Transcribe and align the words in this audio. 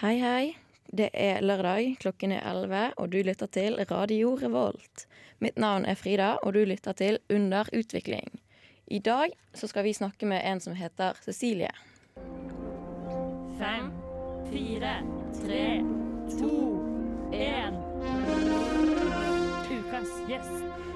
Hei, 0.00 0.16
hei. 0.16 0.56
Det 0.96 1.10
er 1.12 1.42
lørdag, 1.44 1.98
klokken 2.00 2.32
er 2.32 2.40
11, 2.48 2.94
og 2.96 3.10
du 3.12 3.18
lytter 3.20 3.50
til 3.52 3.74
Radio 3.90 4.30
Revolt. 4.40 5.02
Mitt 5.44 5.58
navn 5.60 5.84
er 5.84 5.98
Frida, 6.00 6.30
og 6.40 6.54
du 6.56 6.62
lytter 6.64 6.96
til 6.96 7.18
Under 7.28 7.68
utvikling. 7.76 8.40
I 8.86 8.98
dag 8.98 9.36
så 9.52 9.68
skal 9.68 9.84
vi 9.84 9.92
snakke 9.92 10.24
med 10.26 10.40
en 10.40 10.60
som 10.60 10.72
heter 10.72 11.20
Cecilie. 11.20 11.68
Fem, 13.60 13.92
fire, 14.48 14.96
tre, 15.42 15.64
to, 16.32 16.54
én. 17.36 17.76
Ukas 19.68 20.16
gjest. 20.32 20.89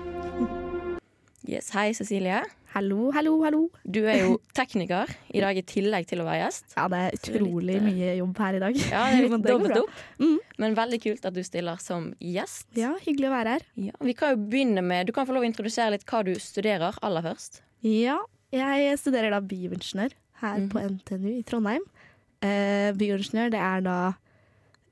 Yes, 1.45 1.67
Hei, 1.75 1.93
Cecilie. 1.93 2.39
Hallo, 2.73 3.11
hallo, 3.13 3.35
hallo. 3.45 3.59
Du 3.85 3.99
er 4.09 4.23
jo 4.23 4.39
tekniker 4.57 5.11
i 5.29 5.43
dag, 5.45 5.59
i 5.61 5.63
tillegg 5.69 6.07
til 6.09 6.23
å 6.23 6.25
være 6.25 6.39
gjest. 6.41 6.71
Ja, 6.73 6.87
det 6.89 7.01
er 7.03 7.19
utrolig 7.19 7.75
det 7.75 7.77
er 7.77 7.85
litt, 7.85 7.99
mye 7.99 8.15
jobb 8.17 8.41
her 8.41 8.57
i 8.57 8.63
dag. 8.63 8.79
Ja, 8.81 9.03
det 9.13 9.19
er 9.19 9.27
litt 9.27 9.45
dobbelt 9.45 9.77
opp. 9.83 9.99
Mm. 10.23 10.39
Men 10.65 10.79
veldig 10.79 11.01
kult 11.05 11.29
at 11.29 11.37
du 11.37 11.43
stiller 11.45 11.83
som 11.85 12.07
gjest. 12.17 12.71
Ja, 12.81 12.95
hyggelig 13.05 13.29
å 13.29 13.35
være 13.35 13.59
her. 13.59 13.69
Ja, 13.91 14.01
vi 14.09 14.17
kan 14.17 14.33
jo 14.33 14.41
begynne 14.55 14.87
med, 14.89 15.05
Du 15.05 15.13
kan 15.13 15.29
få 15.29 15.37
lov 15.37 15.45
å 15.45 15.51
introdusere 15.51 15.93
litt 15.99 16.09
hva 16.09 16.23
du 16.25 16.33
studerer 16.41 16.97
aller 17.05 17.29
først. 17.29 17.61
Ja, 17.85 18.17
jeg 18.57 18.97
studerer 19.05 19.37
da 19.37 19.45
bioingeniør 19.45 20.17
her 20.41 20.65
mm. 20.65 20.73
på 20.73 20.89
NTNU 20.97 21.31
i 21.35 21.45
Trondheim. 21.45 21.87
Eh, 22.41 22.89
bioingeniør, 22.97 23.53
det 23.53 23.65
er 23.69 23.85
da 23.85 24.01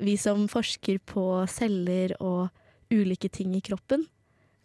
vi 0.04 0.20
som 0.20 0.44
forsker 0.52 1.00
på 1.00 1.26
celler 1.48 2.12
og 2.20 2.52
ulike 2.92 3.32
ting 3.32 3.56
i 3.56 3.64
kroppen. 3.64 4.04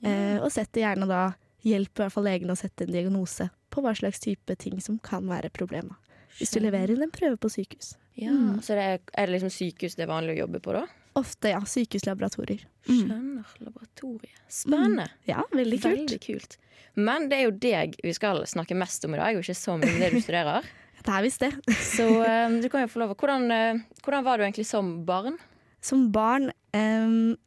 Eh, 0.03 0.35
og 0.43 0.51
setter 0.51 0.83
gjerne 0.83 1.07
da 1.07 1.25
hjelper 1.67 2.03
i 2.03 2.05
hvert 2.05 2.15
fall 2.15 2.27
legen 2.27 2.53
å 2.53 2.57
sette 2.59 2.87
en 2.87 2.93
diagnose 2.95 3.49
på 3.73 3.83
hva 3.83 3.93
slags 3.97 4.21
type 4.23 4.55
ting 4.61 4.79
som 4.83 4.99
kan 5.03 5.27
være 5.29 5.51
problemet. 5.53 5.95
Hvis 6.37 6.53
du 6.53 6.61
leverer 6.61 6.93
inn 6.93 7.03
en 7.05 7.13
prøve 7.13 7.37
på 7.41 7.49
sykehus. 7.51 7.95
Ja, 8.17 8.31
Mm. 8.33 8.61
Så 8.65 8.73
det 8.73 8.83
er, 8.83 9.01
er 9.13 9.27
det 9.27 9.35
liksom 9.35 9.51
sykehus 9.53 9.95
det 9.97 10.07
er 10.07 10.09
vanlig 10.09 10.37
å 10.37 10.39
jobbe 10.45 10.61
på, 10.65 10.73
da? 10.73 10.87
Ofte, 11.17 11.51
ja. 11.53 11.59
Sykehuslaboratorier. 11.65 12.63
Mm. 12.87 12.97
Skjønner. 12.97 13.53
Laboratoriet. 13.65 14.41
Spennende. 14.53 15.07
Ja, 15.29 15.43
veldig 15.53 15.79
kult. 15.81 15.97
Veldig 15.97 16.19
kult. 16.21 16.57
Men 16.97 17.27
det 17.29 17.39
er 17.39 17.47
jo 17.47 17.53
deg 17.61 17.97
vi 18.03 18.13
skal 18.17 18.43
snakke 18.49 18.77
mest 18.77 19.05
om 19.05 19.15
i 19.15 19.21
dag, 19.21 19.37
og 19.37 19.45
ikke 19.45 19.57
så 19.57 19.77
mye 19.77 19.93
om 19.93 20.01
det 20.01 20.11
du 20.13 20.19
studerer. 20.21 20.67
Det 21.07 21.13
er 21.13 21.23
visst 21.23 21.39
det. 21.39 21.51
Så 21.95 22.03
um, 22.03 22.55
du 22.59 22.65
kan 22.73 22.81
jo 22.83 22.89
få 22.91 22.99
lov 22.99 23.13
hvordan, 23.15 23.45
uh, 23.53 23.99
hvordan 24.03 24.25
var 24.25 24.39
du 24.39 24.43
egentlig 24.43 24.65
som 24.67 24.89
barn? 25.07 25.37
Som 25.79 26.07
barn 26.11 26.49
em, 26.75 27.37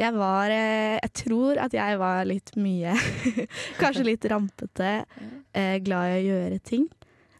Jeg 0.00 0.14
var 0.16 0.50
eh, 0.54 0.96
Jeg 1.02 1.12
tror 1.24 1.58
at 1.60 1.74
jeg 1.76 1.98
var 2.00 2.24
litt 2.28 2.54
mye 2.56 2.94
Kanskje 3.82 4.04
litt 4.06 4.24
rampete. 4.32 5.04
eh, 5.52 5.76
glad 5.84 6.14
i 6.14 6.20
å 6.20 6.24
gjøre 6.30 6.58
ting. 6.64 6.86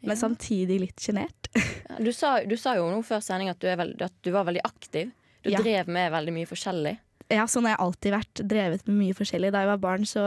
Men 0.05 0.17
samtidig 0.17 0.81
litt 0.87 1.01
sjenert. 1.01 1.49
Du 2.01 2.07
du 2.13 2.57
sa 2.57 2.77
jo 2.79 2.85
nå 2.93 3.01
før 3.05 3.21
sending 3.25 3.49
at 3.51 3.59
du, 3.61 3.67
veld, 3.77 4.01
at 4.03 4.13
du 4.23 4.31
var 4.33 4.45
veldig 4.47 4.63
aktiv. 4.65 5.11
Du 5.43 5.51
Ja. 5.51 5.59
drev 5.61 5.89
med 5.89 6.13
veldig 6.13 6.33
mye 6.37 6.47
forskjellig. 6.49 6.93
Ja, 7.31 7.45
sånn 7.51 7.65
har 7.67 7.75
jeg 7.77 7.83
alltid 7.85 8.13
vært. 8.15 8.41
Drevet 8.49 8.87
med 8.89 8.97
mye 9.01 9.17
forskjellig. 9.19 9.51
Da 9.53 9.61
jeg 9.65 9.71
var 9.73 9.81
barn, 9.83 10.05
så 10.09 10.25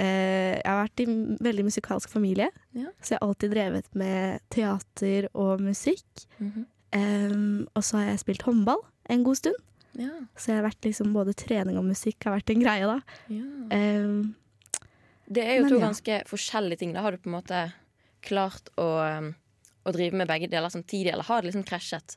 eh, 0.00 0.56
Jeg 0.58 0.66
har 0.66 0.80
vært 0.84 1.00
i 1.00 1.06
en 1.08 1.36
veldig 1.42 1.64
musikalsk 1.68 2.10
familie. 2.12 2.48
Ja. 2.74 2.90
Så 3.00 3.14
jeg 3.14 3.20
har 3.20 3.28
alltid 3.28 3.54
drevet 3.54 3.88
med 3.94 4.40
teater 4.54 5.28
og 5.34 5.60
musikk. 5.62 6.26
Em, 6.94 7.66
og 7.74 7.82
så 7.82 7.98
har 8.00 8.10
jeg 8.12 8.22
spilt 8.22 8.44
håndball 8.46 8.82
en 9.10 9.24
god 9.26 9.40
stund. 9.40 9.56
Ja. 9.98 10.10
Så 10.36 10.50
jeg 10.50 10.58
har 10.60 10.66
vært 10.66 10.86
liksom 10.88 11.12
både 11.14 11.34
trening 11.38 11.78
og 11.78 11.86
musikk 11.86 12.26
har 12.26 12.36
vært 12.36 12.50
en 12.54 12.62
greie 12.64 12.88
da. 12.90 12.98
Ja. 13.30 13.44
Um, 13.70 14.34
Det 15.24 15.44
er 15.44 15.56
jo 15.56 15.62
Men 15.64 15.72
to 15.72 15.78
ja. 15.78 15.86
ganske 15.86 16.18
forskjellige 16.28 16.82
ting. 16.82 16.92
Da 16.92 17.00
har 17.04 17.14
du 17.14 17.22
på 17.22 17.30
en 17.30 17.38
måte 17.38 17.60
klart 18.24 18.68
å, 18.80 18.88
um, 19.00 19.30
å 19.84 19.92
drive 19.94 20.16
med 20.16 20.28
begge 20.28 20.50
deler 20.52 20.72
samtidig, 20.72 21.12
eller 21.12 21.24
har 21.24 21.42
det 21.42 21.52
liksom 21.52 21.64
krasjet? 21.68 22.16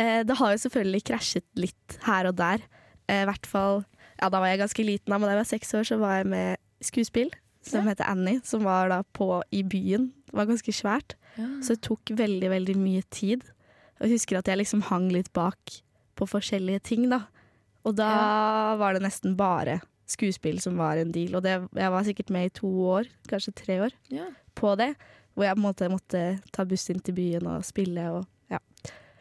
Uh, 0.00 0.22
det 0.24 0.36
har 0.38 0.54
jo 0.54 0.62
selvfølgelig 0.64 1.02
krasjet 1.10 1.46
litt 1.60 1.98
her 2.06 2.30
og 2.30 2.38
der. 2.40 2.64
I 3.10 3.24
hvert 3.28 3.46
fall 3.50 3.82
Ja, 4.22 4.28
da 4.30 4.38
var 4.38 4.46
jeg 4.52 4.60
ganske 4.62 4.84
liten, 4.86 5.10
da, 5.10 5.18
men 5.18 5.26
da 5.26 5.32
jeg 5.34 5.40
var 5.42 5.48
seks 5.50 5.72
år, 5.74 5.84
så 5.88 5.96
var 5.98 6.20
jeg 6.20 6.28
med 6.30 6.60
skuespill 6.86 7.32
som 7.66 7.86
heter 7.86 8.06
Annie, 8.10 8.40
som 8.46 8.62
var 8.62 8.88
da 8.90 9.00
på 9.14 9.42
i 9.54 9.62
byen. 9.66 10.12
Det 10.30 10.34
var 10.38 10.46
ganske 10.46 10.72
svært, 10.74 11.14
så 11.36 11.74
det 11.74 11.82
tok 11.82 12.12
veldig, 12.18 12.48
veldig 12.50 12.76
mye 12.78 13.02
tid. 13.10 13.42
Og 13.98 14.06
jeg 14.06 14.16
husker 14.16 14.38
at 14.38 14.48
jeg 14.50 14.60
liksom 14.62 14.84
hang 14.88 15.08
litt 15.14 15.32
bak 15.34 15.76
på 16.16 16.28
forskjellige 16.28 16.82
ting, 16.82 17.08
da. 17.10 17.22
Og 17.84 17.96
da 17.98 18.76
var 18.78 18.94
det 18.94 19.02
nesten 19.02 19.36
bare 19.36 19.80
skuespill 20.12 20.60
som 20.60 20.76
var 20.78 20.96
en 21.00 21.12
deal. 21.14 21.34
Og 21.38 21.42
det, 21.42 21.56
jeg 21.74 21.90
var 21.94 22.04
sikkert 22.06 22.30
med 22.34 22.46
i 22.46 22.54
to 22.60 22.68
år, 22.98 23.08
kanskje 23.30 23.54
tre 23.56 23.78
år, 23.88 23.92
Ja. 24.12 24.26
på 24.54 24.76
det. 24.76 24.94
Hvor 25.34 25.44
jeg 25.46 25.56
på 25.56 25.62
en 25.62 25.64
måte 25.64 25.88
måtte 25.90 26.22
ta 26.52 26.64
buss 26.68 26.90
inn 26.92 27.00
til 27.00 27.14
byen 27.16 27.46
og 27.48 27.64
spille 27.64 28.04
og 28.12 28.26
ja. 28.52 28.58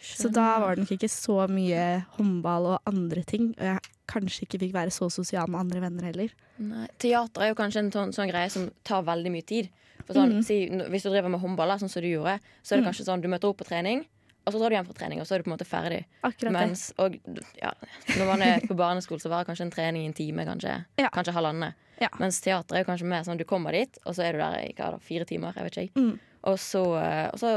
Så 0.01 0.28
da 0.34 0.59
var 0.59 0.75
det 0.75 0.84
nok 0.84 0.91
ikke 0.97 1.07
så 1.09 1.47
mye 1.47 2.06
håndball 2.18 2.66
og 2.74 2.81
andre 2.90 3.24
ting. 3.24 3.53
Og 3.57 3.63
jeg 3.63 3.80
kanskje 4.12 4.44
ikke 4.47 4.59
fikk 4.59 4.74
være 4.74 4.91
så 4.91 5.07
sosial 5.13 5.47
med 5.47 5.59
andre 5.62 5.80
venner 5.80 6.03
heller. 6.09 6.34
Nei. 6.59 6.88
Teater 7.00 7.41
er 7.46 7.53
jo 7.53 7.56
kanskje 7.56 7.85
en 7.85 7.91
sånn, 7.94 8.12
sånn 8.12 8.30
greie 8.34 8.50
som 8.51 8.69
tar 8.84 9.03
veldig 9.07 9.31
mye 9.31 9.46
tid. 9.47 9.69
Sånn, 10.12 10.41
mm. 10.41 10.44
si, 10.44 10.57
hvis 10.91 11.03
du 11.06 11.09
driver 11.13 11.30
med 11.31 11.40
håndball, 11.40 11.72
sånn 11.80 11.90
som 11.94 12.01
du 12.03 12.09
gjorde, 12.09 12.40
så 12.63 12.74
er 12.74 12.81
det 12.81 12.84
Mm. 12.84 12.90
kanskje 12.91 13.06
sånn 13.07 13.22
du 13.22 13.30
møter 13.30 13.47
opp 13.47 13.57
på 13.62 13.68
trening, 13.69 14.03
og 14.46 14.53
så 14.53 14.59
drar 14.59 14.69
du 14.69 14.75
hjem 14.75 14.85
fra 14.88 14.94
trening, 14.97 15.19
og 15.22 15.28
så 15.28 15.35
er 15.35 15.40
du 15.41 15.44
på 15.46 15.52
en 15.52 15.57
måte 15.57 15.68
ferdig. 15.69 16.00
Akkurat 16.24 16.52
Mens, 16.56 16.88
og, 16.97 17.18
ja, 17.62 17.72
når 18.18 18.25
man 18.25 18.41
er 18.41 18.59
på 18.66 18.75
barneskole, 18.78 19.22
så 19.22 19.29
varer 19.29 19.46
kanskje 19.50 19.68
en 19.68 19.72
trening 19.75 20.03
i 20.03 20.09
en 20.09 20.13
time, 20.18 20.46
kanskje, 20.46 20.85
Ja. 20.97 21.09
kanskje 21.13 21.34
halvannen. 21.35 21.74
Ja. 22.02 22.09
Mens 22.19 22.40
teater 22.41 22.75
er 22.75 22.84
jo 22.84 22.90
kanskje 22.91 23.06
mer 23.06 23.22
sånn 23.24 23.38
du 23.38 23.44
kommer 23.46 23.72
dit, 23.72 23.97
og 24.06 24.16
så 24.18 24.24
er 24.25 24.34
du 24.34 24.40
der 24.40 24.57
i 24.66 24.74
hva 24.74 24.91
da, 24.96 24.97
fire 24.97 25.25
timer, 25.30 25.53
jeg 25.53 25.63
vet 25.69 25.78
ikke. 25.84 26.01
Mm. 26.01 26.19
Og, 26.44 26.57
så, 26.57 26.81
eh, 26.97 27.30
og 27.30 27.38
så 27.40 27.51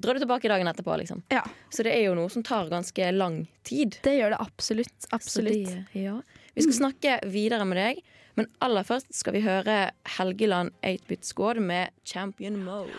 drar 0.00 0.14
du 0.16 0.24
tilbake 0.24 0.48
dagen 0.48 0.66
etterpå, 0.66 0.96
liksom. 0.98 1.20
Ja. 1.30 1.42
Så 1.70 1.84
det 1.84 1.92
er 1.94 2.06
jo 2.08 2.14
noe 2.16 2.30
som 2.32 2.42
tar 2.42 2.70
ganske 2.72 3.12
lang 3.14 3.46
tid. 3.62 3.98
Det 4.02 4.16
gjør 4.18 4.30
det 4.30 4.40
absolutt. 4.40 5.06
Absolutt. 5.12 5.52
det- 5.68 5.86
ja. 6.02 6.20
Vi 6.56 6.62
skal 6.62 6.72
snakke 6.90 7.20
videre 7.30 7.64
med 7.66 7.76
deg, 7.76 8.02
men 8.36 8.46
aller 8.62 8.82
først 8.82 9.12
skal 9.14 9.32
vi 9.34 9.40
høre 9.42 9.90
Helgeland 10.16 10.72
8-bit 10.82 11.24
Squad 11.24 11.58
med 11.60 11.90
Champion 12.04 12.56
Mode. 12.64 12.90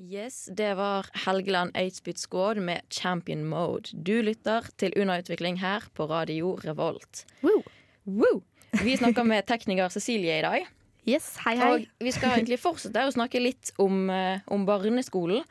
Yes, 0.00 0.48
det 0.56 0.74
var 0.78 1.06
Helgeland 1.26 1.74
8-bit 1.76 2.56
med 2.56 2.80
Champion 2.88 3.44
Mode. 3.44 3.90
Du 3.92 4.22
lytter 4.22 4.64
til 4.78 4.94
Underutvikling 4.96 5.60
her 5.60 5.84
på 5.94 6.06
Radio 6.08 6.54
Revolt. 6.64 7.26
Woo. 7.42 7.62
Woo! 8.06 8.42
Vi 8.82 8.96
snakker 8.96 9.22
med 9.24 9.44
tekniker 9.46 9.88
Cecilie 9.92 10.38
i 10.38 10.42
dag. 10.42 10.66
Yes, 11.04 11.36
hei, 11.44 11.56
hei. 11.56 11.72
Og 11.74 12.06
vi 12.06 12.12
skal 12.16 12.32
egentlig 12.38 12.56
fortsette 12.62 13.02
å 13.04 13.12
snakke 13.12 13.42
litt 13.42 13.74
om, 13.76 14.08
eh, 14.08 14.40
om 14.48 14.64
barneskolen. 14.64 15.44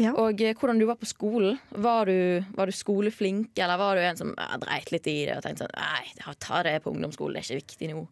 Ja. 0.00 0.16
Og 0.18 0.40
eh, 0.42 0.56
hvordan 0.58 0.80
du 0.80 0.86
var 0.88 0.98
på 0.98 1.06
skolen. 1.06 1.60
Var 1.70 2.10
du, 2.10 2.44
var 2.56 2.66
du 2.66 2.74
skoleflink, 2.74 3.52
eller 3.54 3.78
var 3.78 3.94
du 3.94 4.02
en 4.02 4.18
som 4.18 4.34
eh, 4.34 4.56
dreit 4.64 4.90
litt 4.90 5.06
i 5.06 5.18
det 5.28 5.36
og 5.36 5.46
tenkte 5.46 5.68
sånn 5.68 5.78
Nei, 5.78 6.34
ta 6.42 6.64
det 6.66 6.80
på 6.82 6.90
ungdomsskolen, 6.90 7.38
det 7.38 7.44
er 7.44 7.62
ikke 7.62 7.62
viktig 7.62 7.92
nå. 7.92 8.02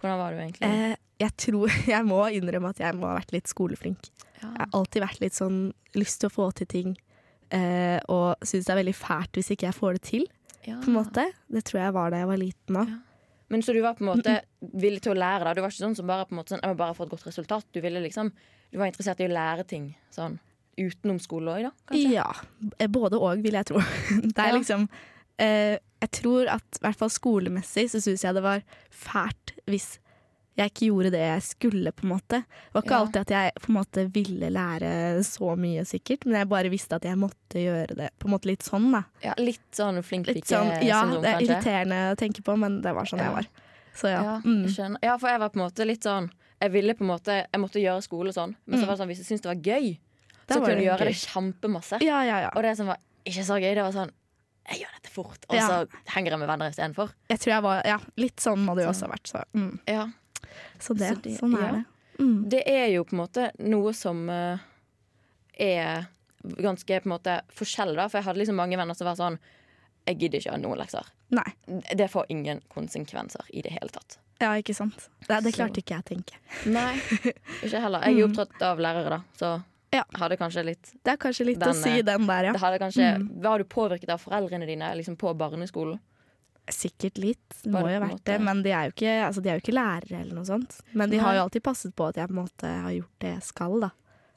Hvordan 0.00 0.20
var 0.24 0.34
du 0.34 0.42
egentlig? 0.42 0.74
Eh, 0.74 0.98
jeg 1.20 1.34
tror 1.36 1.68
jeg 1.94 2.06
må 2.08 2.22
innrømme 2.32 2.72
at 2.72 2.80
jeg 2.82 2.96
må 2.96 3.10
ha 3.10 3.18
vært 3.20 3.32
litt 3.36 3.50
skoleflink. 3.50 4.10
Jeg 4.40 4.48
har 4.56 4.70
alltid 4.76 5.02
vært 5.04 5.20
litt 5.20 5.36
sånn 5.36 5.58
lyst 5.98 6.22
til 6.22 6.30
å 6.30 6.32
få 6.32 6.46
til 6.56 6.68
ting. 6.70 6.94
Eh, 7.52 7.98
og 8.08 8.40
syns 8.46 8.64
det 8.68 8.72
er 8.72 8.78
veldig 8.80 8.94
fælt 8.96 9.36
hvis 9.36 9.50
ikke 9.52 9.66
jeg 9.68 9.76
får 9.76 9.98
det 9.98 10.02
til. 10.08 10.26
Ja. 10.66 10.74
på 10.84 10.90
en 10.90 10.98
måte. 10.98 11.22
Det 11.48 11.62
tror 11.64 11.78
jeg 11.80 11.92
var 11.96 12.10
da 12.12 12.18
jeg 12.20 12.28
var 12.28 12.36
liten 12.40 12.76
òg. 12.76 12.90
Ja. 12.92 12.98
Men 13.50 13.62
så 13.66 13.72
du 13.74 13.80
var 13.82 13.94
på 13.98 14.04
en 14.04 14.10
måte 14.12 14.34
villig 14.78 15.00
til 15.02 15.14
å 15.14 15.18
lære, 15.18 15.42
da? 15.48 15.54
Du 15.56 15.62
var 15.64 15.72
ikke 15.72 15.82
sånn 15.82 15.96
som 15.98 16.06
bare 16.06 16.26
på 16.28 16.34
en 16.36 16.38
måte 16.38 16.52
sånn, 16.52 16.60
jeg 16.62 16.70
må 16.70 16.76
bare 16.78 16.94
få 16.94 17.06
et 17.08 17.10
godt 17.14 17.24
resultat. 17.26 17.64
Du 17.74 17.80
ville 17.82 18.02
liksom 18.04 18.28
Du 18.70 18.76
var 18.78 18.86
interessert 18.92 19.18
i 19.20 19.26
å 19.26 19.32
lære 19.32 19.64
ting 19.66 19.88
sånn 20.14 20.36
utenom 20.78 21.16
skole 21.18 21.50
òg, 21.56 21.64
da? 21.66 21.70
Kanskje? 21.90 22.12
Ja. 22.14 22.28
eh, 22.78 22.86
Både 22.92 23.18
og, 23.18 23.40
vil 23.42 23.56
jeg 23.58 23.66
tro. 23.72 23.80
Det 24.36 24.38
er 24.38 24.52
Ja. 24.52 24.58
liksom 24.60 24.84
eh, 25.40 25.78
Jeg 26.04 26.10
tror 26.20 26.52
at 26.54 26.78
i 26.78 26.84
hvert 26.86 27.00
fall 27.00 27.10
skolemessig 27.10 27.88
så 27.90 27.98
syns 28.04 28.22
jeg 28.22 28.36
det 28.38 28.44
var 28.44 28.62
fælt 28.94 29.56
hvis 29.66 29.96
jeg 30.60 30.70
ikke 30.72 30.86
gjorde 30.90 31.10
det 31.14 31.20
jeg 31.24 31.42
skulle, 31.46 31.92
på 31.96 32.04
en 32.06 32.10
måte. 32.12 32.40
Det 32.44 32.74
var 32.74 32.82
ikke 32.84 32.90
Ja. 32.96 33.00
alltid 33.04 33.20
at 33.20 33.30
jeg 33.34 33.52
på 33.60 33.68
en 33.70 33.76
måte 33.76 34.04
ville 34.12 34.50
lære 34.50 34.90
så 35.24 35.56
mye, 35.56 35.84
sikkert, 35.88 36.26
men 36.26 36.34
jeg 36.40 36.48
bare 36.48 36.70
visste 36.70 36.96
at 36.96 37.02
jeg 37.08 37.16
måtte 37.16 37.58
gjøre 37.60 37.96
det 37.96 38.10
på 38.18 38.28
en 38.28 38.34
måte 38.34 38.46
litt 38.50 38.62
sånn, 38.62 38.90
da. 38.92 39.02
Ja, 39.24 39.34
litt 39.38 39.70
sånn 39.72 40.02
flink 40.02 40.26
sånn, 40.26 40.70
ja, 40.84 41.02
pike-syndrom, 41.02 41.22
det 41.22 41.28
er 41.30 41.38
kanskje? 41.38 41.48
irriterende 41.48 42.00
å 42.12 42.16
tenke 42.16 42.42
på, 42.44 42.56
men 42.58 42.80
det 42.82 42.94
var 42.94 43.04
sånn 43.04 43.18
jeg 43.24 43.32
var. 43.32 43.46
Så 43.94 44.08
ja. 44.08 44.40
Mm. 44.44 44.66
jeg 44.68 44.96
ja, 45.02 45.16
for 45.18 45.28
jeg 45.28 45.40
var 45.40 45.48
på 45.50 45.58
en 45.60 45.66
måte 45.68 45.84
litt 45.86 46.02
sånn 46.02 46.30
Jeg 46.62 46.70
ville 46.72 46.92
på 46.94 47.00
en 47.02 47.08
måte 47.08 47.32
Jeg 47.52 47.58
måtte 47.60 47.80
gjøre 47.82 48.02
skole 48.04 48.28
og 48.28 48.34
sånn, 48.34 48.54
men 48.66 48.78
så 48.78 48.84
Mm. 48.84 48.86
var 48.86 48.94
det 48.96 49.00
sånn, 49.02 49.08
hvis 49.08 49.18
jeg 49.18 49.26
syntes 49.26 49.42
det 49.42 49.50
var 49.50 49.62
gøy, 49.74 49.98
så 50.48 50.60
kunne 50.60 50.76
du 50.76 50.84
gjøre 50.84 50.98
gøy. 51.00 51.08
det 51.08 51.16
kjempemasse. 51.26 52.00
ja, 52.02 52.22
ja, 52.22 52.38
ja. 52.40 52.50
Og 52.54 52.62
det 52.62 52.76
som 52.76 52.86
var 52.86 52.98
ikke 53.26 53.44
så 53.44 53.56
gøy, 53.60 53.74
det 53.74 53.82
var 53.82 53.92
sånn 53.92 54.10
Jeg 54.70 54.80
gjør 54.82 54.92
dette 55.02 55.10
fort, 55.10 55.38
og 55.48 55.56
Ja. 55.56 55.66
så 55.66 55.88
henger 56.14 56.30
jeg 56.30 56.38
med 56.38 56.48
venner 56.48 56.70
istedenfor. 56.70 57.10
Jeg 57.28 57.38
tror 57.40 57.50
jeg 57.54 57.62
var 57.62 57.82
Ja, 57.84 57.98
litt 58.16 58.36
sånn 58.36 58.58
må 58.64 58.76
det 58.76 58.84
jo 58.84 58.90
også 58.90 59.06
ha 59.08 59.14
vært. 59.16 59.26
Så, 59.26 59.42
mm. 59.54 59.78
Ja. 59.88 60.06
Så 60.78 60.94
det, 60.96 61.08
Så 61.14 61.22
det- 61.22 61.38
sånn 61.38 61.54
er 61.58 61.66
ja. 61.66 61.72
det. 61.72 61.84
Mm. 62.20 62.48
Det 62.50 62.62
er 62.68 62.86
jo 62.92 63.04
på 63.04 63.14
en 63.16 63.20
måte 63.22 63.50
noe 63.60 63.92
som 63.96 64.28
uh, 64.28 64.58
er 65.58 66.06
ganske 66.60 67.00
på 67.00 67.08
en 67.08 67.14
måte 67.14 67.40
forskjellig, 67.56 67.96
da. 67.96 68.08
For 68.08 68.18
jeg 68.20 68.24
hadde 68.28 68.38
liksom 68.42 68.56
mange 68.60 68.76
venner 68.80 68.94
som 68.96 69.06
var 69.10 69.16
sånn 69.16 69.38
Jeg 70.08 70.16
gidder 70.18 70.38
ikke 70.40 70.50
ha 70.50 70.56
noen 70.58 70.78
lekser. 70.80 71.06
Nei. 71.30 71.44
Det 71.94 72.06
får 72.10 72.24
ingen 72.32 72.62
konsekvenser 72.72 73.44
i 73.52 73.60
det 73.62 73.70
hele 73.74 73.90
tatt. 73.92 74.16
Ja, 74.40 74.54
ikke 74.56 74.74
sant. 74.74 75.08
Det, 75.28 75.42
det 75.44 75.52
Så- 75.52 75.58
klarte 75.60 75.78
ikke 75.82 75.94
jeg 75.94 76.02
å 76.02 76.08
tenke. 76.08 76.34
Nei, 76.66 76.94
ikke 77.62 77.80
heller. 77.80 78.00
Jeg 78.08 78.14
er 78.16 78.24
Mm. 78.26 78.30
opptatt 78.32 78.62
av 78.62 78.78
lærere, 78.78 79.10
da. 79.10 79.20
Så 79.36 79.62
Ja. 79.92 80.04
hadde 80.14 80.36
kanskje 80.38 80.64
litt 80.64 80.92
Det 81.04 81.12
er 81.12 81.16
kanskje 81.18 81.44
litt 81.46 81.58
Den, 81.60 81.68
å 81.68 81.74
si 81.74 81.90
eh, 81.98 82.02
den 82.02 82.26
der, 82.26 82.44
ja. 82.44 82.52
det 82.52 82.60
hadde 82.60 82.78
kanskje, 82.80 83.16
Mm. 83.18 83.42
Var 83.42 83.58
du 83.58 83.64
påvirket 83.64 84.08
av 84.08 84.20
foreldrene 84.20 84.66
dine 84.66 84.94
liksom 84.96 85.16
på 85.18 85.34
barneskolen? 85.36 86.00
Sikkert 86.74 87.18
litt. 87.20 87.56
Det 87.62 87.70
må 87.72 87.82
jo 87.84 87.96
ha 87.98 88.02
vært 88.04 88.24
det. 88.28 88.36
Men 88.46 88.62
de 88.64 88.72
er, 88.72 88.88
jo 88.88 88.94
ikke, 88.94 89.14
altså, 89.26 89.42
de 89.44 89.50
er 89.50 89.58
jo 89.58 89.64
ikke 89.64 89.76
lærere 89.76 90.20
eller 90.22 90.38
noe 90.38 90.48
sånt. 90.48 90.78
Men 90.96 91.12
de 91.12 91.20
har 91.22 91.36
jo 91.36 91.46
alltid 91.46 91.64
passet 91.66 91.94
på 91.96 92.06
at 92.10 92.20
jeg 92.20 92.30
på 92.30 92.36
en 92.36 92.42
måte 92.42 92.70
har 92.86 92.94
gjort 92.94 93.24
det 93.24 93.32
jeg 93.34 93.46
skal, 93.48 93.76
da. 93.86 93.90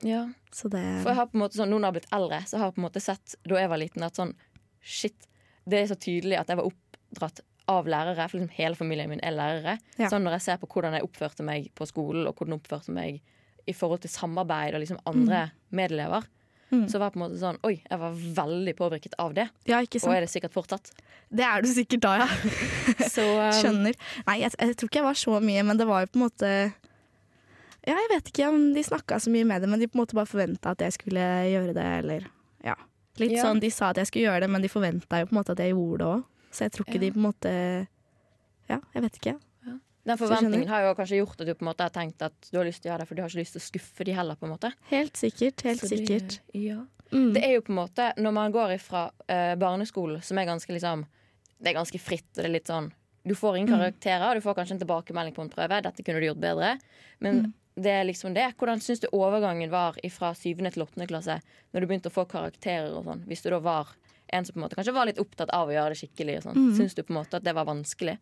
Ja. 0.03 0.23
Så 0.51 0.69
det 0.71 0.83
For 1.03 1.13
jeg 1.13 1.19
har 1.21 1.29
på 1.31 1.37
en 1.37 1.43
måte 1.45 1.57
sånn, 1.57 1.71
Nå 1.71 1.77
når 1.77 1.85
jeg 1.85 1.91
har 1.91 1.97
blitt 1.99 2.15
eldre, 2.17 2.39
så 2.49 2.59
har 2.59 2.67
jeg 2.67 2.75
på 2.75 2.81
en 2.81 2.87
måte 2.89 3.03
sett 3.03 3.35
da 3.47 3.61
jeg 3.61 3.71
var 3.71 3.79
liten 3.79 4.03
at 4.03 4.19
sånn 4.19 4.33
Shit, 4.83 5.29
det 5.63 5.79
er 5.79 5.85
så 5.93 5.95
tydelig 5.95 6.35
at 6.41 6.49
jeg 6.51 6.59
var 6.59 6.67
oppdratt 6.67 7.39
av 7.71 7.87
lærere. 7.87 8.25
For 8.27 8.35
liksom 8.35 8.51
hele 8.57 8.75
familien 8.75 9.07
min 9.13 9.21
er 9.23 9.31
lærere. 9.31 9.77
Ja. 9.95 10.09
Sånn 10.11 10.25
når 10.27 10.35
jeg 10.37 10.45
ser 10.49 10.59
på 10.59 10.67
hvordan 10.73 10.97
jeg 10.97 11.05
oppførte 11.07 11.45
meg 11.47 11.69
på 11.77 11.87
skolen, 11.87 12.27
og 12.27 12.35
hvordan 12.35 12.57
jeg 12.57 12.63
oppførte 12.65 12.95
meg 12.95 13.21
i 13.63 13.75
forhold 13.77 14.03
til 14.03 14.11
samarbeid 14.11 14.75
og 14.75 14.83
liksom 14.83 14.99
andre 15.07 15.45
medelever, 15.71 16.27
Mm. 16.73 16.85
så 16.89 16.99
var 16.99 17.09
det 17.11 17.13
på 17.15 17.19
en 17.19 17.23
måte 17.27 17.39
sånn 17.41 17.57
Oi, 17.69 17.75
jeg 17.85 17.99
var 18.01 18.13
veldig 18.39 18.73
påvirket 18.79 19.13
av 19.21 19.33
det. 19.37 19.47
Ja, 19.69 19.79
ikke 19.85 19.99
Og 20.07 20.13
er 20.15 20.25
det 20.25 20.29
sikkert 20.33 20.53
fortsatt. 20.55 20.89
Det 21.29 21.45
er 21.45 21.61
du 21.61 21.69
sikkert 21.69 22.01
da, 22.05 22.13
ja. 22.23 22.27
Så 23.15 23.23
um, 23.25 23.51
Skjønner. 23.59 23.95
Nei, 24.27 24.39
jeg, 24.41 24.51
jeg 24.59 24.75
tror 24.77 24.89
ikke 24.89 24.99
jeg 25.01 25.07
var 25.07 25.19
så 25.21 25.39
mye, 25.43 25.63
men 25.69 25.77
det 25.79 25.87
var 25.89 26.03
jo 26.05 26.11
på 26.13 26.19
en 26.19 26.25
måte 26.25 26.49
Ja, 27.83 27.95
jeg 27.97 28.09
vet 28.13 28.31
ikke 28.31 28.49
om 28.49 28.59
de 28.73 28.83
snakka 28.85 29.19
så 29.19 29.31
mye 29.33 29.45
med 29.45 29.61
det, 29.63 29.69
men 29.69 29.79
de 29.81 29.87
på 29.91 29.97
en 29.97 30.03
måte 30.03 30.15
bare 30.17 30.29
forventa 30.29 30.71
at 30.73 30.81
jeg 30.85 30.95
skulle 30.97 31.23
gjøre 31.51 31.73
det, 31.77 31.87
eller 32.03 32.27
ja. 32.63 32.75
Litt 33.21 33.35
Ja. 33.37 33.43
sånn, 33.45 33.59
De 33.61 33.69
sa 33.69 33.89
at 33.91 33.97
jeg 34.01 34.07
skulle 34.09 34.25
gjøre 34.29 34.45
det, 34.45 34.49
men 34.49 34.61
de 34.63 34.69
forventa 34.71 35.19
jo 35.21 35.27
på 35.29 35.35
en 35.35 35.39
måte 35.41 35.53
at 35.53 35.59
jeg 35.61 35.73
gjorde 35.75 35.97
det 36.01 36.07
òg. 36.13 36.23
Så 36.53 36.65
jeg 36.65 36.71
tror 36.73 36.87
ikke 36.87 37.01
de 37.01 37.11
på 37.11 37.19
en 37.21 37.27
måte 37.29 37.51
Ja, 38.71 38.79
jeg 38.95 39.03
vet 39.03 39.19
ikke. 39.19 39.35
Den 40.05 40.17
forventningen 40.17 40.67
har 40.67 40.81
jo 40.87 40.95
kanskje 40.95 41.17
gjort 41.21 41.39
at 41.41 41.47
du 41.47 41.53
på 41.53 41.63
en 41.63 41.69
måte 41.71 41.83
har 41.85 41.89
tenkt 41.95 42.21
at 42.21 42.33
du 42.51 42.57
har 42.57 42.65
lyst 42.65 42.81
til 42.83 42.89
å 42.89 42.93
gjøre 42.93 42.99
det, 42.99 43.07
for 43.07 43.15
du 43.15 43.21
har 43.21 43.29
ikke 43.29 43.39
lyst 43.39 43.53
til 43.55 43.61
å 43.61 43.67
skuffe 43.71 44.03
de 44.05 44.11
heller. 44.17 44.35
på 44.35 44.45
en 44.45 44.51
måte 44.57 44.73
Helt 44.89 45.13
sikkert. 45.17 45.61
Helt 45.63 45.81
det- 45.81 45.89
sikkert. 45.89 46.39
ja. 46.53 46.85
Mm. 47.11 47.33
Det 47.33 47.43
er 47.45 47.53
jo 47.53 47.61
på 47.61 47.69
en 47.69 47.75
måte, 47.87 48.13
når 48.17 48.31
man 48.33 48.51
går 48.51 48.73
ifra 48.79 49.11
uh, 49.29 49.55
barneskolen, 49.55 50.21
som 50.23 50.37
er 50.37 50.45
ganske 50.45 50.67
liksom 50.73 51.05
Det 51.61 51.69
er 51.69 51.79
ganske 51.79 51.99
fritt, 51.99 52.25
og 52.35 52.43
det 52.43 52.45
er 52.45 52.49
litt 52.59 52.67
sånn 52.67 52.91
Du 53.25 53.35
får 53.35 53.55
ingen 53.57 53.69
Mm. 53.79 53.81
og 53.81 54.35
du 54.35 54.41
får 54.41 54.55
kanskje 54.55 54.71
en 54.71 54.79
tilbakemelding 54.79 55.33
på 55.33 55.41
en 55.43 55.49
prøve. 55.49 55.81
Dette 55.81 56.03
kunne 56.03 56.19
du 56.19 56.25
gjort 56.27 56.41
bedre. 56.41 56.77
Men 57.21 57.35
Mm. 57.43 57.53
det 57.77 57.91
er 57.91 58.03
liksom 58.03 58.33
det. 58.33 58.57
Hvordan 58.57 58.79
syns 58.81 58.99
du 58.99 59.07
overgangen 59.13 59.69
var 59.69 59.93
fra 60.09 60.33
syvende 60.33 60.73
til 60.73 60.83
åttende 60.83 61.07
klasse? 61.07 61.39
Når 61.73 61.79
du 61.79 61.87
begynte 61.87 62.09
å 62.09 62.11
få 62.11 62.27
karakterer 62.27 62.91
og 62.97 63.05
sånn. 63.05 63.23
Hvis 63.25 63.41
du 63.43 63.49
da 63.49 63.59
var 63.59 63.87
en 64.29 64.43
som 64.43 64.53
på 64.53 64.57
en 64.57 64.63
måte 64.69 64.75
kanskje 64.75 64.93
var 64.93 65.05
litt 65.05 65.19
opptatt 65.19 65.49
av 65.53 65.69
å 65.69 65.71
gjøre 65.71 65.89
det 65.89 65.97
skikkelig. 66.09 66.37
og 66.37 66.43
sånn. 66.43 66.55
Mm. 66.55 66.77
Syns 66.77 66.95
du 66.95 67.03
på 67.03 67.11
en 67.15 67.23
måte 67.23 67.35
at 67.35 67.43
det 67.43 67.53
var 67.55 67.63
vanskelig? 67.65 68.17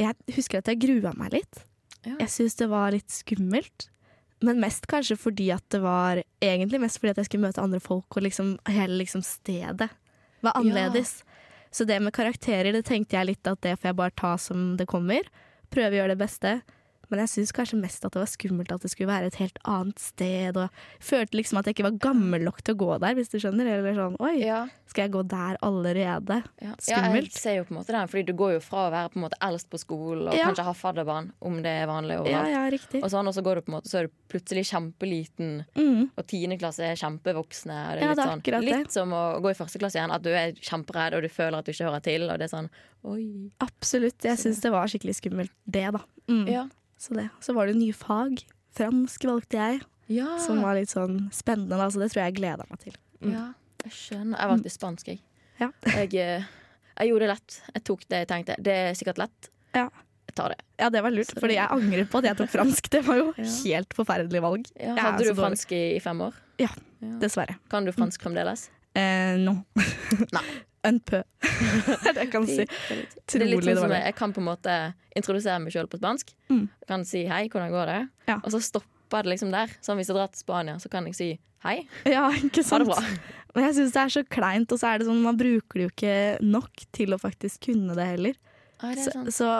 Jeg 0.00 0.36
husker 0.36 0.60
at 0.60 0.70
jeg 0.70 0.80
grua 0.82 1.12
meg 1.18 1.34
litt. 1.36 1.62
Ja. 2.04 2.16
Jeg 2.22 2.30
syns 2.32 2.56
det 2.60 2.70
var 2.70 2.94
litt 2.94 3.10
skummelt. 3.12 3.88
Men 4.40 4.60
mest 4.62 4.86
kanskje 4.88 5.18
fordi 5.20 5.50
at 5.52 5.64
det 5.68 5.82
var 5.84 6.22
Egentlig 6.40 6.80
mest 6.80 6.96
fordi 6.96 7.12
at 7.12 7.18
jeg 7.20 7.28
skulle 7.28 7.44
møte 7.50 7.60
andre 7.60 7.80
folk, 7.84 8.08
og 8.16 8.24
liksom 8.24 8.54
hele 8.72 8.96
liksom 9.02 9.20
stedet 9.26 9.90
var 10.40 10.56
annerledes. 10.56 11.18
Så 11.70 11.84
det 11.84 11.98
med 12.00 12.14
karakterer, 12.16 12.72
det 12.72 12.86
tenkte 12.88 13.18
jeg 13.18 13.28
litt 13.28 13.46
at 13.46 13.60
det 13.60 13.76
får 13.76 13.90
jeg 13.90 13.98
bare 13.98 14.16
ta 14.16 14.30
som 14.40 14.78
det 14.80 14.88
kommer. 14.88 15.28
Prøve 15.70 15.92
å 15.92 15.98
gjøre 16.00 16.14
det 16.14 16.22
beste. 16.22 16.54
Men 17.10 17.20
jeg 17.24 17.28
syns 17.34 17.52
kanskje 17.52 17.80
mest 17.80 18.04
at 18.06 18.12
det 18.14 18.20
var 18.22 18.30
skummelt 18.30 18.72
at 18.72 18.80
det 18.82 18.90
skulle 18.92 19.10
være 19.10 19.26
et 19.26 19.38
helt 19.40 19.58
annet 19.64 19.98
sted. 19.98 20.56
Og 20.56 20.68
jeg 20.68 21.06
følte 21.10 21.36
liksom 21.40 21.58
at 21.58 21.66
jeg 21.66 21.74
ikke 21.76 21.88
var 21.90 21.98
gammel 21.98 22.44
nok 22.46 22.62
til 22.62 22.74
å 22.74 22.78
gå 22.78 22.90
der, 23.02 23.14
hvis 23.18 23.28
du 23.32 23.38
skjønner. 23.42 23.66
Eller 23.66 23.94
sånn 23.98 24.16
oi, 24.20 24.36
Ja. 24.44 24.68
skal 24.86 25.04
jeg 25.08 25.12
gå 25.12 25.22
der 25.28 25.56
allerede? 25.62 26.42
Ja. 26.62 26.74
ja, 26.88 27.02
jeg 27.14 27.32
ser 27.32 27.56
jo 27.60 27.64
på 27.64 27.74
en 27.74 27.78
måte 27.82 27.94
den, 27.94 28.08
fordi 28.10 28.26
du 28.26 28.32
går 28.34 28.54
jo 28.54 28.60
fra 28.60 28.88
å 28.88 28.92
være 28.94 29.10
på 29.12 29.16
en 29.20 29.24
måte 29.26 29.38
eldst 29.42 29.68
på 29.70 29.78
skolen 29.78 30.28
og 30.28 30.34
Ja. 30.34 30.46
kanskje 30.48 30.64
ha 30.64 30.72
fadderbarn, 30.72 31.32
om 31.42 31.60
det 31.62 31.70
er 31.82 31.86
vanlig 31.86 32.18
overalt. 32.20 32.48
Ja, 32.50 32.68
ja. 32.70 33.02
Og 33.04 33.10
sånn, 33.10 33.26
og 33.28 33.34
så 33.34 33.42
går 33.42 33.54
du 33.56 33.60
på 33.62 33.72
en 33.72 33.78
måte, 33.80 33.88
så 33.90 33.98
er 34.00 34.06
du 34.06 34.12
plutselig 34.30 34.64
kjempeliten, 34.70 35.64
Mm. 35.76 36.10
og 36.16 36.26
tiende 36.26 36.58
klasse 36.58 36.80
er 36.80 36.94
kjempevoksne. 36.96 37.74
Og 37.92 37.94
det 37.96 38.02
er 38.02 38.08
litt, 38.08 38.16
det 38.16 38.24
er 38.24 38.30
sånn, 38.30 38.42
det. 38.42 38.62
litt 38.78 38.92
som 38.92 39.10
å 39.10 39.40
gå 39.42 39.50
i 39.50 39.54
første 39.54 39.78
klasse 39.78 39.96
igjen, 39.98 40.10
at 40.14 40.22
du 40.22 40.30
er 40.30 40.52
kjemperedd 40.52 41.14
og 41.14 41.22
du 41.22 41.28
føler 41.28 41.58
at 41.58 41.64
du 41.64 41.72
ikke 41.72 41.86
hører 41.90 42.02
til. 42.02 42.30
Og 42.30 42.38
det 42.38 42.52
er 42.52 42.56
sånn, 42.56 42.70
oi. 43.04 43.50
Absolutt. 43.60 44.18
Jeg 44.22 44.38
syns 44.38 44.60
det 44.60 44.70
var 44.72 44.86
skikkelig 44.86 45.16
skummelt, 45.20 45.50
det, 45.68 45.92
da. 45.92 46.00
Mm. 46.28 46.46
Ja. 46.48 46.66
Så, 47.00 47.14
det. 47.16 47.28
så 47.40 47.54
var 47.56 47.70
det 47.70 47.78
nye 47.80 47.94
fag. 47.96 48.42
Fransk 48.76 49.24
valgte 49.24 49.56
jeg, 49.58 49.80
Ja. 50.12 50.34
som 50.44 50.60
var 50.62 50.76
litt 50.76 50.90
sånn 50.92 51.30
spennende. 51.34 51.78
Da, 51.80 51.88
så 51.90 52.02
det 52.02 52.10
tror 52.12 52.20
jeg 52.24 52.34
jeg 52.34 52.38
gleda 52.42 52.66
meg 52.68 52.82
til. 52.82 52.96
Mm. 53.24 53.32
ja, 53.34 53.46
jeg 53.86 53.92
skjønner. 53.96 54.36
Jeg 54.38 54.50
valgte 54.52 54.72
spansk, 54.74 55.08
jeg. 55.14 55.22
Ja. 55.60 55.70
Jeg, 55.96 56.14
eh, 56.20 56.44
jeg 57.00 57.10
gjorde 57.10 57.24
det 57.26 57.32
lett. 57.32 57.58
Jeg 57.74 57.84
tok 57.88 58.04
det 58.12 58.22
jeg 58.22 58.28
tenkte. 58.30 58.56
Det 58.60 58.76
er 58.76 58.94
sikkert 58.98 59.20
lett. 59.22 59.50
Ja. 59.76 59.86
Jeg 60.30 60.36
tar 60.38 60.52
det. 60.52 60.60
Ja, 60.78 60.88
det 60.94 61.00
var 61.02 61.10
lurt, 61.10 61.32
for 61.40 61.50
jeg 61.50 61.66
angrer 61.74 62.04
på 62.06 62.20
at 62.20 62.28
jeg 62.28 62.38
tok 62.38 62.52
fransk. 62.52 62.90
Det 62.92 63.00
var 63.06 63.16
jo 63.18 63.32
helt 63.64 63.96
forferdelig 63.96 64.42
valg. 64.44 64.68
Ja, 64.78 64.94
hadde 65.00 65.24
du 65.26 65.34
fransk 65.40 65.72
i, 65.74 65.82
i 65.96 66.00
fem 66.04 66.20
år? 66.28 66.36
Ja. 66.60 66.68
Ja. 67.00 67.14
Dessverre. 67.22 67.56
Kan 67.72 67.88
du 67.88 67.92
fransk 67.96 68.22
fremdeles? 68.22 68.68
Eh, 68.98 69.36
no. 69.38 69.60
Nei. 70.34 70.44
Un 70.88 70.96
peu. 71.04 71.20
det 72.00 72.08
er 72.14 72.22
jeg 72.22 72.30
kan 72.32 72.46
si. 72.48 72.64
Det 72.64 73.36
er 73.36 73.50
litt 73.50 73.66
sånn 73.66 73.82
som 73.82 73.92
jeg, 73.92 74.14
kan 74.16 74.32
på 74.32 74.40
en 74.40 74.46
måte 74.48 74.76
introdusere 75.18 75.60
meg 75.60 75.74
sjøl 75.74 75.90
på 75.92 75.98
spansk. 76.00 76.32
Mm. 76.48 76.62
Kan 76.88 77.04
si 77.04 77.26
hei, 77.28 77.42
hvordan 77.52 77.74
går 77.74 77.90
det? 77.92 77.98
Ja. 78.30 78.38
Og 78.40 78.54
så 78.54 78.62
stopper 78.64 79.26
det 79.26 79.34
liksom 79.34 79.52
der. 79.52 79.74
Sånn 79.84 80.00
Hvis 80.00 80.08
jeg 80.08 80.16
drar 80.16 80.30
til 80.32 80.40
Spania, 80.40 80.78
så 80.80 80.88
kan 80.88 81.04
jeg 81.10 81.18
si 81.18 81.28
hei, 81.66 81.82
Ja, 82.08 82.30
ikke 82.32 82.62
ha 82.64 82.68
sant. 82.70 82.86
det 82.86 82.94
bra. 82.94 83.02
Men 83.54 83.66
jeg 83.66 83.76
syns 83.76 83.92
det 83.92 84.00
er 84.06 84.14
så 84.14 84.22
kleint, 84.30 84.72
og 84.72 84.80
så 84.80 84.94
er 84.94 85.02
det 85.02 85.08
sånn 85.10 85.20
man 85.26 85.36
bruker 85.36 85.82
det 85.82 85.84
jo 85.84 85.92
ikke 85.92 86.16
nok 86.46 86.84
til 86.96 87.12
å 87.12 87.20
faktisk 87.20 87.66
kunne 87.68 87.96
det 87.98 88.06
heller. 88.14 88.40
Ah, 88.80 88.94
det 88.96 89.04
Så, 89.04 89.24
så 89.36 89.50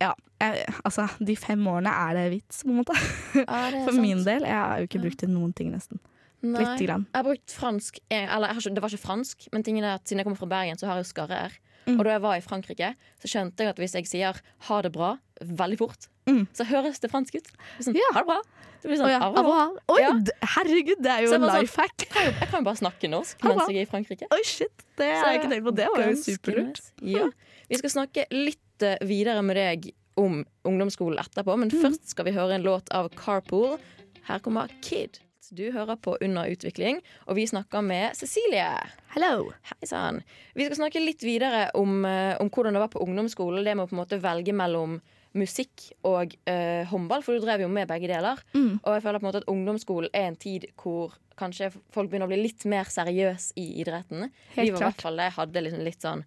ja, 0.00 0.14
jeg, 0.40 0.64
altså 0.86 1.04
de 1.20 1.34
fem 1.36 1.66
årene 1.68 1.92
er 2.06 2.16
det 2.16 2.24
vits, 2.38 2.62
på 2.64 2.72
en 2.72 2.80
måte. 2.80 2.96
Ah, 3.44 3.68
For 3.84 3.92
sant. 3.92 4.00
min 4.00 4.22
del. 4.24 4.46
Jeg 4.48 4.56
har 4.56 4.80
jo 4.80 4.88
ikke 4.88 5.02
brukt 5.04 5.20
det 5.20 5.28
noen 5.30 5.52
ting, 5.58 5.74
nesten. 5.74 6.00
Nei. 6.42 6.76
Grann. 6.86 7.06
Jeg 7.06 7.14
har 7.14 7.22
brukt 7.24 7.50
fransk 7.54 7.98
Eller 8.10 8.48
ikke, 8.54 8.74
det 8.74 8.82
var 8.82 8.88
ikke 8.90 9.06
fransk, 9.06 9.48
men 9.52 9.62
tingen 9.62 9.84
er 9.84 9.94
at 9.94 10.04
siden 10.04 10.18
jeg 10.18 10.26
kommer 10.26 10.38
fra 10.40 10.46
Bergen, 10.50 10.76
så 10.76 10.86
har 10.88 10.96
jeg 10.98 11.06
jo 11.06 11.12
skarre-r. 11.14 11.52
Mm. 11.86 11.98
Og 11.98 12.04
da 12.04 12.10
jeg 12.16 12.22
var 12.22 12.34
i 12.36 12.40
Frankrike, 12.40 12.88
så 13.22 13.26
skjønte 13.30 13.58
jeg 13.64 13.68
at 13.68 13.76
hvis 13.78 13.94
jeg 13.94 14.06
sier 14.06 14.34
'ha 14.68 14.80
det 14.82 14.92
bra' 14.92 15.18
veldig 15.42 15.78
fort, 15.78 16.08
Mm. 16.26 16.46
så 16.54 16.64
høres 16.64 17.00
det 17.00 17.10
fransk 17.10 17.34
ut. 17.34 17.48
Sånn, 17.80 17.94
Ja. 17.94 18.02
ha 18.12 18.20
det 18.20 18.26
bra. 18.26 18.40
Det 18.82 18.88
blir 18.90 18.98
sånn, 18.98 19.06
oh, 19.06 19.10
ja. 19.10 19.20
«Au 19.20 19.32
revoir». 19.34 19.78
Oi, 19.88 20.00
Ja. 20.00 20.10
herregud, 20.42 21.02
det 21.02 21.06
er 21.10 21.22
jo 21.26 21.32
en 21.34 21.40
sånn- 21.40 21.60
life 21.60 21.76
hack. 21.76 21.96
Jeg 21.98 22.08
kan 22.10 22.24
jo, 22.24 22.30
jeg 22.32 22.48
kan 22.48 22.60
jo 22.60 22.64
bare 22.64 22.76
snakke 22.76 23.10
norsk 23.10 23.38
mens 23.42 23.68
jeg 23.68 23.76
er 23.76 23.82
i 23.82 23.86
Frankrike. 23.86 24.26
Oi, 24.32 24.42
shit. 24.44 24.70
Det 24.96 25.14
har 25.14 25.32
jeg 25.32 25.40
ikke 25.42 25.50
tenkt 25.50 25.64
på. 25.64 25.74
Det 25.74 25.86
var 25.88 26.02
jo 26.06 26.14
superlurt. 26.14 26.90
Ja. 27.02 27.30
Vi 27.68 27.76
skal 27.76 27.90
snakke 27.90 28.26
litt 28.30 28.58
eh, 28.82 28.98
videre 29.02 29.42
med 29.44 29.56
deg 29.56 29.92
om 30.16 30.44
ungdomsskolen 30.64 31.18
etterpå, 31.18 31.56
men 31.58 31.70
Mm. 31.70 31.80
først 31.82 32.08
skal 32.08 32.24
vi 32.24 32.32
høre 32.32 32.52
en 32.54 32.62
låt 32.64 32.88
av 32.90 33.10
Carpool. 33.14 33.78
Her 34.24 34.38
kommer 34.40 34.68
Kid. 34.82 35.18
Du 35.50 35.64
hører 35.74 35.96
på 35.98 36.14
Under 36.22 36.46
utvikling, 36.46 37.00
og 37.26 37.34
vi 37.34 37.46
snakker 37.50 37.82
med 37.82 38.14
Cecilie. 38.14 38.68
Hello. 39.10 39.48
Hei 39.72 39.88
sann. 39.90 40.20
Vi 40.54 40.68
skal 40.68 40.78
snakke 40.78 41.02
litt 41.02 41.24
videre 41.26 41.64
om, 41.74 42.04
eh, 42.04 42.36
om 42.40 42.50
hvordan 42.50 42.76
det 42.76 42.82
var 42.84 42.92
på 42.92 43.02
ungdomsskolen. 43.02 43.64
Det 43.64 43.74
med 43.74 43.84
å 43.84 43.90
på 43.90 43.96
en 43.96 44.02
måte 44.04 44.20
velge 44.22 44.54
mellom 44.54 45.00
musikk 45.34 45.88
og 46.04 46.34
uh, 46.46 46.84
håndball, 46.90 47.22
for 47.24 47.32
du 47.34 47.40
drev 47.40 47.62
jo 47.64 47.68
med 47.72 47.88
begge 47.88 48.06
deler. 48.06 48.38
Mm. 48.52 48.78
Og 48.84 48.94
jeg 48.94 49.02
føler 49.02 49.18
på 49.18 49.24
en 49.24 49.28
måte 49.30 49.40
at 49.40 49.48
ungdomsskolen 49.48 50.10
er 50.12 50.28
en 50.28 50.36
tid 50.36 50.66
hvor 50.76 51.14
kanskje 51.40 51.70
folk 51.90 52.10
begynner 52.12 52.28
å 52.28 52.32
bli 52.34 52.42
litt 52.42 52.66
mer 52.68 52.84
seriøse 52.84 53.56
i 53.56 53.80
idretten. 53.80 54.28
Helt 54.54 54.68
Vi 54.68 54.74
var 54.74 54.82
i 54.82 54.86
hvert 54.90 55.06
fall 55.08 55.16
det, 55.16 55.30
hadde 55.32 55.64
liksom 55.64 55.86
litt 55.88 56.04
sånn 56.04 56.24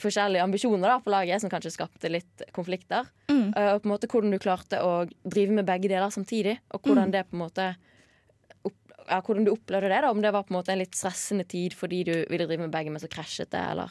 forskjellige 0.00 0.42
ambisjoner 0.42 0.88
da 0.88 0.98
på 1.04 1.12
laget, 1.12 1.44
som 1.44 1.52
kanskje 1.52 1.74
skapte 1.76 2.10
litt 2.10 2.42
konflikter. 2.56 3.06
Mm. 3.28 3.52
Uh, 3.52 3.74
og 3.76 3.82
på 3.84 3.90
en 3.90 3.94
måte 3.94 4.08
hvordan 4.10 4.32
du 4.32 4.40
klarte 4.42 4.80
å 4.82 5.04
drive 5.22 5.52
med 5.60 5.68
begge 5.68 5.92
deler 5.92 6.10
samtidig, 6.10 6.58
og 6.72 6.80
hvordan 6.82 7.12
Mm. 7.12 7.12
det 7.12 7.26
på 7.28 7.36
en 7.36 7.44
måte 7.44 7.74
ja, 9.08 9.20
Hvordan 9.20 9.44
du 9.46 9.52
opplevde 9.52 9.88
det, 9.92 10.00
da 10.04 10.10
om 10.10 10.20
det 10.22 10.32
var 10.32 10.42
på 10.46 10.54
en 10.54 10.58
måte 10.60 10.72
en 10.74 10.78
litt 10.80 10.94
stressende 10.96 11.44
tid 11.48 11.74
fordi 11.76 12.02
du 12.08 12.12
ville 12.30 12.46
drive 12.48 12.60
med 12.66 12.72
begge, 12.74 12.90
men 12.94 13.00
så 13.02 13.08
krasjet 13.12 13.50
det, 13.54 13.60
eller 13.74 13.90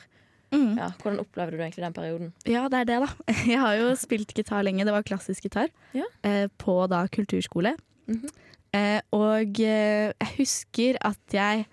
Mm. 0.54 0.76
ja, 0.78 0.92
Hvordan 1.02 1.20
opplevde 1.24 1.58
du 1.58 1.64
egentlig 1.64 1.82
den 1.82 1.94
perioden? 1.96 2.28
Ja, 2.46 2.68
det 2.70 2.78
er 2.84 2.86
det, 2.86 2.98
da. 3.02 3.08
Jeg 3.50 3.58
har 3.58 3.74
jo 3.80 3.88
spilt 3.98 4.36
gitar 4.38 4.62
lenge. 4.62 4.86
Det 4.86 4.94
var 4.94 5.02
klassisk 5.02 5.42
gitar 5.48 5.70
Ja. 5.98 6.06
eh, 6.22 6.46
på 6.62 6.76
da 6.88 7.08
kulturskole. 7.08 7.72
Mhm. 8.08 8.28
eh, 8.74 9.02
og 9.12 9.60
eh, 9.60 10.14
jeg 10.14 10.30
husker 10.38 10.98
at 11.02 11.18
jeg 11.34 11.66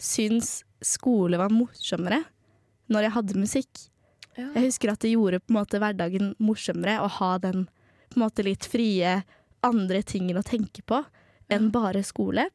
syns 0.00 0.62
skole 0.82 1.36
var 1.36 1.52
morsommere 1.52 2.22
når 2.88 3.02
jeg 3.02 3.12
hadde 3.18 3.36
musikk. 3.42 3.84
Ja. 4.38 4.48
Jeg 4.56 4.64
husker 4.70 4.92
at 4.94 5.00
det 5.04 5.12
gjorde 5.12 5.40
på 5.44 5.52
en 5.52 5.58
måte 5.60 5.78
hverdagen 5.82 6.32
morsommere 6.40 7.00
å 7.04 7.08
ha 7.18 7.36
den 7.38 7.66
på 8.08 8.16
en 8.16 8.24
måte 8.24 8.44
litt 8.44 8.64
frie 8.64 9.22
andre 9.62 10.00
tingen 10.02 10.40
å 10.40 10.42
tenke 10.42 10.80
på 10.88 11.04
enn 11.52 11.68
bare 11.70 12.00
skole. 12.02 12.48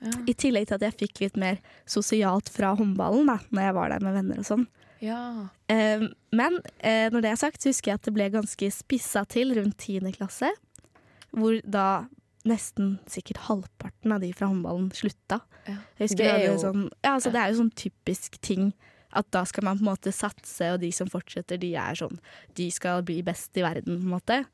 Ja. 0.00 0.12
I 0.26 0.32
tillegg 0.34 0.66
til 0.70 0.78
at 0.78 0.84
jeg 0.86 0.96
fikk 1.02 1.20
litt 1.20 1.36
mer 1.36 1.58
sosialt 1.88 2.48
fra 2.48 2.74
håndballen 2.78 3.26
da, 3.28 3.38
når 3.52 3.66
jeg 3.66 3.74
var 3.76 3.90
der 3.92 4.00
med 4.06 4.14
venner 4.16 4.38
og 4.40 4.46
sånn. 4.48 4.66
ja. 5.04 5.48
Eh, 5.68 6.06
men 6.32 6.56
eh, 6.78 7.10
når 7.12 7.22
det 7.22 7.30
er 7.32 7.36
sagt, 7.40 7.60
så 7.62 7.68
husker 7.70 7.92
jeg 7.92 8.00
at 8.00 8.06
det 8.08 8.14
ble 8.16 8.28
ganske 8.32 8.70
spissa 8.72 9.24
til 9.28 9.52
rundt 9.58 9.76
10. 9.78 10.08
klasse. 10.16 10.48
Hvor 11.36 11.60
da 11.64 12.06
nesten 12.48 12.94
sikkert 13.10 13.42
halvparten 13.48 14.14
av 14.16 14.22
de 14.24 14.30
fra 14.32 14.48
håndballen 14.48 14.88
slutta. 14.96 15.40
Ja. 15.68 15.76
Det 15.98 16.20
er 16.24 16.46
jo- 16.46 16.56
sånn, 16.62 16.86
ja, 17.04 17.12
altså 17.18 17.30
det 17.30 17.40
er 17.42 17.50
jo 17.52 17.60
sånn 17.60 17.74
typisk 17.76 18.40
ting. 18.40 18.72
At 19.12 19.28
da 19.30 19.42
skal 19.44 19.64
man 19.66 19.76
på 19.76 19.82
en 19.84 19.90
måte 19.92 20.12
satse, 20.14 20.72
og 20.72 20.80
de 20.80 20.90
som 20.94 21.08
fortsetter, 21.10 21.58
de 21.58 21.74
er 21.74 21.94
sånn 21.98 22.18
De 22.54 22.70
skal 22.70 23.02
bli 23.02 23.20
best 23.22 23.50
i 23.58 23.62
verden, 23.62 23.98
på 23.98 24.06
en 24.06 24.14
måte. 24.16 24.44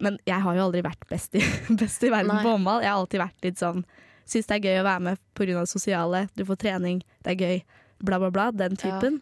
Men 0.00 0.18
jeg 0.26 0.40
har 0.40 0.54
jo 0.56 0.64
aldri 0.66 0.82
vært 0.82 1.06
best 1.08 1.34
i, 1.36 1.40
best 1.76 2.02
i 2.02 2.10
verden 2.10 2.34
Nei. 2.34 2.42
på 2.42 2.52
håndball. 2.56 2.82
Jeg 2.82 2.90
har 2.90 2.98
alltid 3.00 3.20
vært 3.20 3.42
litt 3.44 3.58
sånn 3.60 3.84
syns 4.26 4.46
det 4.50 4.56
er 4.58 4.66
gøy 4.68 4.80
å 4.82 4.84
være 4.88 5.00
med 5.02 5.18
pga. 5.34 5.46
det 5.60 5.68
sosiale. 5.70 6.28
Du 6.36 6.44
får 6.44 6.56
trening, 6.58 7.02
det 7.22 7.32
er 7.36 7.40
gøy, 7.46 7.62
bla, 8.02 8.18
bla, 8.18 8.30
bla. 8.30 8.50
Den 8.52 8.76
typen. 8.76 9.20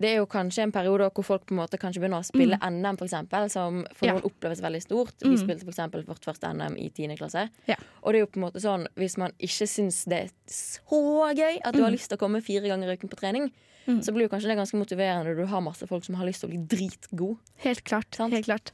Det 0.00 0.08
er 0.08 0.16
jo 0.16 0.26
kanskje 0.26 0.62
en 0.64 0.72
periode 0.72 1.10
hvor 1.12 1.22
folk 1.24 1.42
på 1.44 1.52
en 1.52 1.58
måte 1.60 1.76
kanskje 1.76 2.00
begynner 2.00 2.22
å 2.22 2.24
spille 2.24 2.56
NM, 2.56 2.96
for 2.96 3.04
eksempel, 3.04 3.50
som 3.52 3.82
for 3.94 4.06
noen 4.08 4.22
Ja. 4.22 4.28
oppleves 4.30 4.62
veldig 4.64 4.80
stort. 4.82 5.12
Vi 5.20 5.36
spilte 5.36 5.60
for 5.66 5.72
eksempel 5.74 6.06
vårt 6.06 6.24
første 6.24 6.48
NM 6.54 6.78
i 6.80 6.88
10. 6.88 7.16
klasse. 7.20 7.50
Ja. 7.68 7.76
Og 8.02 8.12
det 8.12 8.16
er 8.16 8.24
jo 8.24 8.30
på 8.32 8.40
en 8.40 8.46
måte 8.48 8.62
sånn, 8.64 8.86
hvis 8.96 9.18
man 9.18 9.32
ikke 9.38 9.68
syns 9.68 10.04
det 10.08 10.18
er 10.24 10.30
så 10.48 11.34
gøy 11.36 11.60
at 11.62 11.74
du 11.74 11.80
Mm. 11.80 11.84
har 11.84 11.92
lyst 11.92 12.08
til 12.08 12.16
å 12.16 12.20
komme 12.20 12.42
fire 12.42 12.62
ganger 12.66 12.88
i 12.88 12.96
uken 12.96 13.10
på 13.10 13.20
trening, 13.20 13.52
så 14.00 14.12
blir 14.14 14.22
jo 14.22 14.28
kanskje 14.30 14.48
det 14.48 14.56
ganske 14.56 14.78
motiverende 14.80 15.26
når 15.26 15.36
du 15.36 15.46
har 15.46 15.60
masse 15.60 15.86
folk 15.86 16.04
som 16.04 16.14
har 16.14 16.24
lyst 16.24 16.40
til 16.40 16.48
å 16.48 16.52
bli 16.52 16.64
dritgod. 16.66 17.36
Helt 17.58 17.84
klart. 17.84 18.14
Sant? 18.14 18.32
helt 18.32 18.46
klart. 18.46 18.70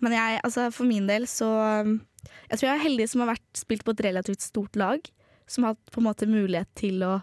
Men 0.00 0.12
jeg, 0.12 0.40
altså 0.44 0.72
for 0.72 0.84
min 0.84 1.06
del 1.06 1.24
så 1.26 2.00
Jeg 2.48 2.58
tror 2.58 2.68
jeg 2.68 2.80
er 2.80 2.88
heldig 2.88 3.08
som 3.08 3.20
har 3.20 3.34
vært 3.36 3.52
spilt 3.54 3.84
på 3.84 3.90
et 3.92 4.00
relativt 4.04 4.40
stort 4.40 4.76
lag. 4.76 5.00
Som 5.50 5.66
har 5.66 5.74
på 5.90 5.98
en 6.02 6.06
måte 6.06 6.28
mulighet 6.30 6.68
til 6.78 7.02
å 7.02 7.16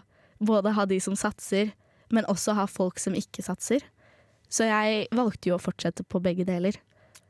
både 0.44 0.74
ha 0.76 0.84
de 0.86 0.98
som 1.00 1.16
satser, 1.18 1.72
men 2.12 2.26
også 2.28 2.54
ha 2.58 2.66
folk 2.70 3.00
som 3.00 3.16
ikke 3.16 3.42
satser. 3.44 3.82
Så 4.48 4.64
jeg 4.68 5.08
valgte 5.16 5.50
jo 5.50 5.56
å 5.56 5.62
fortsette 5.62 6.04
på 6.08 6.20
begge 6.24 6.44
deler. 6.48 6.76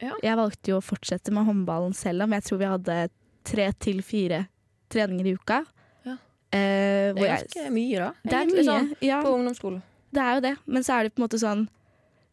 Ja. 0.02 0.12
Jeg 0.22 0.36
valgte 0.38 0.70
jo 0.72 0.78
å 0.78 0.84
fortsette 0.84 1.32
med 1.34 1.46
håndballen 1.48 1.94
selv 1.98 2.22
om 2.26 2.34
jeg 2.36 2.44
tror 2.46 2.60
vi 2.60 2.68
hadde 2.70 2.98
tre 3.48 3.70
til 3.82 4.02
fire 4.06 4.44
treninger 4.92 5.26
i 5.26 5.34
uka. 5.38 5.62
Ja. 6.06 6.12
Eh, 6.52 7.14
Det 7.14 7.24
er 7.24 7.34
er 7.34 7.46
jeg- 7.54 7.72
mye, 7.72 7.98
da. 7.98 8.12
det 8.24 8.32
er 8.32 8.44
Egentlig 8.44 8.64
mye. 8.66 8.68
Sånn, 8.68 8.96
ja. 9.02 9.22
på 9.22 9.34
ungdomsskolen. 9.34 9.82
Det 10.12 10.22
er 10.22 10.34
jo 10.34 10.40
det, 10.40 10.56
men 10.66 10.82
så 10.82 10.92
er 10.98 11.02
det 11.04 11.14
på 11.14 11.22
en 11.22 11.28
måte 11.28 11.40
sånn 11.42 11.68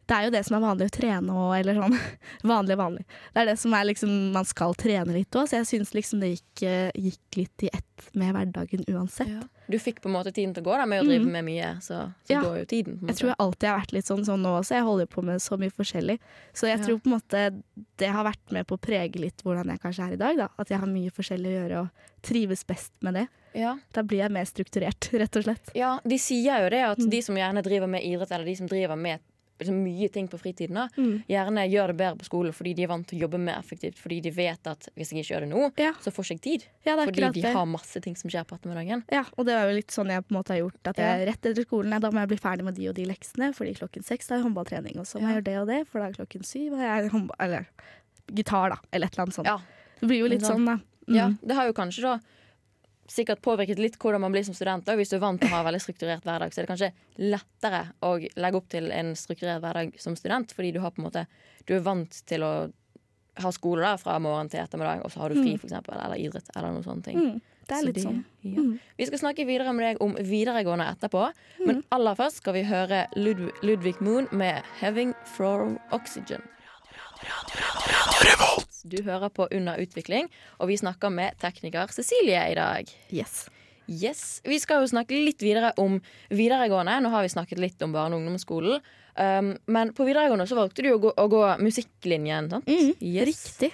Det 0.06 0.14
er 0.14 0.24
jo 0.28 0.30
det 0.30 0.44
som 0.46 0.54
er 0.54 0.60
vanlig 0.62 0.86
å 0.86 0.94
trene 0.94 1.34
og 1.34 1.52
eller 1.58 1.74
sånn. 1.74 1.96
Vanlig, 2.46 2.76
vanlig. 2.78 3.04
Det 3.34 3.40
er 3.42 3.46
det 3.50 3.56
som 3.58 3.72
er 3.74 3.84
liksom 3.88 4.10
Man 4.32 4.44
skal 4.46 4.74
trene 4.78 5.10
litt 5.16 5.34
òg, 5.34 5.48
så 5.50 5.56
jeg 5.58 5.66
syns 5.66 5.90
liksom 5.96 6.20
det 6.22 6.28
gikk, 6.36 6.62
eh, 6.62 6.90
gikk 6.94 7.38
litt 7.40 7.64
i 7.66 7.70
ett 7.74 8.06
med 8.14 8.30
hverdagen 8.36 8.84
uansett. 8.92 9.26
Ja. 9.28 9.42
Du 9.66 9.78
fikk 9.82 9.98
på 10.04 10.06
en 10.06 10.14
måte 10.14 10.30
tiden 10.30 10.52
til 10.54 10.62
å 10.62 10.66
gå 10.68 10.76
da, 10.78 10.86
med 10.86 11.02
å 11.02 11.06
drive 11.08 11.24
Mm. 11.26 11.32
med 11.32 11.44
mye, 11.48 11.70
så, 11.82 12.12
så 12.22 12.30
Ja. 12.36 12.40
går 12.44 12.58
jo 12.60 12.64
tiden. 12.70 13.00
Jeg 13.08 13.16
tror 13.18 13.28
jeg 13.32 13.36
alltid 13.42 13.68
har 13.68 13.80
vært 13.80 13.92
litt 13.96 14.04
sånn 14.06 14.22
sånn 14.24 14.42
nå 14.46 14.52
også. 14.60 14.76
Jeg 14.76 14.84
holder 14.86 15.06
på 15.10 15.24
med 15.24 15.40
så 15.42 15.58
mye 15.58 15.74
forskjellig. 15.74 16.18
Så 16.54 16.68
jeg 16.70 16.78
Ja. 16.78 16.84
tror 16.86 17.00
på 17.02 17.06
en 17.10 17.16
måte 17.18 17.62
det 17.98 18.08
har 18.14 18.24
vært 18.24 18.52
med 18.52 18.66
på 18.68 18.76
å 18.78 18.80
prege 18.80 19.16
litt 19.18 19.42
hvordan 19.42 19.66
jeg 19.74 19.80
kanskje 19.80 20.06
er 20.06 20.12
i 20.12 20.16
dag. 20.22 20.36
da. 20.36 20.48
At 20.56 20.68
jeg 20.68 20.78
har 20.78 20.86
mye 20.86 21.10
forskjellig 21.10 21.50
å 21.50 21.58
gjøre 21.58 21.80
og 21.80 21.90
trives 22.22 22.62
best 22.64 22.92
med 23.02 23.14
det. 23.14 23.28
ja. 23.56 23.76
Da 23.92 24.02
blir 24.02 24.18
jeg 24.22 24.30
mer 24.30 24.44
strukturert, 24.44 25.10
rett 25.18 25.34
og 25.36 25.42
slett. 25.42 25.74
Ja, 25.74 25.98
de 26.06 26.16
sier 26.16 26.62
jo 26.62 26.70
det 26.70 26.84
at 26.84 26.98
Mm. 26.98 27.10
de 27.10 27.20
som 27.22 27.34
gjerne 27.34 27.62
driver 27.64 27.88
med 27.88 28.02
idrett, 28.04 28.30
eller 28.30 28.44
de 28.44 28.54
som 28.54 28.68
driver 28.68 28.94
med 28.96 29.18
liksom, 29.58 29.82
mye 29.84 30.08
ting 30.12 30.28
på 30.28 30.38
fritiden, 30.38 30.74
da, 30.74 30.88
Mm. 30.96 31.24
gjerne 31.28 31.64
gjør 31.70 31.86
det 31.88 31.96
bedre 31.96 32.16
på 32.18 32.24
skolen 32.28 32.52
fordi 32.52 32.74
de 32.74 32.82
er 32.84 32.88
vant 32.88 33.06
til 33.06 33.18
å 33.18 33.22
jobbe 33.28 33.38
mer 33.40 33.58
effektivt. 33.58 33.96
Fordi 33.98 34.20
de 34.22 34.30
vet 34.30 34.66
at 34.66 34.88
hvis 34.96 35.12
jeg 35.12 35.24
ikke 35.24 35.34
gjør 35.34 35.40
det 35.40 35.50
nå, 35.50 35.72
Ja. 35.78 35.92
så 36.00 36.10
får 36.12 36.24
ikke 36.36 36.40
tid. 36.42 36.64
Ja, 36.84 36.94
er 36.96 37.06
Fordi 37.06 37.32
de 37.32 37.42
har 37.42 37.66
masse 37.66 38.00
ting 38.02 38.16
som 38.16 38.28
skjer 38.30 38.44
på 38.44 38.58
ettermiddagen. 38.58 39.02
Ja, 39.10 39.24
og 39.36 39.46
det 39.46 39.54
er 39.54 39.68
jo 39.70 39.76
litt 39.76 39.88
sånn 39.88 40.08
jeg 40.08 40.22
på 40.26 40.34
en 40.34 40.42
måte 40.42 40.48
har 40.54 40.60
gjort. 40.60 40.80
At 40.86 40.96
jeg 40.96 41.26
rett 41.28 41.42
etter 41.46 41.64
skolen 41.64 42.00
da 42.00 42.10
må 42.10 42.20
jeg 42.20 42.28
bli 42.28 42.36
ferdig 42.38 42.64
med 42.64 42.74
de 42.74 42.88
og 42.88 42.94
de 42.94 43.04
leksene, 43.06 43.54
fordi 43.54 43.74
klokken 43.78 44.04
seks 44.04 44.30
er 44.30 44.42
håndballtrening. 44.42 44.96
Og 44.98 45.06
så 45.06 45.20
må 45.20 45.28
jeg 45.32 45.42
gjøre 45.42 45.44
det 45.44 45.56
og 45.58 45.66
det, 45.68 45.86
for 45.88 46.00
da 46.00 46.06
er 46.08 46.12
klokken 46.12 46.44
syv 46.44 46.72
og 46.74 46.80
jeg 46.80 47.10
håndball, 47.10 47.36
eller 47.40 47.66
gitar, 48.32 48.70
da. 48.70 48.76
Eller 48.92 49.06
et 49.06 49.14
eller 49.14 49.24
annet 49.26 49.34
sånt. 49.34 49.62
Det 50.00 50.08
blir 50.08 50.18
jo 50.20 50.28
litt 50.28 50.42
sånn, 50.42 50.64
da. 50.66 50.78
Mm. 51.08 51.14
Ja, 51.14 51.28
det 51.46 51.54
har 51.54 51.66
jo 51.66 51.72
kanskje 51.72 52.02
da 52.02 52.20
sikkert 53.08 53.42
påvirket 53.42 53.78
litt 53.78 53.98
hvordan 53.98 54.20
man 54.20 54.32
blir 54.34 54.44
som 54.44 54.54
student. 54.54 54.88
Og 54.88 54.96
Hvis 54.98 55.10
du 55.10 55.16
er 55.16 55.20
vant 55.22 55.40
til 55.40 55.48
å 55.48 55.54
ha 55.54 55.60
en 55.60 55.66
veldig 55.68 55.80
strukturert 55.82 56.24
hverdag, 56.26 56.52
så 56.52 56.60
er 56.60 56.66
det 56.66 56.72
kanskje 56.72 56.92
lettere 57.18 57.82
å 58.02 58.14
legge 58.36 58.56
opp 58.56 58.68
til 58.68 58.90
en 58.92 59.14
strukturert 59.16 59.62
hverdag 59.62 59.94
som 60.02 60.16
student, 60.16 60.52
fordi 60.52 60.72
du 60.72 60.80
har 60.80 60.90
på 60.90 61.02
en 61.02 61.08
måte 61.10 61.26
Du 61.66 61.74
er 61.74 61.80
vant 61.82 62.10
til 62.26 62.42
å 62.46 62.70
ha 63.38 63.50
skole 63.52 63.82
da, 63.82 63.96
fra 63.98 64.18
morgen 64.22 64.48
til 64.48 64.60
ettermiddag, 64.62 65.02
og 65.04 65.10
så 65.12 65.20
har 65.20 65.28
du 65.28 65.42
fri, 65.42 65.56
for 65.58 65.66
eksempel, 65.66 65.98
eller 65.98 66.16
idrett, 66.16 66.46
eller 66.56 66.72
noen 66.72 66.84
sånne 66.86 67.02
ting. 67.04 67.16
Mm. 67.18 67.40
Det 67.66 67.74
er 67.74 67.82
litt 67.84 67.98
sånn. 68.00 68.24
ja. 68.46 68.62
Vi 68.96 69.06
skal 69.06 69.18
snakke 69.18 69.44
videre 69.44 69.72
med 69.74 69.84
deg 69.88 70.00
om 70.00 70.14
videregående 70.14 70.86
etterpå, 70.94 71.32
Mm. 71.58 71.66
men 71.66 71.84
aller 71.90 72.14
først 72.14 72.36
skal 72.36 72.54
vi 72.54 72.62
høre 72.62 73.06
Lud 73.16 73.50
Ludvig 73.62 74.00
Moon 74.00 74.28
med 74.32 74.62
'Having 74.80 75.14
From 75.24 75.78
Oxygen'. 75.90 76.46
Du 78.86 79.00
hører 79.02 79.30
på 79.34 79.48
Under 79.50 79.80
utvikling, 79.82 80.28
og 80.60 80.68
vi 80.70 80.76
snakker 80.78 81.10
med 81.10 81.34
tekniker 81.42 81.90
Cecilie 81.94 82.42
i 82.52 82.54
dag. 82.58 82.90
Yes. 83.10 83.48
Yes, 83.86 84.40
Vi 84.46 84.58
skal 84.58 84.82
jo 84.82 84.90
snakke 84.90 85.14
litt 85.14 85.42
videre 85.42 85.72
om 85.78 86.00
videregående. 86.34 86.96
Nå 87.02 87.10
har 87.12 87.22
vi 87.22 87.30
snakket 87.30 87.58
litt 87.62 87.82
om 87.86 87.92
barne- 87.94 88.16
og 88.16 88.22
ungdomsskolen. 88.22 88.80
Um, 89.16 89.52
men 89.70 89.92
på 89.96 90.04
videregående 90.06 90.46
så 90.50 90.58
valgte 90.58 90.82
du 90.84 90.90
å 90.92 90.98
gå, 91.00 91.12
å 91.16 91.26
gå 91.30 91.42
musikklinjen, 91.62 92.50
sant? 92.50 92.66
Mm, 92.66 92.94
Yes. 93.00 93.30
Riktig. 93.30 93.72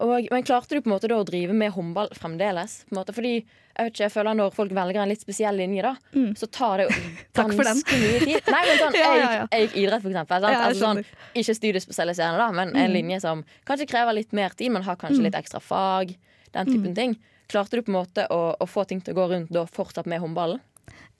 Og, 0.00 0.28
men 0.30 0.44
klarte 0.46 0.76
du 0.76 0.80
på 0.80 0.86
en 0.86 0.94
måte 0.94 1.08
da 1.10 1.16
å 1.18 1.24
drive 1.26 1.52
med 1.52 1.72
håndball 1.74 2.08
fremdeles? 2.14 2.84
På 2.88 2.94
en 2.94 2.98
måte? 3.00 3.14
Fordi 3.16 3.32
jeg 3.78 3.90
ikke, 3.92 4.02
jeg 4.04 4.12
føler 4.14 4.34
når 4.38 4.52
folk 4.54 4.70
velger 4.74 5.00
en 5.02 5.08
litt 5.10 5.22
spesiell 5.22 5.56
linje, 5.58 5.82
da, 5.82 5.94
Mm. 6.14 6.34
så 6.38 6.46
tar 6.50 6.78
det 6.78 6.86
jo 6.88 7.00
ganske 7.38 7.98
mye 7.98 8.20
tid. 8.22 8.50
Nei, 8.50 8.62
men 8.68 8.78
sånn, 8.82 8.94
Ja, 8.94 9.08
jeg, 9.10 9.22
ja, 9.24 9.32
ja. 9.40 9.46
jeg 9.52 9.66
gikk 9.68 9.76
idrett, 9.82 10.02
for 10.02 10.10
eksempel. 10.14 10.40
Sant? 10.44 10.62
Altså, 10.68 10.84
sånn, 10.84 11.02
ikke 11.42 11.54
studiespesialiserende, 11.58 12.38
da, 12.38 12.48
men 12.52 12.68
en 12.76 12.90
Mm. 12.90 12.94
linje 12.94 13.20
som 13.26 13.42
kanskje 13.66 13.88
krever 13.90 14.14
litt 14.14 14.32
mer 14.32 14.50
tid, 14.54 14.70
men 14.72 14.82
har 14.86 14.96
kanskje 14.96 15.18
Mm. 15.18 15.24
litt 15.30 15.34
ekstra 15.42 15.60
fag. 15.60 16.14
Den 16.52 16.66
typen 16.66 16.94
ting. 16.94 17.16
Klarte 17.48 17.76
du 17.76 17.82
på 17.82 17.88
en 17.92 17.98
måte 18.04 18.26
å, 18.30 18.54
å 18.60 18.66
få 18.68 18.86
ting 18.86 19.00
til 19.00 19.14
å 19.14 19.18
gå 19.18 19.28
rundt 19.30 19.50
da 19.52 19.64
fortsatt 19.66 20.06
med 20.06 20.20
håndballen? 20.20 20.60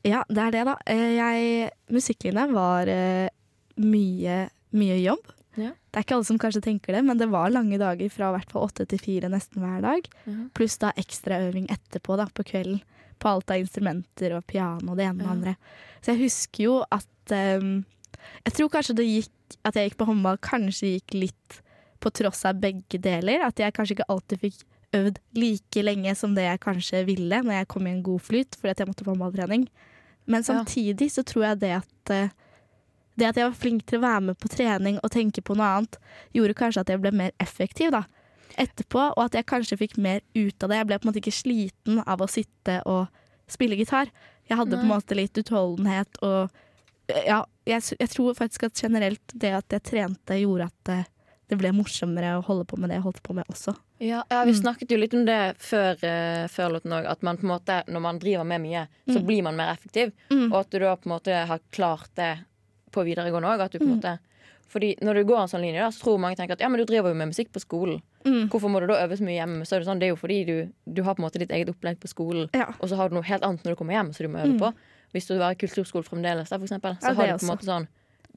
Ja, 0.05 0.23
det 0.29 0.39
er 0.39 0.51
det, 0.55 0.65
da. 0.65 0.77
Eh, 0.87 1.17
Jeg, 1.19 1.71
musikklinja 1.91 2.47
var 2.53 2.87
eh, 2.89 3.29
mye, 3.77 4.49
mye 4.73 4.99
jobb. 5.03 5.25
Ja. 5.59 5.73
Det 5.91 6.01
er 6.01 6.07
ikke 6.07 6.19
alle 6.19 6.29
som 6.29 6.39
kanskje 6.41 6.63
tenker 6.65 6.95
det, 6.95 7.03
men 7.07 7.19
det 7.21 7.29
var 7.33 7.51
lange 7.53 7.79
dager 7.81 8.13
fra 8.13 8.31
hvert 8.35 8.53
fall 8.55 8.69
åtte 8.69 8.87
til 8.89 9.01
fire 9.03 9.31
nesten 9.33 9.63
hver 9.65 9.83
dag. 9.85 10.09
Ja. 10.29 10.37
Pluss 10.57 10.79
da 10.83 10.93
ekstraøving 11.01 11.69
etterpå, 11.75 12.17
da, 12.21 12.29
på 12.31 12.47
kvelden. 12.47 12.81
På 13.19 13.33
alt 13.33 13.51
av 13.51 13.59
instrumenter 13.59 14.37
og 14.37 14.45
piano 14.47 14.93
og 14.93 15.01
det 15.01 15.09
ene 15.09 15.25
og 15.25 15.27
det 15.27 15.33
andre. 15.33 15.55
Så 15.99 16.13
jeg 16.13 16.21
husker 16.21 16.65
jo 16.69 16.75
at 16.87 17.33
um, 17.59 17.81
Jeg 18.45 18.55
tror 18.55 18.69
kanskje 18.71 18.95
det 19.01 19.07
gikk 19.09 19.57
At 19.67 19.75
jeg 19.75 19.89
gikk 19.89 19.97
på 19.99 20.07
håndball 20.07 20.39
kanskje 20.39 20.93
gikk 20.93 21.17
litt 21.17 21.57
på 21.99 22.13
tross 22.15 22.45
av 22.47 22.61
begge 22.63 23.01
deler. 23.03 23.43
At 23.43 23.59
jeg 23.59 23.75
kanskje 23.75 23.97
ikke 23.97 24.07
alltid 24.15 24.45
fikk 24.45 24.63
øvd 24.95 25.19
like 25.37 25.83
lenge 25.83 26.15
som 26.17 26.37
det 26.37 26.47
jeg 26.47 26.61
kanskje 26.63 27.03
ville 27.09 27.43
når 27.43 27.59
jeg 27.59 27.69
kom 27.75 27.89
i 27.89 27.93
en 27.97 28.05
god 28.07 28.23
flyt 28.25 28.57
fordi 28.57 28.71
at 28.71 28.83
jeg 28.83 28.91
måtte 28.93 29.05
på 29.05 29.17
håndballtrening. 29.17 29.67
Men 30.29 30.45
samtidig 30.45 31.11
så 31.13 31.25
tror 31.27 31.49
jeg 31.49 31.61
det 31.65 31.73
at 31.81 32.13
eh, 32.15 32.37
det 33.19 33.27
at 33.33 33.37
jeg 33.41 33.49
var 33.49 33.57
flink 33.59 33.85
til 33.91 33.99
å 33.99 34.05
være 34.07 34.21
med 34.29 34.39
på 34.39 34.49
trening 34.53 35.01
og 35.03 35.11
tenke 35.15 35.43
på 35.45 35.57
noe 35.59 35.67
annet, 35.79 35.99
gjorde 36.37 36.55
kanskje 36.59 36.85
at 36.85 36.93
jeg 36.93 37.03
ble 37.03 37.13
mer 37.19 37.33
effektiv 37.43 37.91
da, 37.95 38.05
etterpå, 38.59 39.03
og 39.17 39.25
at 39.27 39.37
jeg 39.39 39.47
kanskje 39.51 39.79
fikk 39.81 39.99
mer 40.03 40.21
ut 40.35 40.63
av 40.65 40.71
det. 40.73 40.79
Jeg 40.81 40.87
ble 40.89 40.99
på 40.99 41.07
en 41.07 41.11
måte 41.13 41.23
ikke 41.23 41.35
sliten 41.35 42.01
av 42.07 42.23
å 42.25 42.31
sitte 42.31 42.81
og 42.89 43.07
spille 43.51 43.77
gitar. 43.79 44.11
Jeg 44.49 44.57
hadde 44.59 44.79
på 44.79 44.87
en 44.87 44.93
måte 44.95 45.17
litt 45.19 45.37
utholdenhet 45.39 46.19
og 46.25 46.49
ja, 47.25 47.43
jeg, 47.65 47.83
jeg 48.01 48.11
tror 48.13 48.35
faktisk 48.37 48.67
at 48.69 48.81
generelt 48.83 49.33
det 49.33 49.53
at 49.57 49.73
jeg 49.73 49.85
trente, 49.89 50.37
gjorde 50.43 50.67
at 50.69 50.75
det, 50.89 50.97
det 51.49 51.57
ble 51.61 51.71
morsommere 51.73 52.35
å 52.37 52.43
holde 52.45 52.67
på 52.69 52.77
med 52.77 52.91
det 52.93 52.99
jeg 52.99 53.07
holdt 53.07 53.23
på 53.25 53.37
med 53.39 53.49
også. 53.49 53.73
Ja, 54.05 54.21
ja 54.31 54.43
Vi 54.45 54.53
Mm. 54.53 54.59
snakket 54.61 54.91
jo 54.93 54.99
litt 55.01 55.15
om 55.17 55.25
det 55.27 55.39
før, 55.59 55.97
uh, 56.05 56.45
før 56.53 56.75
låten 56.77 56.93
òg, 56.93 57.07
at 57.09 57.23
man 57.25 57.37
på 57.41 57.47
en 57.49 57.55
måte, 57.55 57.79
når 57.89 58.01
man 58.05 58.19
driver 58.21 58.45
med 58.45 58.61
mye, 58.61 58.83
så 59.09 59.17
Mm. 59.19 59.27
blir 59.27 59.43
man 59.43 59.57
mer 59.57 59.73
effektiv. 59.73 60.13
Mm. 60.31 60.53
Og 60.53 60.61
at 60.61 60.71
du 60.71 60.79
da 60.81 60.95
på 60.97 61.07
en 61.09 61.15
måte 61.17 61.47
har 61.49 61.61
klart 61.73 62.11
det 62.15 62.45
på 62.91 63.05
videregående 63.05 63.49
òg. 63.55 63.79
Mm. 63.81 64.19
Fordi 64.69 64.97
når 65.01 65.15
du 65.15 65.25
går 65.25 65.39
en 65.41 65.49
sånn 65.49 65.63
linje, 65.65 65.81
da, 65.81 65.89
så 65.89 66.03
tror 66.05 66.19
mange 66.21 66.37
tenker 66.37 66.53
at 66.53 66.61
ja, 66.61 66.69
men 66.69 66.79
du 66.79 66.85
driver 66.85 67.09
jo 67.09 67.15
med 67.17 67.29
musikk 67.31 67.49
på 67.55 67.61
skolen. 67.63 68.03
Mm. 68.27 68.49
Hvorfor 68.53 68.69
må 68.69 68.81
du 68.81 68.87
da 68.91 68.99
øve 69.07 69.17
så 69.17 69.25
mye 69.25 69.39
hjemme? 69.41 69.65
Så 69.65 69.77
er 69.77 69.81
det 69.81 69.89
sånn, 69.89 69.99
det 70.03 70.09
er 70.11 70.13
jo 70.13 70.19
fordi 70.21 70.45
du, 70.45 70.57
du 70.93 71.03
har 71.07 71.15
på 71.17 71.23
en 71.23 71.27
måte 71.31 71.39
ditt 71.41 71.51
eget 71.51 71.71
opplegg 71.73 71.97
på 72.03 72.09
skolen, 72.11 72.51
Ja. 72.53 72.67
og 72.79 72.89
så 72.91 72.97
har 72.97 73.09
du 73.09 73.15
noe 73.17 73.25
helt 73.25 73.43
annet 73.43 73.65
når 73.65 73.73
du 73.73 73.77
kommer 73.81 73.95
hjem 73.97 74.13
som 74.15 74.27
du 74.27 74.33
må 74.33 74.43
øve 74.45 74.53
Mm. 74.53 74.59
på. 74.61 74.75
Hvis 75.15 75.27
du 75.27 75.41
er 75.41 75.51
i 75.51 75.55
kulturskole 75.57 76.05
fremdeles, 76.05 76.51
da, 76.51 76.59
for 76.59 76.67
eksempel, 76.67 76.99
så 77.01 77.09
Ja, 77.09 77.15
har 77.15 77.27
du 77.39 77.39
på 77.39 77.49
en 77.49 77.57
måte 77.57 77.65
sånn 77.65 77.89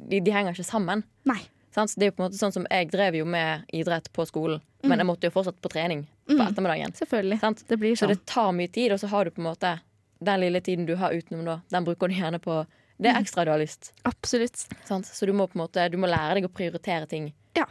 de, 0.08 0.20
de 0.22 0.32
henger 0.32 0.54
ikke 0.56 0.64
sammen. 0.72 1.04
Nei. 1.26 1.42
Sånn, 1.76 1.88
Så 1.88 2.00
det 2.00 2.04
er 2.08 2.12
jo 2.12 2.16
på 2.16 2.24
en 2.24 2.30
måte 2.32 2.40
sånn 2.40 2.52
som 2.54 2.66
Jeg 2.72 2.92
drev 2.92 3.16
jo 3.16 3.26
med 3.26 3.64
idrett 3.74 4.08
på 4.14 4.26
skolen, 4.26 4.62
men 4.84 4.98
jeg 5.00 5.06
måtte 5.08 5.24
jo 5.28 5.32
fortsatt 5.32 5.60
på 5.62 5.70
trening 5.70 6.08
på 6.28 6.36
Mm. 6.40 6.48
ettermiddagen. 6.48 6.94
Selvfølgelig. 6.96 7.40
sånn? 7.42 7.68
Det 7.68 7.78
blir 7.80 7.92
Så 7.96 8.06
sånn. 8.06 8.10
det 8.10 8.26
tar 8.26 8.52
mye 8.54 8.72
tid, 8.72 8.92
og 8.94 9.00
så 9.00 9.08
har 9.10 9.26
du 9.26 9.32
på 9.32 9.40
en 9.40 9.52
måte 9.54 9.82
den 10.24 10.40
lille 10.40 10.62
tiden 10.62 10.86
du 10.86 10.96
har 10.96 11.12
utenom 11.12 11.44
da, 11.46 11.62
den 11.70 11.84
bruker 11.84 12.08
du 12.08 12.14
gjerne 12.16 12.40
på 12.40 12.66
det 13.02 13.10
er 13.12 13.20
ekstra 13.22 13.44
du 13.46 13.52
har 13.52 13.60
lyst. 13.62 13.92
Absolutt. 14.06 14.68
Sant? 14.86 15.06
Så 15.10 15.26
du 15.26 15.34
må 15.34 15.48
måte 15.58 15.88
Du 15.92 15.98
må 15.98 16.08
lære 16.08 16.36
deg 16.38 16.46
å 16.46 16.54
prioritere 16.54 17.08
ting 17.10 17.32
Ja. 17.58 17.66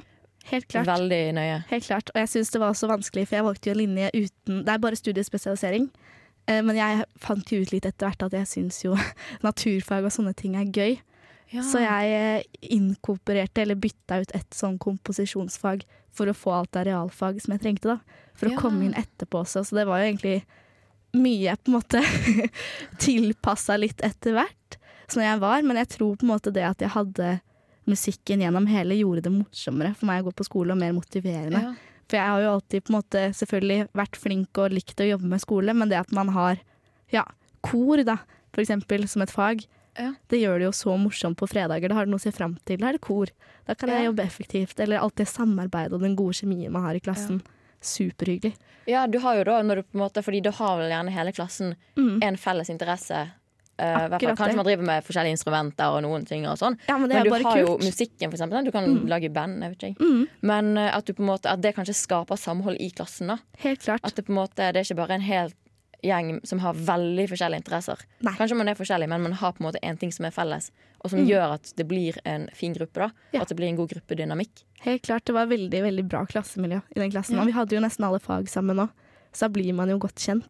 Helt 0.51 0.67
klart. 0.69 0.87
veldig 0.89 1.35
nøye. 1.37 1.59
Helt 1.69 1.85
klart. 1.87 2.11
Og 2.15 2.19
jeg 2.23 2.29
syns 2.33 2.51
det 2.51 2.61
var 2.61 2.71
også 2.73 2.89
vanskelig, 2.89 3.27
for 3.29 3.37
jeg 3.37 3.45
valgte 3.45 3.71
jo 3.71 3.75
linje 3.79 4.09
uten 4.15 4.65
Det 4.65 4.73
er 4.75 4.79
bare 4.79 4.97
studiespesialisering. 4.97 5.91
Eh, 6.49 6.63
Men 6.63 6.77
jeg 6.77 7.05
fant 7.21 7.45
jo 7.53 7.61
ut 7.61 7.71
litt 7.73 7.85
etter 7.87 8.09
hvert 8.09 8.23
at 8.27 8.33
jeg 8.33 8.47
syns 8.49 8.83
jo 8.85 8.97
naturfag 9.47 10.05
og 10.05 10.11
sånne 10.11 10.35
ting 10.35 10.57
er 10.57 10.65
gøy. 10.67 10.99
Så 11.51 11.81
jeg 11.83 12.11
eh, 12.15 12.43
inkorporerte, 12.71 13.63
eller 13.63 13.75
bytta 13.75 14.21
ut 14.23 14.31
et 14.35 14.51
sånn 14.55 14.79
komposisjonsfag 14.79 15.83
for 16.15 16.27
å 16.31 16.35
få 16.35 16.53
alt 16.55 16.77
av 16.79 16.85
realfag 16.87 17.41
som 17.43 17.53
jeg 17.55 17.61
trengte, 17.65 17.89
da. 17.97 17.99
For 18.35 18.49
Ja. 18.49 18.57
å 18.57 18.61
komme 18.61 18.85
inn 18.87 18.95
etterpå 18.95 19.43
også. 19.45 19.65
Så 19.67 19.75
det 19.77 19.87
var 19.87 19.99
jo 20.01 20.13
egentlig 20.13 20.45
mye 21.13 21.57
på 21.59 21.69
en 21.73 21.75
måte 21.75 22.01
tilpassa 23.03 23.77
litt 23.77 24.01
etter 24.07 24.33
hvert 24.37 24.57
som 25.12 25.23
jeg 25.23 25.40
var. 25.43 25.62
Men 25.62 25.76
jeg 25.76 25.88
tror 25.97 26.17
på 26.17 26.26
en 26.26 26.33
måte 26.35 26.52
det 26.52 26.64
at 26.67 26.79
jeg 26.85 26.90
hadde 26.95 27.40
musikken 27.90 28.40
gjennom 28.45 28.67
hele, 28.71 28.95
gjorde 29.00 29.23
det 29.26 29.33
morsommere 29.35 29.95
for 29.97 30.07
meg 30.07 30.23
å 30.23 30.29
gå 30.31 30.35
på 30.40 30.45
skole 30.47 30.73
og 30.75 30.79
mer 30.79 30.93
motiverende. 30.97 31.62
ja. 31.62 31.75
For 32.11 32.19
jeg 32.19 32.26
har 32.26 32.40
jo 32.43 32.52
alltid 32.57 32.83
på 32.85 32.90
en 32.90 32.97
måte 32.99 33.21
selvfølgelig 33.38 33.88
vært 33.95 34.17
flink 34.19 34.59
og 34.59 34.73
likt 34.75 34.99
å 34.99 35.07
jobbe 35.07 35.29
med 35.31 35.40
skole, 35.45 35.73
men 35.79 35.88
det 35.88 35.99
at 36.00 36.11
man 36.12 36.29
har 36.35 36.59
Ja. 37.12 37.25
Kor, 37.62 38.02
da, 38.02 38.17
for 38.52 38.62
eksempel, 38.62 39.07
som 39.09 39.23
et 39.23 39.31
fag. 39.31 39.64
Ja. 39.99 40.14
Det 40.29 40.40
gjør 40.40 40.59
det 40.59 40.64
jo 40.64 40.73
så 40.73 40.97
morsomt 40.99 41.37
på 41.37 41.47
fredager. 41.50 41.88
Da 41.88 41.95
har 41.95 42.07
du 42.07 42.11
noe 42.11 42.19
å 42.19 42.23
se 42.23 42.31
fram 42.33 42.57
til. 42.64 42.79
Da 42.79 42.88
er 42.88 42.93
det 42.99 43.00
kor. 43.02 43.26
Da 43.67 43.75
kan 43.75 43.88
jeg 43.90 44.07
jobbe 44.09 44.25
effektivt. 44.25 44.81
Eller 44.81 44.99
alt 44.99 45.14
det 45.17 45.26
samarbeidet 45.29 45.93
og 45.93 46.00
den 46.00 46.17
gode 46.17 46.35
kjemien 46.35 46.71
man 46.73 46.83
har 46.83 46.95
i 46.95 47.00
klassen. 47.00 47.43
Superhyggelig. 47.81 48.55
Ja, 48.87 49.07
du 49.07 49.19
har 49.23 49.37
jo 49.37 49.45
da, 49.45 49.61
når 49.62 49.76
du 49.76 49.83
på 49.83 49.95
en 49.99 50.02
måte, 50.05 50.23
fordi 50.25 50.40
du 50.43 50.50
har 50.50 50.79
vel 50.81 50.90
gjerne 50.90 51.12
hele 51.14 51.33
klassen 51.33 51.76
Mm. 51.97 52.23
en 52.23 52.37
felles 52.37 52.71
interesse. 52.71 53.31
Akkurat 53.81 54.39
kanskje 54.39 54.57
man 54.57 54.67
driver 54.67 54.87
med 54.87 55.05
forskjellige 55.07 55.37
instrumenter 55.37 55.97
og 55.97 56.03
noen 56.05 56.27
ting. 56.27 56.47
og 56.47 56.59
sånn 56.61 56.77
Ja, 56.89 56.99
men 56.99 57.09
Men 57.09 57.25
du 57.25 57.31
har 57.31 57.43
har 57.43 57.59
jo 57.59 57.79
musikken, 57.79 58.31
for 58.31 58.37
eksempel. 58.37 58.65
Du 58.65 58.71
kan 58.71 59.07
lage 59.07 59.33
band. 59.33 59.63
Mm. 60.01 60.29
Men 60.43 60.77
eh, 60.77 60.97
at, 60.97 61.07
du 61.07 61.13
på 61.15 61.23
en 61.23 61.31
måte, 61.33 61.51
at 61.51 61.61
det 61.61 61.75
kanskje 61.77 61.95
skaper 61.95 62.37
samhold 62.37 62.77
i 62.81 62.91
klassen. 62.91 63.29
da 63.29 63.39
Helt 63.59 63.81
klart. 63.83 64.01
At 64.05 64.15
det 64.17 64.27
på 64.27 64.33
en 64.33 64.41
måte, 64.43 64.73
det 64.73 64.77
er 64.77 64.85
ikke 64.85 64.97
bare 64.97 65.15
en 65.15 65.21
hel 65.27 65.53
gjeng 66.03 66.41
som 66.45 66.61
har 66.63 66.75
veldig 66.75 67.27
forskjellige 67.29 67.61
interesser. 67.61 68.01
Nei. 68.25 68.33
Kanskje 68.39 68.57
man 68.57 68.69
er 68.69 68.79
forskjellig, 68.79 69.09
men 69.09 69.23
man 69.23 69.33
har 69.33 69.53
på 69.53 69.61
en 69.63 69.69
måte 69.69 69.83
en 69.83 69.99
ting 70.01 70.13
som 70.13 70.25
er 70.25 70.31
felles, 70.35 70.71
og 71.05 71.11
som 71.13 71.21
gjør 71.27 71.57
at 71.59 71.73
det 71.77 71.87
blir 71.89 72.17
en 72.25 72.49
fin 72.57 72.73
gruppe. 72.77 72.95
da 73.01 73.11
Mm. 73.11 73.35
Ja. 73.35 73.43
At 73.43 73.49
det 73.49 73.57
blir 73.57 73.69
en 73.69 73.77
god 73.77 73.91
gruppedynamikk. 73.91 74.65
Helt 74.81 75.03
klart, 75.03 75.25
Det 75.25 75.35
var 75.35 75.47
veldig 75.47 75.83
veldig 75.83 76.09
bra 76.09 76.25
klassemiljø 76.27 76.81
i 76.97 77.01
den 77.01 77.11
klassen. 77.11 77.37
Ja. 77.37 77.43
Og 77.43 77.47
vi 77.47 77.53
hadde 77.53 77.77
jo 77.77 77.81
nesten 77.81 78.05
alle 78.05 78.19
fag 78.19 78.49
sammen 78.49 78.77
òg, 78.77 78.91
så 79.33 79.41
da 79.47 79.49
blir 79.49 79.75
man 79.75 79.89
jo 79.89 79.99
godt 79.99 80.17
kjent. 80.17 80.49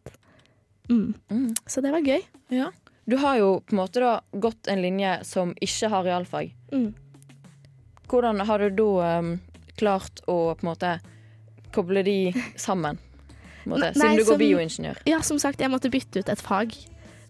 Mm. 0.89 1.13
Mm. 1.29 1.53
Så 1.67 1.81
det 1.81 1.91
var 1.91 2.01
gøy. 2.01 2.23
Ja. 2.49 2.71
Du 3.09 3.17
har 3.17 3.37
jo 3.37 3.59
på 3.65 3.73
en 3.73 3.77
måte 3.81 3.99
da 3.99 4.21
gått 4.39 4.67
en 4.67 4.81
linje 4.81 5.23
som 5.25 5.53
ikke 5.61 5.89
har 5.89 6.03
realfag. 6.03 6.53
Mm. 6.71 6.93
Hvordan 8.11 8.39
har 8.45 8.59
du 8.59 8.69
da 8.75 9.19
um, 9.19 9.31
klart 9.79 10.21
å 10.27 10.55
på 10.55 10.65
en 10.65 10.69
måte 10.69 10.91
koble 11.73 12.03
de 12.03 12.33
sammen? 12.59 12.99
På 13.63 13.75
en 13.77 13.79
Nei, 13.81 13.91
Siden 13.93 14.17
du 14.17 14.23
går 14.25 14.33
som- 14.33 14.39
bioingeniør. 14.41 14.97
Ja, 15.05 15.21
som 15.21 15.39
sagt, 15.39 15.59
jeg 15.61 15.69
måtte 15.71 15.91
bytte 15.91 16.19
ut 16.19 16.29
et 16.29 16.41
fag. 16.41 16.75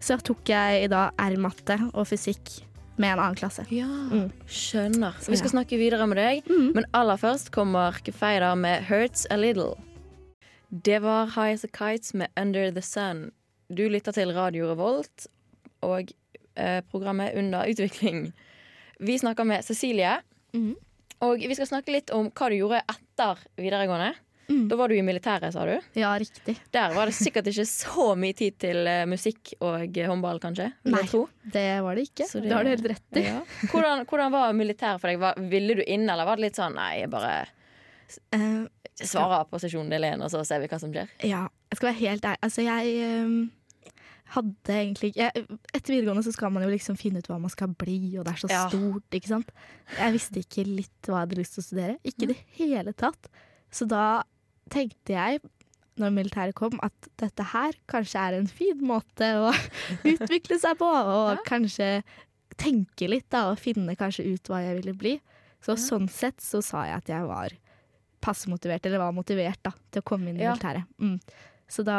Så 0.02 0.16
tok 0.22 0.44
jeg 0.48 0.84
i 0.84 0.88
dag 0.90 1.12
R-matte 1.18 1.76
og 1.94 2.06
fysikk 2.08 2.62
med 2.98 3.12
en 3.14 3.18
annen 3.20 3.36
klasse. 3.38 3.64
Ja, 3.70 3.86
Mm. 3.86 4.30
skjønner. 4.46 5.14
Så 5.20 5.30
vi 5.30 5.36
skal 5.36 5.50
Ja. 5.52 5.62
snakke 5.62 5.78
videre 5.78 6.06
med 6.08 6.16
deg. 6.18 6.44
Mm. 6.48 6.74
Men 6.74 6.84
aller 6.92 7.16
først 7.16 7.50
kommer 7.50 7.92
Kefeida 8.02 8.54
med 8.56 8.82
'Hurts 8.84 9.26
A 9.30 9.36
Little'. 9.36 9.78
Det 10.70 11.00
var 11.02 11.26
High 11.26 11.52
As 11.54 11.64
A 11.64 11.68
Kites 11.68 12.14
med 12.14 12.28
'Under 12.36 12.70
The 12.72 12.80
Sun'. 12.80 13.30
Du 13.72 13.88
lytter 13.88 14.12
til 14.12 14.32
Radio 14.34 14.68
Revolt 14.70 15.26
og 15.82 16.12
eh, 16.56 16.80
programmet 16.90 17.34
Under 17.38 17.66
utvikling. 17.70 18.32
Vi 19.02 19.18
snakker 19.18 19.44
med 19.48 19.64
Cecilie, 19.64 20.20
Mhm. 20.54 20.74
og 21.22 21.38
vi 21.38 21.54
skal 21.54 21.66
snakke 21.66 21.92
litt 21.94 22.10
om 22.12 22.30
hva 22.30 22.48
du 22.50 22.56
gjorde 22.58 22.82
etter 22.92 23.38
videregående. 23.56 24.12
Mm. 24.50 24.66
Da 24.68 24.76
var 24.76 24.88
du 24.90 24.94
i 24.98 25.02
militæret, 25.06 25.52
sa 25.54 25.62
du. 25.64 25.78
Ja, 25.96 26.10
riktig. 26.18 26.56
Der 26.74 26.92
var 26.92 27.06
det 27.06 27.14
sikkert 27.14 27.46
ikke 27.48 27.64
så 27.64 28.12
mye 28.18 28.34
tid 28.36 28.58
til 28.60 28.86
eh, 28.90 29.04
musikk 29.08 29.54
og 29.62 29.96
eh, 29.96 30.08
håndball, 30.10 30.40
kanskje? 30.42 30.66
Nei. 30.84 31.04
Det 31.54 31.64
var 31.86 31.94
det 31.96 32.04
ikke. 32.10 32.26
Det, 32.26 32.42
Det, 32.42 32.52
har 32.52 32.66
du 32.66 32.70
helt 32.74 32.88
rett 32.92 33.16
i. 33.16 33.24
Ja. 33.30 33.38
Hvordan, 33.70 34.04
hvordan 34.10 34.32
var 34.34 34.52
militæret 34.52 35.00
for 35.00 35.08
deg? 35.08 35.22
Var, 35.22 35.38
ville 35.48 35.78
du 35.78 35.82
inn, 35.86 36.04
eller 36.10 36.26
var 36.28 36.36
det 36.36 36.48
litt 36.50 36.58
sånn 36.60 36.74
nei, 36.76 36.90
jeg 37.00 37.10
bare 37.14 37.46
uh, 38.34 38.66
svarer 39.00 39.46
på 39.48 39.62
sesjon 39.62 39.88
del 39.88 40.04
én, 40.10 40.20
og 40.20 40.28
så 40.34 40.42
ser 40.44 40.60
vi 40.60 40.68
hva 40.68 40.78
som 40.82 40.92
skjer? 40.92 41.08
ja, 41.24 41.46
jeg 41.72 41.78
skal 41.80 41.88
være 41.88 42.00
helt 42.02 42.24
ærlig. 42.28 42.42
Altså, 42.44 42.62
jeg 42.66 42.96
ehm, 43.06 43.38
hadde 44.34 44.72
egentlig 44.74 45.12
ikke 45.12 45.30
Etter 45.74 45.92
videregående 45.94 46.24
så 46.26 46.32
skal 46.34 46.52
man 46.54 46.62
jo 46.64 46.70
liksom 46.72 46.96
finne 46.98 47.20
ut 47.22 47.28
hva 47.30 47.38
man 47.42 47.52
skal 47.52 47.68
bli, 47.78 48.16
og 48.18 48.24
det 48.26 48.32
er 48.34 48.40
så 48.42 48.50
Ja. 48.50 48.68
stort, 48.68 49.08
ikke 49.12 49.28
sant. 49.28 49.50
Jeg 49.98 50.12
visste 50.14 50.42
ikke 50.42 50.64
litt 50.66 51.08
hva 51.08 51.20
jeg 51.20 51.26
hadde 51.28 51.38
lyst 51.40 51.54
til 51.56 51.62
å 51.62 51.66
studere. 51.66 51.96
Ikke 52.04 52.22
i 52.24 52.30
det 52.32 52.38
hele 52.58 52.92
tatt. 52.94 53.28
Så 53.70 53.86
da 53.88 54.22
tenkte 54.72 55.12
jeg, 55.16 55.40
når 56.00 56.10
militæret 56.16 56.54
kom, 56.56 56.78
at 56.82 56.92
dette 57.20 57.44
her 57.52 57.72
kanskje 57.88 58.16
er 58.20 58.38
en 58.38 58.46
fin 58.48 58.78
måte 58.80 59.26
å 59.36 59.50
utvikle 60.12 60.58
seg 60.58 60.78
på, 60.80 60.88
og 60.88 61.36
Ja. 61.36 61.42
kanskje 61.44 62.02
tenke 62.56 63.08
litt, 63.08 63.28
da, 63.32 63.50
og 63.50 63.58
finne 63.58 63.96
kanskje 63.96 64.24
ut 64.34 64.48
hva 64.48 64.62
jeg 64.64 64.80
ville 64.82 64.94
bli. 64.96 65.20
Så 65.62 65.76
sånn 65.78 66.08
sett 66.10 66.40
så 66.42 66.62
sa 66.64 66.84
jeg 66.88 66.96
at 66.96 67.06
jeg 67.12 67.26
var 67.28 67.50
passe 68.22 68.46
motivert, 68.48 68.84
eller 68.86 68.98
var 69.02 69.12
motivert 69.12 69.58
da, 69.62 69.72
til 69.90 70.00
å 70.02 70.04
komme 70.04 70.28
inn 70.30 70.38
i 70.40 70.44
Ja. 70.44 70.54
militæret. 70.54 70.84
Mm. 71.00 71.18
Så 71.72 71.80
da, 71.88 71.96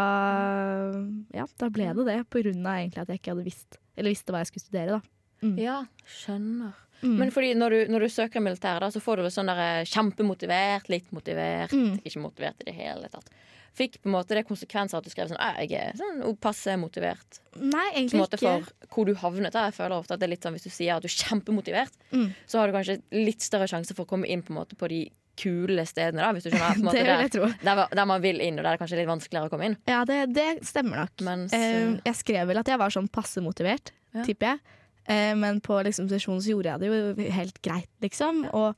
ja, 1.33 1.45
da 1.57 1.69
ble 1.73 1.89
det 1.97 2.05
det, 2.09 2.19
på 2.29 2.41
grunn 2.43 2.65
av 2.67 2.77
egentlig 2.81 3.01
at 3.03 3.09
jeg 3.13 3.21
ikke 3.21 3.33
hadde 3.33 3.45
visst, 3.47 3.79
eller 3.97 4.13
visste 4.13 4.33
hva 4.35 4.43
jeg 4.43 4.51
skulle 4.51 4.67
studere 4.67 4.97
da. 4.99 5.01
Mm. 5.43 5.55
Ja, 5.59 5.77
skjønner. 6.07 6.75
Mm. 7.03 7.15
Men 7.19 7.31
fordi 7.35 7.49
når 7.59 7.73
du, 7.73 7.79
når 7.91 8.05
du 8.05 8.11
søker 8.13 8.39
militæret, 8.43 8.79
da, 8.85 8.91
så 8.93 9.01
får 9.03 9.19
du 9.19 9.25
vel 9.25 9.33
sånn 9.33 9.49
der 9.51 9.59
eh, 9.63 9.87
kjempemotivert, 9.91 10.85
litt 10.93 11.09
motivert, 11.15 11.73
Mm. 11.75 11.97
ikke 12.05 12.21
motivert 12.23 12.61
i 12.63 12.69
det 12.69 12.75
hele 12.77 13.09
tatt. 13.11 13.27
Fikk 13.73 13.97
på 14.03 14.07
en 14.07 14.13
måte 14.13 14.37
det 14.37 14.45
konsekvenser 14.45 14.99
at 14.99 15.03
du 15.03 15.09
skrev 15.09 15.31
sånn 15.31 15.39
«Ah, 15.41 15.57
jeg 15.65 15.73
er 15.73 15.97
sånn 15.97 16.21
passe 16.37 16.75
motivert. 16.77 17.39
Nei, 17.57 17.87
egentlig 17.95 18.19
måte 18.21 18.37
ikke. 18.37 18.51
for 18.85 18.93
hvor 18.93 19.09
du 19.09 19.15
havnet. 19.17 19.51
Da. 19.55 19.63
Jeg 19.71 19.73
føler 19.79 19.97
ofte 19.97 20.13
at 20.13 20.21
det 20.21 20.27
er 20.27 20.33
litt 20.35 20.45
sånn 20.45 20.53
Hvis 20.53 20.67
du 20.69 20.69
sier 20.69 20.93
at 20.95 21.01
du 21.01 21.09
er 21.09 21.17
kjempemotivert, 21.17 21.97
Mm. 22.13 22.29
så 22.45 22.59
har 22.61 22.69
du 22.69 22.77
kanskje 22.77 23.01
litt 23.11 23.41
større 23.41 23.65
sjanse 23.67 23.95
for 23.97 24.05
å 24.05 24.11
komme 24.13 24.29
inn 24.29 24.43
på, 24.45 24.53
på 24.77 24.87
de 24.93 25.01
kule 25.39 25.85
stedene. 25.89 26.21
Da, 26.21 26.29
hvis 26.35 26.45
du 26.45 26.51
skjønner. 26.53 26.79
Måte, 26.85 26.97
Det 26.97 27.03
vil 27.07 27.23
jeg 27.25 27.33
tro. 27.35 27.49
der, 27.63 27.81
der 27.99 28.07
man 28.09 28.23
vil 28.23 28.41
inn, 28.43 28.59
og 28.59 28.63
der 28.63 28.71
det 28.73 28.77
er 28.77 28.83
kanskje 28.83 28.99
litt 29.01 29.09
vanskeligere 29.09 29.49
å 29.49 29.53
komme 29.53 29.71
inn. 29.71 29.77
Ja, 29.89 30.03
det, 30.09 30.19
det 30.35 30.47
stemmer 30.67 31.03
nok. 31.03 31.25
Mens, 31.25 31.55
uh, 31.57 31.97
jeg 32.05 32.19
skrev 32.19 32.49
vel 32.51 32.61
at 32.61 32.69
jeg 32.73 32.81
var 32.81 32.93
sånn 32.93 33.09
passe 33.13 33.43
motivert, 33.45 33.93
Ja. 34.13 34.25
tipper 34.27 34.53
jeg. 34.53 34.79
Uh, 35.09 35.33
men 35.39 35.59
på 35.65 35.79
liksom, 35.83 36.07
sesjonen 36.11 36.43
så 36.45 36.53
gjorde 36.53 36.73
jeg 36.75 36.83
det 36.83 36.91
jo 36.91 37.31
helt 37.39 37.61
greit, 37.65 37.89
liksom. 38.05 38.45
Og 38.53 38.75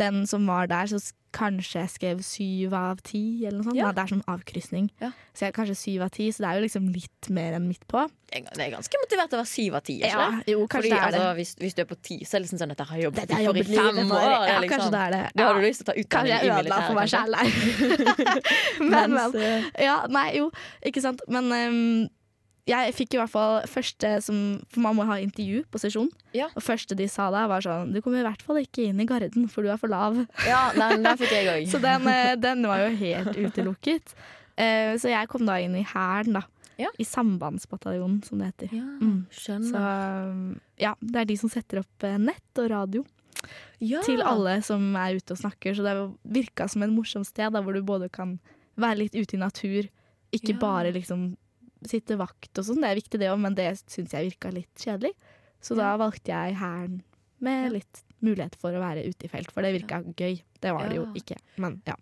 den 0.00 0.24
som 0.26 0.46
var 0.50 0.66
der, 0.72 0.90
så 0.90 0.98
kanskje 1.32 1.80
jeg 1.82 1.90
skrev 1.96 2.22
syv 2.22 2.74
av 2.76 3.00
ti, 3.02 3.44
eller 3.46 3.58
noe 3.62 3.64
sånt. 3.70 3.76
Ja. 3.76 3.86
Nei, 3.90 3.94
Det 3.96 4.02
er 4.04 4.12
sånn 4.16 4.24
avkrysning. 4.28 4.90
Ja. 5.00 5.10
Så 5.34 5.46
jeg 5.46 5.54
kanskje 5.56 5.76
syv 5.76 6.02
av 6.06 6.10
ti, 6.12 6.28
så 6.30 6.44
det 6.44 6.48
er 6.50 6.58
jo 6.60 6.64
liksom 6.66 6.88
litt 6.92 7.30
mer 7.30 7.54
enn 7.56 7.66
midt 7.68 7.86
på. 7.88 8.04
Det 8.32 8.46
er- 8.64 8.70
ganske 8.72 8.96
motivert 9.02 9.32
å 9.34 9.40
være 9.42 9.46
syv 9.48 9.74
av 9.76 9.82
ti. 9.84 9.98
det? 10.00 10.52
jo, 10.52 10.66
Fordi, 10.66 10.90
altså, 10.90 11.34
hvis, 11.36 11.54
hvis 11.60 11.74
du 11.74 11.82
er 11.82 11.84
på 11.90 11.96
ti, 12.02 12.18
så 12.24 12.36
er 12.36 12.40
det 12.40 12.46
liksom 12.48 12.58
sånn 12.62 12.70
at 12.72 12.78
jeg 12.78 12.86
har 12.86 12.98
jobbet 13.02 13.28
jeg 13.28 13.46
for 13.46 13.56
i 13.56 13.62
fem 13.62 14.10
år. 14.10 14.22
det 14.22 14.48
Ja, 14.48 14.60
liksom, 14.60 14.68
kanskje 14.78 14.90
det 14.92 15.00
er 15.00 15.10
det. 15.12 15.30
Da 15.36 15.44
har 15.46 15.54
du 15.54 15.60
lyst 15.66 15.78
til 15.80 15.84
å 15.84 15.88
ta 15.88 15.92
Kanskje 15.92 16.04
utdanning 16.04 16.32
jeg 16.32 16.44
i 16.44 16.52
ødela 16.52 16.78
for 16.86 16.94
meg 16.94 17.08
militæret. 17.08 17.12
sjæl 17.12 17.30
nei. 17.36 18.02
men, 18.92 19.12
men. 19.16 19.36
eh, 19.36 19.84
Ja, 19.84 20.06
nei, 20.08 20.26
jo, 20.36 20.50
ikke 20.84 21.00
sant. 21.04 21.20
Men 21.28 21.44
ehm, 21.52 22.08
jeg 22.68 22.92
fikk 22.94 23.14
i 23.16 23.18
hvert 23.18 23.30
fall 23.32 23.64
første 23.66 24.10
som 24.22 24.36
For 24.70 24.80
man 24.84 24.94
må 24.94 25.02
ha 25.08 25.16
intervju 25.18 25.64
på 25.72 25.80
sesjon. 25.82 26.08
Ja. 26.36 26.46
Og 26.54 26.62
første 26.62 26.94
de 26.98 27.08
sa 27.10 27.26
da, 27.34 27.46
var 27.50 27.64
sånn 27.64 27.90
Du 27.94 28.00
kommer 28.04 28.20
i 28.22 28.26
hvert 28.28 28.42
fall 28.46 28.60
ikke 28.62 28.84
inn 28.86 29.00
i 29.02 29.06
Garden, 29.08 29.48
for 29.50 29.66
du 29.66 29.70
er 29.72 29.80
for 29.80 29.90
lav. 29.90 30.20
Ja, 30.46 30.68
den, 30.76 31.02
den 31.02 31.18
fikk 31.18 31.34
jeg 31.34 31.50
òg. 31.50 31.66
Så 31.72 31.80
den, 31.82 32.06
eh, 32.06 32.36
den 32.38 32.62
var 32.70 32.84
jo 32.84 32.92
helt 33.02 33.34
utelukket. 33.36 34.14
Uh, 34.52 34.94
så 35.00 35.08
jeg 35.08 35.30
kom 35.32 35.46
da 35.48 35.56
inn 35.64 35.74
i 35.80 35.82
Hæren, 35.88 36.36
da. 36.36 36.42
Ja. 36.78 36.90
I 37.00 37.04
sambandsbataljonen, 37.08 38.22
som 38.26 38.38
det 38.40 38.52
heter. 38.52 38.74
Ja, 38.76 38.84
Mm. 39.02 39.24
Skjønner. 39.32 39.72
Så 39.72 40.60
ja, 40.82 40.94
det 41.00 41.20
er 41.22 41.28
de 41.28 41.36
som 41.40 41.50
setter 41.52 41.80
opp 41.82 42.04
eh, 42.06 42.18
nett 42.20 42.60
og 42.62 42.70
radio 42.70 43.02
Ja. 43.82 44.00
til 44.06 44.22
alle 44.22 44.60
som 44.62 44.84
er 44.96 45.16
ute 45.18 45.34
og 45.34 45.40
snakker. 45.40 45.74
Så 45.74 45.82
det 45.82 45.94
virka 46.36 46.68
som 46.70 46.82
en 46.84 46.94
morsom 46.94 47.24
sted 47.26 47.52
da, 47.52 47.62
hvor 47.62 47.74
du 47.74 47.82
både 47.82 48.08
kan 48.12 48.36
være 48.78 49.02
litt 49.02 49.14
ute 49.18 49.34
i 49.36 49.40
natur, 49.42 49.88
ikke 50.32 50.54
bare 50.60 50.92
liksom 50.94 51.32
sitte 51.88 52.18
vakt 52.20 52.58
og 52.58 52.66
sånn. 52.68 52.82
Det 52.84 52.90
er 52.90 53.00
viktig 53.00 53.20
det 53.22 53.30
òg, 53.32 53.40
men 53.42 53.56
det 53.58 53.70
syns 53.82 54.14
jeg 54.14 54.30
virka 54.30 54.52
litt 54.54 54.72
kjedelig. 54.78 55.12
Så 55.62 55.76
da 55.78 55.92
valgte 56.00 56.32
jeg 56.34 56.58
Hæren 56.58 57.00
med 57.42 57.74
litt 57.74 58.02
mulighet 58.22 58.54
for 58.58 58.74
å 58.74 58.82
være 58.82 59.04
ute 59.06 59.26
i 59.26 59.30
felt, 59.30 59.50
for 59.54 59.66
det 59.66 59.74
virka 59.74 60.00
gøy. 60.02 60.38
Det 60.62 60.72
var 60.74 60.90
det 60.90 61.00
jo 61.00 61.08
ikke, 61.18 61.38
men 61.62 61.80
ja. 61.88 61.96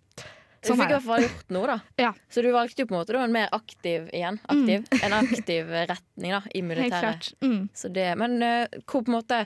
Du 0.61 0.69
Sånn 0.69 0.77
fikk 0.77 0.91
i 0.91 0.93
er 0.93 0.99
hvert 0.99 1.07
fall 1.07 1.23
gjort 1.25 1.53
noe, 1.57 1.67
da. 1.71 1.77
Ja. 2.05 2.11
Så 2.29 2.43
du 2.45 2.51
valgte 2.53 2.85
jo 2.85 2.89
på 2.91 2.93
en 2.93 2.99
måte 3.01 3.17
en 3.17 3.33
mer 3.33 3.49
aktiv 3.57 4.11
igjen. 4.13 4.37
Aktiv. 4.45 4.85
En 5.01 5.15
aktiv 5.17 5.71
retning 5.73 6.35
da, 6.37 6.43
i 6.53 6.61
militæret. 6.65 7.31
Mm. 7.41 7.63
Så 7.73 7.89
det, 7.89 8.11
men 8.21 8.37
uh, 8.45 8.81
hvor 8.85 9.07
på 9.07 9.09
en 9.09 9.17
måte 9.17 9.39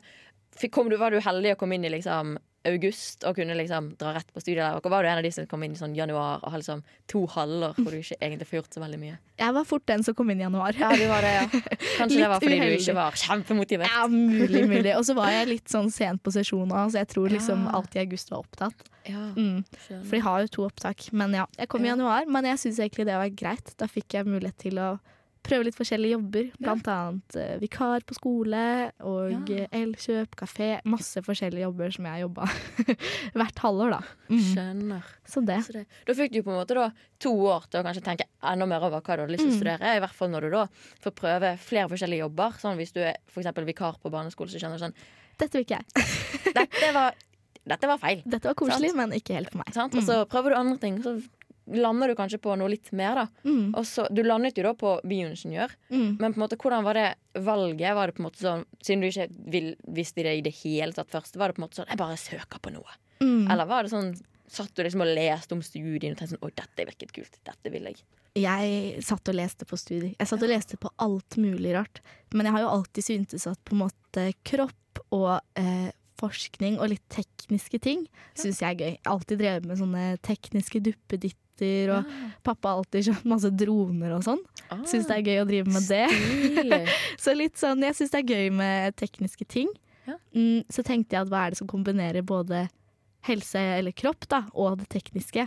fikk, 0.59 0.73
kom 0.75 0.90
du, 0.90 0.99
Var 0.99 1.14
du 1.14 1.20
heldig 1.23 1.55
å 1.55 1.61
komme 1.61 1.79
inn 1.79 1.87
i 1.87 1.92
liksom 1.94 2.35
august 2.64 3.24
og 3.29 3.37
kunne 3.37 3.55
liksom 3.59 3.90
dra 4.00 4.12
rett 4.16 4.31
på 4.35 4.40
studiet? 4.42 4.79
Og 4.79 4.90
var 4.92 5.03
du 5.05 5.09
en 5.11 5.18
av 5.20 5.24
de 5.27 5.31
som 5.35 5.46
kom 5.50 5.62
inn 5.66 5.72
i 5.77 5.79
sånn 5.81 5.94
januar 5.96 6.40
og 6.42 6.50
har 6.55 6.61
liksom 6.62 6.83
to 7.11 7.24
halvår 7.35 7.74
hvor 7.79 7.90
du 7.92 7.98
ikke 8.00 8.18
egentlig 8.20 8.48
får 8.50 8.59
gjort 8.61 8.79
så 8.79 8.83
veldig 8.85 9.00
mye? 9.03 9.18
Jeg 9.40 9.55
var 9.57 9.64
fort 9.68 9.87
den 9.90 10.03
som 10.07 10.14
kom 10.14 10.31
inn 10.31 10.40
i 10.40 10.46
januar. 10.46 10.77
Ja, 10.79 10.90
du 10.96 11.05
var 11.11 11.24
det, 11.27 11.33
ja. 11.35 11.44
Kanskje 11.98 12.20
det 12.22 12.29
var 12.31 12.40
fordi 12.40 12.59
fordi 12.61 12.70
du 12.70 12.77
ikke 12.81 12.96
var 12.96 13.18
kjempemotivert. 13.24 13.90
Ja, 13.94 14.07
mulig, 14.09 14.64
mulig. 14.70 14.92
Og 14.96 15.05
så 15.09 15.16
var 15.18 15.31
jeg 15.35 15.48
litt 15.50 15.68
sånn 15.72 15.90
sent 15.92 16.22
på 16.24 16.33
sesjonen 16.35 16.90
så 16.92 17.00
jeg 17.03 17.09
tror 17.14 17.29
liksom 17.35 17.64
Ja. 17.68 17.74
alt 17.81 17.96
i 17.96 18.03
august 18.05 18.31
var 18.31 18.44
opptatt. 18.44 18.87
Ja, 19.09 19.31
Mm. 19.35 19.64
For 19.90 20.16
de 20.16 20.20
har 20.24 20.40
jo 20.40 20.46
to 20.48 20.62
opptak. 20.68 21.09
Men 21.12 21.35
ja, 21.37 21.44
jeg 21.59 21.68
kom 21.68 21.85
i 21.85 21.88
januar. 21.90 22.24
Men 22.27 22.44
jeg 22.48 22.57
syns 22.62 22.79
egentlig 22.81 23.05
det 23.07 23.18
var 23.18 23.29
greit. 23.29 23.74
Da 23.77 23.87
fikk 23.90 24.14
jeg 24.16 24.24
mulighet 24.27 24.57
til 24.59 24.79
å 24.81 24.98
prøve 25.45 25.67
litt 25.69 25.77
forskjellige 25.77 26.17
jobber. 26.17 26.47
Blant 26.59 26.89
annet 26.89 27.37
uh, 27.37 27.55
vikar 27.63 28.05
på 28.09 28.17
skole 28.17 28.63
og 29.05 29.31
Ja. 29.35 29.41
eh, 29.65 29.69
elkjøp, 29.83 30.35
kafé. 30.41 30.69
Masse 30.89 31.21
forskjellige 31.25 31.67
jobber 31.67 31.93
som 31.95 32.09
jeg 32.09 32.15
har 32.17 32.23
jobba 32.25 32.49
hvert 33.39 33.63
halvår, 33.65 33.95
da. 33.97 34.01
Mm. 34.31 34.41
Skjønner. 34.49 35.11
Så 35.29 35.43
det. 35.47 35.59
Så 35.67 35.77
det, 35.77 35.85
da 36.09 36.17
fikk 36.19 36.33
du 36.35 36.41
på 36.43 36.53
en 36.55 36.59
måte 36.63 36.77
da 36.79 36.89
to 37.25 37.33
år 37.49 37.69
til 37.71 37.81
å 37.81 37.85
kanskje 37.87 38.05
tenke 38.07 38.27
enda 38.45 38.67
mer 38.69 38.85
over 38.89 39.01
hva 39.05 39.17
du 39.19 39.25
hadde 39.25 39.33
lyst 39.37 39.45
til 39.45 39.53
å 39.53 39.55
Mm. 39.55 39.61
studere. 39.61 39.93
I 39.97 40.01
hvert 40.05 40.17
fall 40.19 40.33
når 40.33 40.41
du 40.49 40.51
da 40.57 40.65
får 41.05 41.15
prøve 41.21 41.53
flere 41.61 41.89
forskjellige 41.93 42.25
jobber. 42.25 42.57
Sånn 42.61 42.77
Hvis 42.81 42.93
du 42.97 43.01
er 43.05 43.17
for 43.31 43.65
vikar 43.65 44.01
på 44.03 44.11
barneskole, 44.11 44.49
så 44.51 44.59
kjenner 44.61 44.79
du 44.81 44.85
sånn 44.89 44.95
Dette 45.39 45.53
vil 45.59 45.65
ikke 45.65 45.81
jeg. 45.81 46.53
Dette 46.55 46.91
var, 46.95 47.15
dette 47.67 47.89
var 47.91 47.99
feil. 47.99 48.21
Dette 48.25 48.47
var 48.47 48.55
koselig, 48.55 48.91
Sant. 48.93 48.97
men 49.01 49.11
ikke 49.19 49.35
helt 49.35 49.51
for 49.51 49.59
meg. 49.65 49.73
Sant? 49.75 49.95
Og 49.99 50.03
så 50.07 50.21
prøver 50.31 50.53
du 50.55 50.57
andre 50.61 50.79
ting, 50.79 51.01
så 51.03 51.17
lander 51.72 52.09
du 52.09 52.14
kanskje 52.18 52.38
på 52.42 52.55
noe 52.59 52.68
litt 52.68 52.90
mer, 52.92 53.14
da. 53.14 53.27
Mm. 53.48 53.72
Så, 53.88 54.05
du 54.12 54.22
landet 54.22 54.59
jo 54.59 54.64
da 54.66 54.74
på 54.77 54.96
bioingeniør, 55.07 55.70
Mm. 55.90 56.16
men 56.20 56.33
på 56.35 56.37
en 56.38 56.42
måte, 56.44 56.57
hvordan 56.61 56.85
var 56.85 56.94
det 56.94 57.14
valget? 57.40 57.94
Var 57.96 58.07
det 58.07 58.14
på 58.16 58.22
en 58.22 58.29
måte 58.29 58.42
sånn, 58.42 58.64
Siden 58.83 59.00
du 59.00 59.09
ikke 59.09 59.29
vil, 59.50 59.74
visste 59.87 60.22
det 60.22 60.37
i 60.38 60.44
det 60.44 60.55
hele 60.62 60.92
tatt 60.92 61.11
først, 61.11 61.37
var 61.37 61.48
det 61.48 61.57
på 61.57 61.62
en 61.62 61.68
måte 61.68 61.81
sånn 61.81 61.88
Jeg 61.88 61.98
bare 61.98 62.16
søker 62.20 62.61
på 62.61 62.72
noe. 62.74 62.98
Mm. 63.20 63.50
Eller 63.50 63.66
var 63.66 63.83
det 63.85 63.90
sånn 63.94 64.14
Satt 64.55 64.74
du 64.77 64.83
liksom 64.85 65.00
og 65.00 65.09
leste 65.09 65.55
om 65.57 65.62
studien 65.64 66.12
og 66.12 66.18
tenkte 66.18 66.37
sånn 66.37 66.44
Oi, 66.44 66.50
dette 66.55 66.85
virket 66.87 67.12
kult. 67.16 67.38
Dette 67.48 67.70
vil 67.72 67.83
jeg. 67.88 68.03
Jeg 68.37 69.03
satt 69.03 69.27
og 69.33 69.35
leste 69.35 69.64
på 69.66 69.79
studier. 69.81 70.12
Jeg 70.20 70.29
satt 70.29 70.42
og 70.44 70.50
leste 70.53 70.77
på 70.79 70.90
alt 71.00 71.37
mulig 71.40 71.72
rart. 71.74 72.03
Men 72.35 72.46
jeg 72.46 72.53
har 72.53 72.61
jo 72.66 72.68
alltid 72.77 73.05
syntes 73.09 73.46
at 73.50 73.59
på 73.64 73.72
en 73.74 73.81
måte 73.87 74.27
kropp 74.44 75.00
og 75.16 75.40
eh, 75.57 75.88
forskning 76.20 76.77
og 76.79 76.92
litt 76.92 77.03
tekniske 77.11 77.81
ting 77.83 78.05
syns 78.37 78.61
jeg 78.62 78.68
er 78.68 78.79
gøy. 78.79 78.92
Jeg 78.92 79.00
har 79.07 79.14
alltid 79.16 79.40
drevet 79.40 79.66
med 79.66 79.81
sånne 79.81 80.05
tekniske 80.22 80.83
duppeditter, 81.55 81.90
og 81.95 82.05
pappa 82.45 82.69
har 82.69 82.79
alltid 82.83 83.05
kjøpt 83.09 83.25
masse 83.31 83.51
droner 83.57 84.14
og 84.17 84.23
sånn. 84.25 84.40
Ah, 84.71 84.83
Syns 84.88 85.07
det 85.07 85.17
er 85.19 85.23
gøy 85.23 85.43
å 85.43 85.47
drive 85.49 85.73
med 85.73 85.87
det. 85.88 86.88
Så 87.21 87.35
litt 87.35 87.57
sånn, 87.57 87.83
jeg 87.85 87.95
syns 87.95 88.11
det 88.11 88.23
er 88.23 88.35
gøy 88.35 88.51
med 88.53 88.97
tekniske 88.97 89.47
ting. 89.47 89.69
Ja. 90.07 90.17
Mm, 90.37 90.64
så 90.69 90.83
tenkte 90.85 91.17
jeg 91.17 91.23
at 91.25 91.31
hva 91.33 91.47
er 91.47 91.51
det 91.55 91.59
som 91.59 91.67
kombinerer 91.71 92.23
både 92.23 92.67
helse 93.25 93.57
eller 93.79 93.93
kropp 93.97 94.27
da, 94.29 94.43
og 94.53 94.79
det 94.83 94.88
tekniske. 94.93 95.47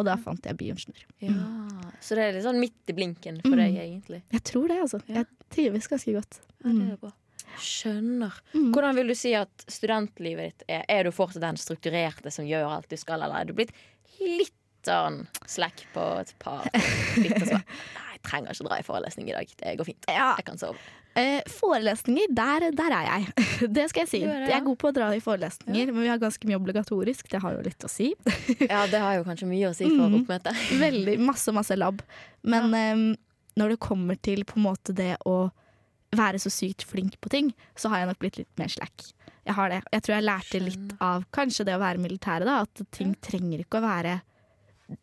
Og 0.00 0.06
da 0.08 0.14
fant 0.16 0.40
jeg 0.48 0.56
bioingeniør. 0.56 1.04
Ja, 1.20 1.34
Så 2.00 2.16
det 2.16 2.22
er 2.24 2.32
litt 2.38 2.46
sånn 2.46 2.60
midt 2.62 2.88
i 2.88 2.94
blinken 2.96 3.42
for 3.42 3.52
Mm. 3.52 3.58
deg, 3.60 3.74
egentlig. 3.82 4.22
Jeg 4.32 4.42
tror 4.48 4.68
det, 4.68 4.78
altså. 4.80 5.02
Ja. 5.08 5.14
Jeg 5.20 5.26
trives 5.50 5.88
ganske 5.88 6.14
godt. 6.16 6.40
Ja, 6.64 6.72
det 6.72 6.92
er 6.92 6.96
bra. 6.96 7.12
Skjønner. 7.60 8.32
Mm. 8.54 8.70
Hvordan 8.72 8.94
vil 8.96 9.08
du 9.12 9.14
si 9.14 9.34
at 9.36 9.66
studentlivet 9.68 10.54
ditt 10.54 10.62
er? 10.72 10.84
Er 10.88 11.04
du 11.04 11.10
fortsatt 11.12 11.42
den 11.44 11.56
strukturerte 11.60 12.32
som 12.32 12.46
gjør 12.48 12.64
alt 12.78 12.88
du 12.88 12.96
skal, 12.96 13.20
eller 13.20 13.42
er 13.42 13.44
du 13.44 13.52
blitt 13.52 13.72
litt 14.22 14.54
sånn 14.88 15.20
slack 15.48 15.84
på 15.94 16.06
et 16.22 16.32
par 16.42 16.66
litt 17.20 17.36
og 17.42 17.52
Nei, 17.52 17.62
jeg 18.16 18.22
trenger 18.26 18.54
ikke 18.54 18.66
dra 18.68 18.78
i 18.78 18.84
forelesning 18.86 19.30
i 19.30 19.36
dag. 19.36 19.54
Det 19.62 19.76
går 19.80 19.88
fint. 19.88 20.04
Ja, 20.10 20.34
Jeg 20.38 20.44
kan 20.46 20.58
sove. 20.60 20.76
eh, 21.18 21.40
forelesninger, 21.50 22.30
der, 22.38 22.68
der 22.78 22.94
er 22.98 23.08
jeg. 23.10 23.32
Det 23.78 23.88
skal 23.90 24.04
jeg 24.04 24.10
si. 24.12 24.20
Det, 24.24 24.36
Jeg 24.44 24.50
ja. 24.52 24.58
er 24.60 24.66
god 24.66 24.78
på 24.78 24.90
å 24.92 24.94
dra 24.96 25.08
i 25.16 25.20
forelesninger, 25.24 25.90
men 25.92 26.02
vi 26.04 26.10
har 26.12 26.20
ganske 26.22 26.46
mye 26.48 26.60
obligatorisk. 26.60 27.28
Det 27.32 27.40
har 27.42 27.56
jo 27.58 27.64
litt 27.66 27.84
å 27.84 27.90
si. 27.90 28.12
Ja, 28.72 28.84
det 28.90 29.00
har 29.02 29.18
jo 29.18 29.24
kanskje 29.26 29.48
mye 29.50 29.70
å 29.70 29.74
si 29.76 29.88
for 29.90 30.08
Mm. 30.12 30.28
Veldig 30.86 31.18
masse, 31.20 31.52
masse 31.52 31.76
lab. 31.76 32.02
Men 32.42 32.74
eh, 32.78 33.02
når 33.58 33.74
det 33.74 33.80
kommer 33.84 34.16
til 34.22 34.44
på 34.48 34.56
en 34.60 34.66
måte 34.70 34.94
det 34.96 35.16
å 35.28 35.50
være 36.16 36.38
så 36.40 36.50
sykt 36.52 36.84
flink 36.84 37.18
på 37.24 37.28
ting, 37.32 37.50
så 37.76 37.88
har 37.90 38.02
jeg 38.02 38.08
nok 38.12 38.18
blitt 38.22 38.38
litt 38.38 38.50
mer 38.60 38.68
slack. 38.68 39.10
Jeg 39.42 39.56
har 39.56 39.72
det. 39.72 39.78
Jeg 39.90 40.02
tror 40.06 40.14
jeg 40.14 40.24
lærte 40.28 40.58
litt 40.62 40.90
av 41.02 41.24
kanskje 41.34 41.64
det 41.66 41.74
å 41.74 41.80
være 41.82 41.98
militære, 41.98 42.44
da. 42.46 42.60
At 42.62 42.82
ting 42.94 43.14
trenger 43.24 43.64
ikke 43.64 43.80
å 43.80 43.86
være 43.88 44.20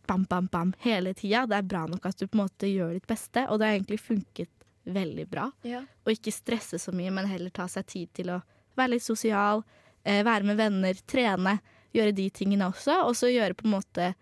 bam, 0.07 0.23
bam, 0.29 0.47
bam 0.51 0.73
hele 0.83 1.13
tida. 1.13 1.45
Det 1.49 1.57
er 1.59 1.67
bra 1.69 1.85
nok 1.89 2.05
at 2.09 2.17
du 2.19 2.27
på 2.27 2.37
en 2.37 2.43
måte 2.45 2.69
gjør 2.69 2.93
ditt 2.97 3.07
beste, 3.09 3.45
og 3.49 3.59
det 3.59 3.67
har 3.69 3.77
egentlig 3.77 3.99
funket 4.01 4.49
veldig 4.89 5.25
bra. 5.29 5.49
Ja. 5.67 5.83
Og 6.05 6.13
ikke 6.15 6.33
stresse 6.33 6.79
så 6.81 6.93
mye, 6.95 7.11
men 7.13 7.27
heller 7.29 7.51
ta 7.53 7.67
seg 7.69 7.85
tid 7.91 8.13
til 8.17 8.31
å 8.33 8.39
være 8.79 8.95
litt 8.95 9.05
sosial, 9.05 9.63
eh, 10.03 10.23
være 10.23 10.47
med 10.47 10.57
venner, 10.57 10.93
trene, 11.05 11.59
gjøre 11.93 12.13
de 12.15 12.29
tingene 12.29 12.69
også, 12.69 13.01
og 13.07 13.15
så 13.17 13.29
gjøre 13.33 13.57
på 13.57 13.65
en 13.67 13.75
måte 13.75 14.13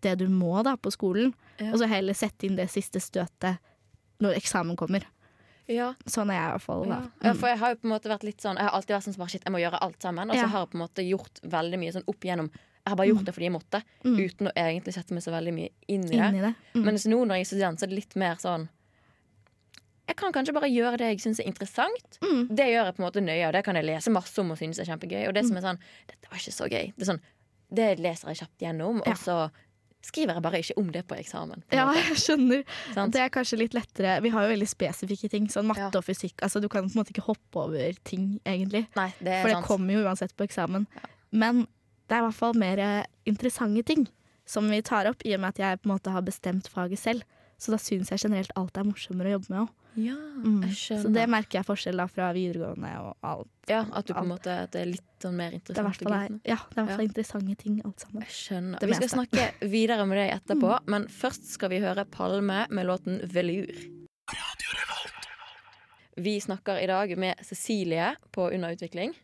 det 0.00 0.16
du 0.18 0.26
må 0.32 0.62
da 0.64 0.76
på 0.80 0.90
skolen, 0.92 1.34
Ja. 1.60 1.72
og 1.72 1.78
så 1.78 1.86
heller 1.88 2.14
sette 2.16 2.46
inn 2.48 2.56
det 2.56 2.70
siste 2.72 3.00
støtet 3.00 3.58
når 4.20 4.36
eksamen 4.40 4.76
kommer. 4.76 5.04
Ja. 5.68 5.92
Sånn 6.08 6.30
er 6.32 6.40
jeg 6.40 6.48
i 6.48 6.52
hvert 6.56 6.64
fall. 6.64 6.86
Ja. 6.88 7.00
ja, 7.22 7.32
for 7.38 7.48
jeg 7.48 7.58
har 7.60 7.74
jo 7.74 7.76
på 7.76 7.86
en 7.86 7.92
måte 7.92 8.10
vært 8.10 8.24
litt 8.26 8.40
sånn 8.42 8.56
Jeg 8.58 8.64
har 8.66 8.74
alltid 8.74 8.94
vært 8.96 9.04
sånn 9.06 9.14
som 9.14 9.20
bare 9.22 9.30
shit, 9.30 9.44
jeg 9.46 9.52
må 9.54 9.60
gjøre 9.62 9.78
alt 9.86 10.02
sammen. 10.02 10.30
Og 10.32 10.34
så 10.36 10.46
har 10.50 10.64
jeg 10.64 10.70
på 10.72 10.78
en 10.78 10.82
måte 10.82 11.04
gjort 11.06 11.40
veldig 11.52 11.78
mye 11.78 11.92
sånn 11.94 12.08
opp 12.10 12.26
igjennom 12.26 12.48
Jeg 12.86 12.90
har 12.92 12.96
bare 12.96 13.08
gjort 13.08 13.24
det 13.26 13.34
fordi 13.34 13.44
jeg 13.48 13.52
måtte, 13.52 13.82
Mm. 14.04 14.16
uten 14.18 14.46
å 14.48 14.52
egentlig 14.56 14.94
sette 14.94 15.12
meg 15.12 15.22
så 15.22 15.30
veldig 15.30 15.52
mye 15.54 15.68
inn 15.88 16.04
i 16.04 16.16
det. 16.16 16.40
Det. 16.40 16.54
Mm. 16.74 16.84
Mens 16.84 17.06
nå 17.06 17.18
når 17.26 17.34
jeg 17.36 17.40
er 17.40 17.50
student, 17.50 17.78
så 17.78 17.82
er 17.84 17.86
det 17.88 17.94
litt 18.00 18.16
mer 18.16 18.36
sånn 18.36 18.68
Jeg 20.08 20.16
kan 20.16 20.32
kanskje 20.32 20.52
bare 20.56 20.66
gjøre 20.72 20.98
det 20.98 21.06
jeg 21.12 21.20
syns 21.22 21.38
er 21.38 21.46
interessant. 21.46 22.16
Mm. 22.20 22.48
Det 22.50 22.66
gjør 22.66 22.84
jeg 22.88 22.94
på 22.96 23.02
en 23.02 23.06
måte 23.06 23.22
nøye, 23.22 23.46
og 23.46 23.52
det 23.52 23.64
kan 23.64 23.76
jeg 23.78 23.84
lese 23.86 24.10
masse 24.10 24.38
om 24.42 24.50
og 24.50 24.58
synes 24.58 24.80
er 24.82 24.88
kjempegøy. 24.88 25.28
Og 25.28 25.34
det 25.34 25.44
Mm. 25.44 25.48
som 25.48 25.56
er 25.56 25.60
sånn 25.60 25.78
Dette 26.08 26.30
var 26.30 26.38
ikke 26.38 26.56
så 26.56 26.66
gøy. 26.68 26.92
Det 26.96 27.06
sånn 27.06 27.20
Det 27.72 27.98
leser 28.00 28.26
jeg 28.28 28.38
kjapt 28.38 28.58
gjennom, 28.58 29.00
Ja. 29.06 29.12
og 29.12 29.16
så 29.18 29.50
skriver 30.02 30.34
jeg 30.34 30.42
bare 30.42 30.58
ikke 30.58 30.76
om 30.78 30.90
det 30.90 31.06
på 31.06 31.14
eksamen. 31.16 31.62
på 31.70 31.76
Ja, 31.76 31.86
måte, 31.86 32.02
jeg 32.08 32.16
skjønner. 32.16 32.64
Sånn. 32.94 33.10
Det 33.12 33.20
er 33.20 33.28
kanskje 33.28 33.58
litt 33.58 33.72
lettere. 33.74 34.20
Vi 34.22 34.28
har 34.30 34.42
jo 34.48 34.56
veldig 34.56 34.66
spesifikke 34.68 35.30
ting, 35.30 35.46
sånn 35.46 35.66
matte 35.66 35.78
Ja. 35.78 35.86
og 35.94 36.04
fysikk. 36.04 36.34
Altså, 36.42 36.60
du 36.60 36.68
kan 36.68 36.88
på 36.88 36.96
en 36.96 37.04
måte 37.04 37.12
ikke 37.12 37.22
hoppe 37.26 37.54
over 37.54 37.92
ting, 38.02 38.40
egentlig. 38.44 38.88
Nei, 38.96 39.14
det 39.22 39.42
For 39.42 39.48
det 39.48 39.54
sant. 39.54 39.66
kommer 39.66 39.92
jo 39.92 40.02
uansett 40.08 40.34
på 40.36 40.44
eksamen. 40.48 40.86
Men 41.30 41.68
det 42.10 42.16
er 42.16 42.24
i 42.24 42.26
hvert 42.26 42.40
fall 42.40 42.56
mer 42.58 42.80
eh, 42.82 43.04
interessante 43.30 43.84
ting 43.86 44.08
som 44.50 44.66
vi 44.66 44.80
tar 44.82 45.06
opp, 45.06 45.22
i 45.22 45.36
og 45.36 45.44
med 45.44 45.54
at 45.54 45.60
jeg 45.62 45.78
på 45.80 45.86
en 45.86 45.92
måte 45.94 46.10
har 46.10 46.24
bestemt 46.26 46.66
faget 46.72 46.98
selv. 46.98 47.22
Så 47.60 47.70
da 47.70 47.78
syns 47.78 48.08
jeg 48.10 48.18
generelt 48.24 48.50
alt 48.58 48.78
er 48.80 48.86
morsommere 48.88 49.30
å 49.30 49.36
jobbe 49.38 49.52
med 49.52 49.60
òg. 49.66 49.76
Ja, 50.00 50.16
Mm. 50.40 50.62
Så 50.72 51.10
det 51.12 51.26
merker 51.28 51.58
jeg 51.58 51.66
forskjell 51.66 51.98
da 52.00 52.06
fra 52.08 52.30
videregående 52.32 52.90
og 53.02 53.26
alt. 53.26 53.50
Ja, 53.68 53.82
At 53.92 54.06
du 54.06 54.14
på 54.14 54.22
en 54.22 54.30
måte 54.30 54.54
At 54.62 54.70
det 54.72 54.80
er 54.80 54.86
litt 54.94 55.20
sånn 55.20 55.34
mer 55.36 55.50
Det 55.50 55.76
er 55.76 55.84
interessant. 55.84 56.00
å 56.00 56.08
glide. 56.08 56.40
ja, 56.48 56.56
det 56.56 56.78
er 56.78 56.80
i 56.80 56.86
hvert 56.86 56.96
fall 56.96 57.04
interessante 57.04 57.56
ting, 57.60 57.80
alt 57.84 58.00
sammen. 58.00 58.22
Jeg 58.24 58.32
skjønner. 58.38 58.80
Vi 58.80 58.94
skal. 58.94 59.08
Mm. 59.08 59.14
snakke 59.16 59.70
videre 59.74 60.06
med 60.06 60.16
deg 60.16 60.32
etterpå, 60.38 60.78
men 60.86 61.06
først 61.08 61.50
skal 61.52 61.68
vi 61.74 61.80
høre 61.84 62.04
Palme 62.06 62.66
med 62.70 62.86
låten 62.86 63.20
'Velur'. 63.20 64.06
Vi 66.16 66.40
snakker 66.40 66.80
i 66.80 66.86
dag 66.86 67.18
med 67.18 67.34
Cecilie 67.44 68.16
på 68.32 68.48
Under 68.54 68.72
utvikling. 68.72 69.14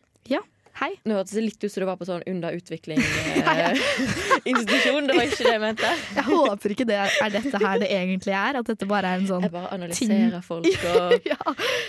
Hei. 0.77 0.91
Nå 1.09 1.15
hørtes 1.17 1.33
det 1.33 1.41
litt 1.41 1.57
ut 1.63 1.71
som 1.73 1.81
du 1.81 1.87
var 1.89 1.95
på 1.97 2.05
sånn 2.05 2.21
under 2.29 2.53
utvikling-institusjon. 2.53 5.05
det 5.09 5.15
var 5.17 5.23
ikke 5.25 5.41
det 5.41 5.53
jeg 5.55 5.61
mente. 5.63 5.89
Jeg 6.17 6.25
håper 6.27 6.73
ikke 6.75 6.85
det 6.85 6.97
er, 7.01 7.09
dette 7.33 7.57
her 7.63 7.79
det 7.81 7.89
egentlig 7.95 8.35
er, 8.37 8.53
at 8.59 8.67
dette 8.69 8.85
bare 8.89 9.07
er 9.09 9.17
en 9.23 9.29
sånn 9.29 9.43
Jeg 9.47 9.53
bare 9.55 9.69
analyserer 9.73 10.41
folk 10.45 10.85
og 10.91 11.25
ja, 11.25 11.39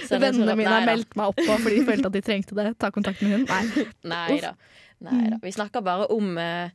Vennene 0.09 0.55
mine 0.57 0.73
har 0.73 0.87
meldt 0.89 1.13
meg 1.21 1.27
opp 1.35 1.41
på 1.43 1.53
fordi 1.67 1.77
de 1.83 1.87
følte 1.91 2.09
at 2.09 2.17
de 2.17 2.23
trengte 2.25 2.57
det. 2.57 2.65
Ta 2.81 2.89
kontakt 2.95 3.21
med 3.25 3.31
hun. 3.37 3.45
Nei. 3.51 3.65
Nei 4.09 4.39
da. 4.47 4.53
Nei 5.05 5.25
da. 5.35 5.39
Vi 5.45 5.53
snakker 5.59 5.81
bare 5.85 6.05
om 6.15 6.27
eh, 6.41 6.69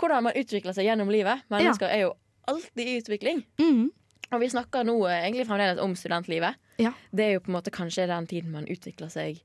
hvordan 0.00 0.24
man 0.30 0.36
utvikler 0.38 0.72
seg 0.76 0.84
gjennom 0.88 1.08
livet. 1.12 1.36
Mennesker 1.52 1.88
er 1.92 2.00
jo 2.06 2.10
alltid 2.48 2.84
i 2.88 2.96
utvikling. 3.02 3.38
Mm. 3.60 3.92
Og 4.32 4.38
vi 4.40 4.48
snakker 4.56 4.80
nå 4.88 4.96
eh, 5.04 5.20
egentlig 5.26 5.46
fremdeles 5.52 5.84
om 5.84 5.92
studentlivet. 6.00 6.52
Ja. 6.80 6.92
Det 7.12 7.24
er 7.28 7.32
jo 7.36 7.44
på 7.44 7.52
en 7.52 7.58
måte 7.60 7.74
kanskje 7.74 8.08
den 8.08 8.24
tiden 8.30 8.50
man 8.56 8.64
utvikler 8.72 9.10
seg 9.12 9.44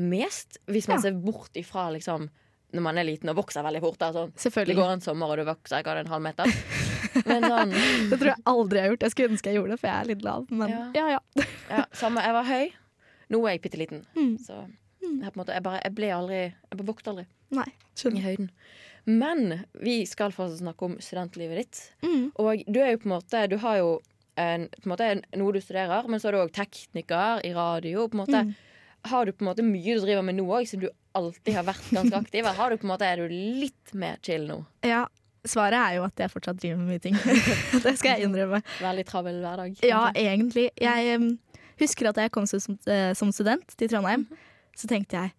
mest. 0.00 0.58
Hvis 0.66 0.88
man 0.88 0.98
Ja. 0.98 1.02
ser 1.08 1.12
bort 1.20 1.54
ifra 1.60 1.90
liksom 1.94 2.28
når 2.72 2.82
man 2.82 2.98
er 2.98 3.02
liten 3.04 3.28
og 3.32 3.34
vokser 3.40 3.64
veldig 3.66 3.80
fort. 3.82 3.98
Da, 3.98 4.12
sånn. 4.14 4.32
Det 4.66 4.76
går 4.76 4.92
en 4.92 5.00
sommer, 5.02 5.26
og 5.32 5.36
du 5.40 5.44
vokser 5.44 5.80
ikke 5.82 5.96
en 5.98 6.06
halv 6.06 6.22
meter. 6.22 6.44
Men 7.26 7.42
sånn 7.42 7.72
Det 8.10 8.18
tror 8.20 8.28
jeg 8.30 8.42
aldri 8.46 8.78
jeg 8.78 8.84
har 8.84 8.92
gjort. 8.92 9.02
Jeg 9.06 9.10
skulle 9.10 9.30
ønske 9.34 9.50
jeg 9.50 9.56
gjorde 9.58 9.70
det, 9.74 9.80
for 9.80 9.88
jeg 9.90 9.96
er 10.00 10.10
litt 10.12 10.22
lav. 10.22 10.44
Men 10.50 10.68
Ja. 10.70 10.84
ja, 10.94 11.06
ja. 11.16 11.44
ja, 11.70 11.84
Samme. 11.92 12.22
Jeg 12.22 12.32
var 12.36 12.44
høy. 12.46 12.70
Nå 13.30 13.40
er 13.46 13.50
jeg 13.56 13.62
bitte 13.62 13.78
liten. 13.80 14.04
Mm. 14.14 14.36
Så 14.38 14.54
jeg, 15.02 15.32
på 15.32 15.34
en 15.34 15.40
måte, 15.42 15.52
jeg, 15.56 15.62
bare, 15.66 15.80
jeg 15.82 15.94
ble 15.98 16.12
aldri 16.14 16.38
Jeg 16.44 16.76
bare 16.78 16.86
vokste 16.92 17.10
aldri 17.10 17.26
Nei. 17.50 17.66
i 18.06 18.22
høyden. 18.22 18.50
Men 19.10 19.64
vi 19.82 20.04
skal 20.06 20.30
fortsatt 20.30 20.60
snakke 20.62 20.86
om 20.86 20.96
studentlivet 21.02 21.56
ditt. 21.64 21.82
Mm. 22.06 22.30
Og 22.38 22.62
du 22.70 22.78
er 22.84 22.92
jo 22.92 22.98
på 23.02 23.08
en 23.10 23.16
måte 23.18 23.48
Du 23.50 23.56
har 23.58 23.78
jo 23.80 23.90
en, 24.38 24.68
på 24.78 24.86
en 24.86 24.92
måte 24.94 25.22
noe 25.36 25.52
du 25.52 25.58
studerer, 25.60 26.06
men 26.08 26.20
så 26.22 26.28
er 26.30 26.32
du 26.38 26.44
òg 26.44 26.52
tekniker 26.54 27.42
i 27.44 27.50
radio. 27.56 28.06
På 28.06 28.14
en 28.14 28.22
måte, 28.26 28.44
Mm. 28.46 28.54
Har 29.08 29.24
du 29.26 29.32
på 29.32 29.44
en 29.44 29.48
måte 29.48 29.64
mye 29.64 29.94
du 29.96 30.02
driver 30.04 30.22
med 30.26 30.36
nå 30.36 30.44
òg, 30.44 30.66
siden 30.68 30.84
du 30.84 30.90
alltid 31.16 31.54
har 31.56 31.64
vært 31.64 31.86
ganske 31.90 32.16
aktiv? 32.20 32.42
Eller 32.44 32.58
har 32.58 32.70
du 32.70 32.76
på 32.76 32.84
en 32.84 32.92
måte, 32.92 33.06
er 33.08 33.16
du 33.22 33.32
litt 33.32 33.94
mer 33.94 34.18
chill 34.22 34.44
nå? 34.50 34.60
Ja. 34.84 35.06
Svaret 35.48 35.78
er 35.80 35.94
jo 35.96 36.02
at 36.04 36.20
jeg 36.20 36.28
fortsatt 36.28 36.58
driver 36.60 36.76
med 36.82 36.90
mye 36.92 37.00
ting. 37.00 37.14
det 37.84 37.94
skal 37.96 38.18
jeg 38.18 38.26
innrømme. 38.28 38.60
Veldig 38.82 39.06
travel 39.08 39.38
hverdag? 39.40 39.78
Ja, 39.88 40.10
egentlig. 40.12 40.66
Jeg 40.76 41.16
um, 41.16 41.30
husker 41.80 42.10
at 42.10 42.18
da 42.20 42.26
jeg 42.26 42.34
kom 42.34 42.44
som, 42.50 42.76
uh, 42.90 43.12
som 43.16 43.32
student 43.32 43.72
til 43.80 43.88
Trondheim, 43.88 44.26
Mhm. 44.28 44.46
så 44.76 44.86
tenkte 44.90 45.16
jeg 45.16 45.32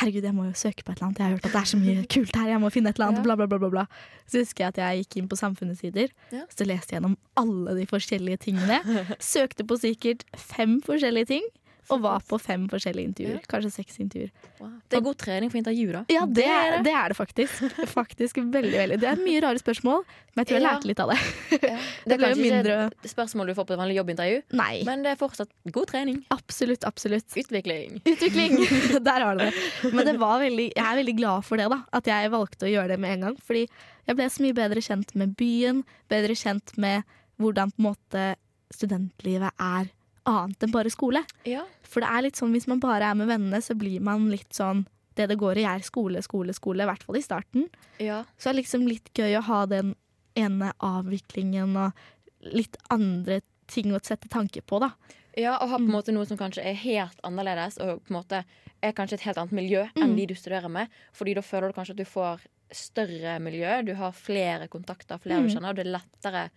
herregud, 0.00 0.24
jeg 0.24 0.34
må 0.36 0.44
jo 0.46 0.52
søke 0.56 0.84
på 0.84 0.92
et 0.92 0.98
eller 1.00 1.06
annet. 1.08 1.18
Jeg 1.18 1.24
har 1.26 1.32
hørt 1.36 1.46
at 1.48 1.52
det 1.52 1.60
er 1.60 1.70
så 1.72 1.78
mye 1.80 2.04
kult 2.08 2.36
her. 2.36 2.46
Jeg 2.48 2.60
må 2.60 2.70
finne 2.72 2.88
et 2.92 2.96
eller 2.96 3.10
annet. 3.10 3.24
Bla, 3.26 3.34
bla, 3.36 3.46
bla, 3.46 3.68
bla. 3.72 3.82
Så 4.26 4.40
husker 4.40 4.64
jeg 4.64 4.72
at 4.72 4.78
jeg 4.80 5.02
gikk 5.02 5.16
inn 5.20 5.28
på 5.28 5.36
Samfunnets 5.40 5.80
sider. 5.84 6.08
Ja. 6.32 6.44
Så 6.52 6.64
leste 6.68 6.92
jeg 6.94 7.00
gjennom 7.00 7.16
alle 7.36 7.74
de 7.76 7.84
forskjellige 7.90 8.38
tingene. 8.46 8.78
Søkte 9.32 9.64
på 9.68 9.76
sikkert 9.80 10.24
fem 10.36 10.78
forskjellige 10.84 11.28
ting. 11.34 11.44
Og 11.90 12.00
var 12.04 12.22
på 12.28 12.38
fem 12.40 12.68
forskjellige 12.70 13.10
intervjuer. 13.10 13.40
Kanskje 13.50 13.70
seks 13.74 13.98
intervjuer. 14.00 14.30
Wow. 14.60 14.70
Det 14.88 14.98
er 14.98 15.02
god 15.04 15.18
trening 15.18 15.50
for 15.50 15.58
intervju, 15.58 15.86
da. 15.92 16.02
Ja, 16.12 16.22
det, 16.26 16.46
det. 16.86 16.92
er 16.94 17.10
det 17.10 17.16
faktisk. 17.18 17.64
Faktisk 17.90 18.38
veldig, 18.38 18.72
veldig. 18.78 18.98
Det 19.02 19.08
er 19.10 19.18
mye 19.22 19.40
rare 19.42 19.58
spørsmål, 19.58 20.04
men 20.06 20.42
jeg 20.44 20.48
tror 20.48 20.58
jeg 20.58 20.64
lærte 20.68 20.90
litt 20.90 21.02
av 21.02 21.12
det. 21.12 21.18
Ja. 21.58 21.78
Det 22.06 22.14
er 22.16 22.22
kanskje 22.22 22.38
ikke 22.38 22.54
mindre- 22.56 22.78
et 23.02 23.10
spørsmål 23.10 23.50
du 23.50 23.54
får 23.58 23.66
på 23.68 23.74
et 23.74 23.80
vanlig 23.82 23.96
jobbintervju, 23.98 24.38
Nei. 24.58 24.82
men 24.86 25.02
det 25.04 25.12
er 25.12 25.18
fortsatt 25.20 25.50
god 25.74 25.90
trening. 25.90 26.20
Absolutt, 26.34 26.84
absolutt. 26.88 27.26
Utvikling. 27.38 27.98
Utvikling! 28.08 28.56
Der 29.08 29.26
har 29.26 29.36
du 29.38 29.44
det. 29.44 29.92
Men 29.92 30.06
det 30.08 30.16
var 30.22 30.38
veldig, 30.42 30.68
jeg 30.76 30.84
er 30.86 31.00
veldig 31.02 31.16
glad 31.18 31.46
for 31.48 31.60
det, 31.60 31.66
da. 31.72 31.80
At 31.92 32.10
jeg 32.10 32.30
valgte 32.32 32.68
å 32.68 32.72
gjøre 32.72 32.94
det 32.94 33.00
med 33.02 33.16
en 33.16 33.26
gang. 33.28 33.40
Fordi 33.42 33.66
jeg 34.08 34.18
ble 34.18 34.28
så 34.30 34.44
mye 34.46 34.56
bedre 34.56 34.82
kjent 34.84 35.14
med 35.18 35.34
byen. 35.38 35.82
Bedre 36.10 36.36
kjent 36.38 36.74
med 36.80 37.02
hvordan 37.42 37.72
på 37.74 37.82
en 37.82 37.88
måte 37.90 38.24
studentlivet 38.72 39.52
er 39.60 39.90
annet 40.26 40.62
enn 40.62 40.70
bare 40.72 40.90
skole. 40.90 41.24
Ja. 41.44 41.64
For 41.82 42.00
det 42.00 42.08
er 42.08 42.22
litt 42.22 42.36
sånn 42.36 42.52
hvis 42.52 42.66
man 42.68 42.80
bare 42.80 43.02
er 43.10 43.14
med 43.14 43.28
vennene, 43.28 43.60
så 43.62 43.74
blir 43.78 44.00
man 44.00 44.28
litt 44.30 44.50
sånn 44.52 44.86
Det 45.14 45.26
det 45.28 45.36
går 45.36 45.58
i, 45.58 45.64
er 45.68 45.80
skole, 45.84 46.22
skole, 46.22 46.54
skole. 46.56 46.80
I 46.82 46.86
hvert 46.88 47.02
fall 47.02 47.16
i 47.16 47.20
starten. 47.20 47.66
ja. 48.00 48.24
Så 48.38 48.48
det 48.48 48.52
er 48.54 48.62
liksom 48.62 48.86
litt 48.88 49.10
gøy 49.12 49.36
å 49.36 49.42
ha 49.42 49.66
den 49.66 49.94
ene 50.34 50.72
avviklingen 50.80 51.76
og 51.76 51.92
litt 52.40 52.76
andre 52.90 53.42
ting 53.68 53.92
å 53.92 54.00
sette 54.02 54.28
tanke 54.32 54.62
på, 54.64 54.80
da. 54.80 54.90
Ja, 55.36 55.58
og 55.58 55.68
ha 55.68 55.76
Mm. 55.78 55.84
på 55.86 55.90
en 55.90 55.96
måte 55.98 56.12
noe 56.14 56.24
som 56.26 56.38
kanskje 56.38 56.64
er 56.64 56.72
helt 56.74 57.20
annerledes, 57.24 57.76
og 57.78 58.02
på 58.04 58.10
en 58.10 58.22
måte 58.22 58.44
er 58.82 58.92
kanskje 58.92 59.12
et 59.14 59.20
helt 59.28 59.36
annet 59.36 59.52
miljø 59.52 59.82
enn 59.96 60.10
Mm. 60.12 60.16
de 60.16 60.26
du 60.26 60.34
studerer 60.34 60.70
med. 60.70 60.88
Fordi 61.12 61.34
da 61.34 61.40
føler 61.42 61.68
du 61.68 61.74
kanskje 61.74 61.90
at 61.90 61.96
du 61.96 62.04
får 62.04 62.40
større 62.72 63.38
miljø, 63.38 63.82
du 63.84 63.94
har 63.94 64.12
flere 64.12 64.66
kontakter, 64.68 65.18
flere 65.20 65.40
Mm. 65.42 65.48
du 65.48 65.54
kjenner, 65.54 65.68
og 65.70 65.76
det 65.76 65.86
er 65.86 65.98
lettere 66.00 66.50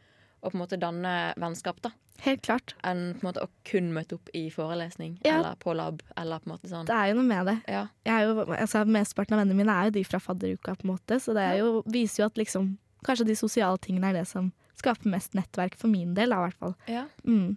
å 0.46 0.52
på 0.52 0.56
en 0.58 0.62
måte 0.64 0.78
danne 0.80 1.34
vennskap 1.42 1.82
da, 1.84 1.92
Helt 2.24 2.42
klart. 2.46 2.74
enn 2.88 3.16
på 3.18 3.26
en 3.26 3.28
måte 3.28 3.44
å 3.44 3.50
kun 3.68 3.90
møte 3.94 4.16
opp 4.16 4.30
i 4.34 4.46
forelesning 4.54 5.18
Ja. 5.26 5.40
eller 5.40 5.56
på 5.60 5.74
lab. 5.76 6.02
Eller 6.16 6.40
på 6.40 6.48
en 6.50 6.54
måte 6.58 6.70
sånn. 6.72 6.86
Det 6.88 6.96
er 6.96 7.10
jo 7.12 7.16
noe 7.20 7.28
med 7.28 7.46
det. 7.50 7.58
Ja. 7.68 7.88
Jeg 8.06 8.14
er 8.14 8.28
jo, 8.30 8.46
altså, 8.56 8.86
Mesteparten 8.88 9.34
av 9.36 9.42
vennene 9.44 9.58
mine 9.60 9.76
er 9.76 9.90
jo 9.90 9.96
de 9.98 10.04
fra 10.08 10.20
fadderuka, 10.24 10.78
på 10.80 10.86
en 10.88 10.94
måte, 10.96 11.20
så 11.20 11.34
det 11.36 11.44
er 11.44 11.58
jo, 11.60 11.82
viser 11.86 12.24
jo 12.24 12.26
at 12.32 12.36
liksom 12.40 12.78
Kanskje 13.06 13.28
de 13.28 13.36
sosiale 13.38 13.78
tingene 13.78 14.08
er 14.10 14.14
det 14.14 14.28
som 14.28 14.48
skaper 14.80 15.06
mest 15.12 15.36
nettverk 15.38 15.76
for 15.78 15.88
min 15.88 16.16
del, 16.16 16.30
da, 16.34 16.40
i 16.40 16.48
hvert 16.50 16.58
fall. 16.58 16.76
Ja. 16.90 17.04
Mm. 17.24 17.56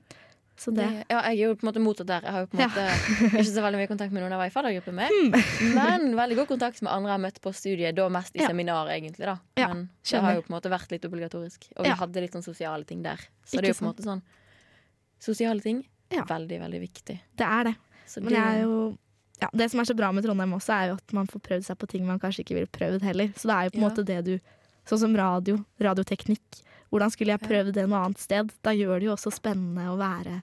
Så 0.58 0.72
det 0.74 0.84
ja, 1.08 1.20
jeg 1.30 1.38
er 1.38 1.42
jo 1.44 1.54
på 1.54 1.62
en 1.62 1.68
måte 1.70 1.80
motsatt 1.82 2.08
der. 2.10 2.24
Jeg 2.26 2.32
har 2.34 2.40
jo 2.42 2.46
på 2.50 2.58
en 2.58 2.62
Ja. 2.64 2.68
måte 2.68 3.38
ikke 3.38 3.52
så 3.54 3.62
veldig 3.62 3.78
mye 3.78 3.88
kontakt 3.92 4.10
med 4.12 4.22
noen 4.24 4.32
jeg 4.34 4.40
var 4.42 4.50
i 4.50 4.54
faddergruppe 4.56 4.92
med. 4.92 5.10
Men 5.78 6.16
veldig 6.18 6.36
god 6.40 6.48
kontakt 6.50 6.82
med 6.82 6.90
andre 6.92 7.12
jeg 7.12 7.14
har 7.14 7.22
møtt 7.28 7.40
på 7.44 7.52
studiet, 7.54 7.94
da 7.94 8.08
mest 8.10 8.34
i 8.34 8.40
Ja. 8.42 8.48
seminar, 8.50 8.90
egentlig. 8.90 9.24
da 9.28 9.36
Ja, 9.56 9.68
Men 9.68 9.88
det 10.02 10.20
har 10.20 10.34
jo 10.34 10.42
på 10.42 10.50
en 10.50 10.56
måte 10.60 10.70
vært 10.72 10.90
litt 10.90 11.04
obligatorisk. 11.06 11.68
Og 11.76 11.84
vi 11.84 11.88
Ja. 11.90 11.94
hadde 11.94 12.20
litt 12.20 12.32
sånn 12.34 12.42
sosiale 12.42 12.84
ting 12.84 13.02
der. 13.02 13.16
Så 13.46 13.54
Ikke 13.54 13.62
det 13.62 13.64
er 13.64 13.68
jo 13.68 13.78
på 13.78 13.86
en 13.86 13.92
måte 13.94 14.04
sånn 14.04 14.22
Sosiale 15.20 15.60
ting 15.62 15.84
Ja. 16.10 16.24
veldig, 16.24 16.58
veldig 16.60 16.80
viktig. 16.80 17.20
Det 17.36 17.46
er 17.46 17.64
det. 17.64 17.76
Så 18.06 18.20
Men 18.22 18.32
det 18.32 18.38
er 18.38 18.62
jo 18.62 18.98
ja, 19.40 19.48
Det 19.54 19.70
som 19.70 19.78
er 19.80 19.84
så 19.84 19.94
bra 19.96 20.10
med 20.10 20.24
Trondheim 20.24 20.52
også, 20.52 20.72
er 20.74 20.86
jo 20.88 20.94
at 20.94 21.12
man 21.12 21.26
får 21.28 21.40
prøvd 21.40 21.64
seg 21.64 21.78
på 21.78 21.86
ting 21.88 22.04
man 22.06 22.18
kanskje 22.18 22.40
ikke 22.44 22.54
ville 22.54 22.66
prøvd 22.66 23.02
heller. 23.02 23.28
Så 23.38 23.46
det 23.46 23.54
er 23.54 23.64
jo 23.64 23.70
på 23.70 23.74
en 23.76 23.82
Ja. 23.82 23.88
måte 23.90 24.04
det 24.04 24.24
du 24.24 24.40
Sånn 24.88 24.98
som 25.00 25.14
radio, 25.14 25.64
radioteknikk. 25.78 26.62
Hvordan 26.92 27.12
skulle 27.12 27.34
jeg 27.34 27.44
prøvd 27.44 27.72
det 27.76 27.86
noe 27.88 28.04
annet 28.06 28.22
sted? 28.22 28.52
Da 28.64 28.72
gjør 28.76 28.98
det 29.00 29.08
jo 29.10 29.14
også 29.16 29.32
spennende 29.34 29.88
å 29.92 29.96
være, 30.00 30.38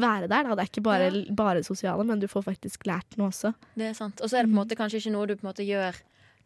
være 0.00 0.26
der. 0.30 0.48
Da. 0.48 0.56
Det 0.58 0.64
er 0.64 0.72
ikke 0.72 0.82
bare, 0.88 1.10
Ja. 1.12 1.34
bare 1.34 1.62
sosiale, 1.62 2.04
men 2.04 2.18
du 2.20 2.26
får 2.30 2.46
faktisk 2.48 2.86
lært 2.90 3.16
noe 3.20 3.30
også. 3.30 3.54
det 3.76 3.90
er 3.92 3.94
sant. 3.94 4.20
Og 4.20 4.28
så 4.28 4.38
er 4.38 4.42
det 4.44 4.50
på 4.52 4.56
en 4.58 4.62
måte 4.64 4.76
kanskje 4.78 4.98
ikke 5.02 5.14
noe 5.14 5.26
du 5.30 5.36
på 5.36 5.46
en 5.46 5.52
måte 5.52 5.66
gjør 5.66 5.94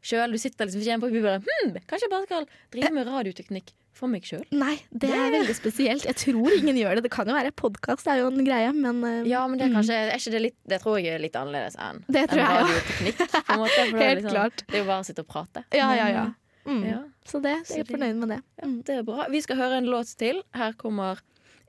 sjøl. 0.05 0.31
Du 0.33 0.39
sitter 0.39 0.67
liksom 0.69 0.81
ikke 0.83 0.91
hjemme 0.93 1.05
på 1.07 1.11
huet 1.11 1.25
og 1.25 1.29
bare 1.29 1.43
hm, 1.43 1.77
kanskje 1.89 2.07
jeg 2.07 2.13
bare 2.13 2.27
skal 2.29 2.49
drive 2.71 2.93
med 2.95 3.09
radioteknikk 3.11 3.73
for 3.99 4.07
meg 4.07 4.23
sjøl. 4.23 4.45
Nei, 4.55 4.77
det 4.95 5.09
er 5.11 5.33
veldig 5.35 5.55
spesielt. 5.59 6.05
Jeg 6.07 6.15
tror 6.21 6.55
ingen 6.55 6.77
gjør 6.79 6.99
det. 6.99 7.03
Det 7.09 7.11
kan 7.11 7.27
jo 7.27 7.35
være 7.35 7.51
podkast, 7.59 8.07
er 8.07 8.21
jo 8.21 8.29
en 8.31 8.45
greie, 8.47 8.71
men 8.77 9.01
eh, 9.03 9.27
Ja, 9.27 9.41
men 9.51 9.59
det 9.59 9.67
er 9.67 9.73
mm. 9.73 9.79
kanskje 9.81 9.97
er 9.99 10.13
ikke 10.15 10.35
det, 10.37 10.43
litt, 10.45 10.59
det 10.71 10.79
tror 10.85 11.01
jeg 11.03 11.17
er 11.17 11.25
litt 11.25 11.35
annerledes 11.35 11.75
enn 11.83 12.05
Det 12.07 12.29
tror 12.31 12.45
enn 12.45 12.53
jeg, 12.53 12.69
radioteknikk. 12.69 13.25
Måte, 13.59 13.81
for 13.81 13.99
det, 13.99 14.05
Helt 14.07 14.21
liksom, 14.21 14.37
klart. 14.37 14.63
det 14.69 14.77
er 14.79 14.85
jo 14.85 14.89
bare 14.93 15.03
å 15.03 15.09
sitte 15.09 15.25
og 15.25 15.31
prate. 15.33 15.65
Ja, 15.75 15.89
ja, 15.99 16.07
ja. 16.15 16.27
Mm. 16.67 16.83
ja. 16.85 16.99
Så 17.25 17.41
det, 17.43 17.55
jeg 17.71 17.81
er 17.81 17.85
fornøyd 17.85 18.15
med 18.21 18.29
det. 18.29 18.43
Ja, 18.63 18.67
det 18.87 18.95
er 18.99 19.03
bra. 19.03 19.27
Vi 19.31 19.41
skal 19.41 19.57
høre 19.57 19.79
en 19.79 19.87
låt 19.89 20.11
til. 20.19 20.43
Her 20.55 20.73
kommer 20.73 21.21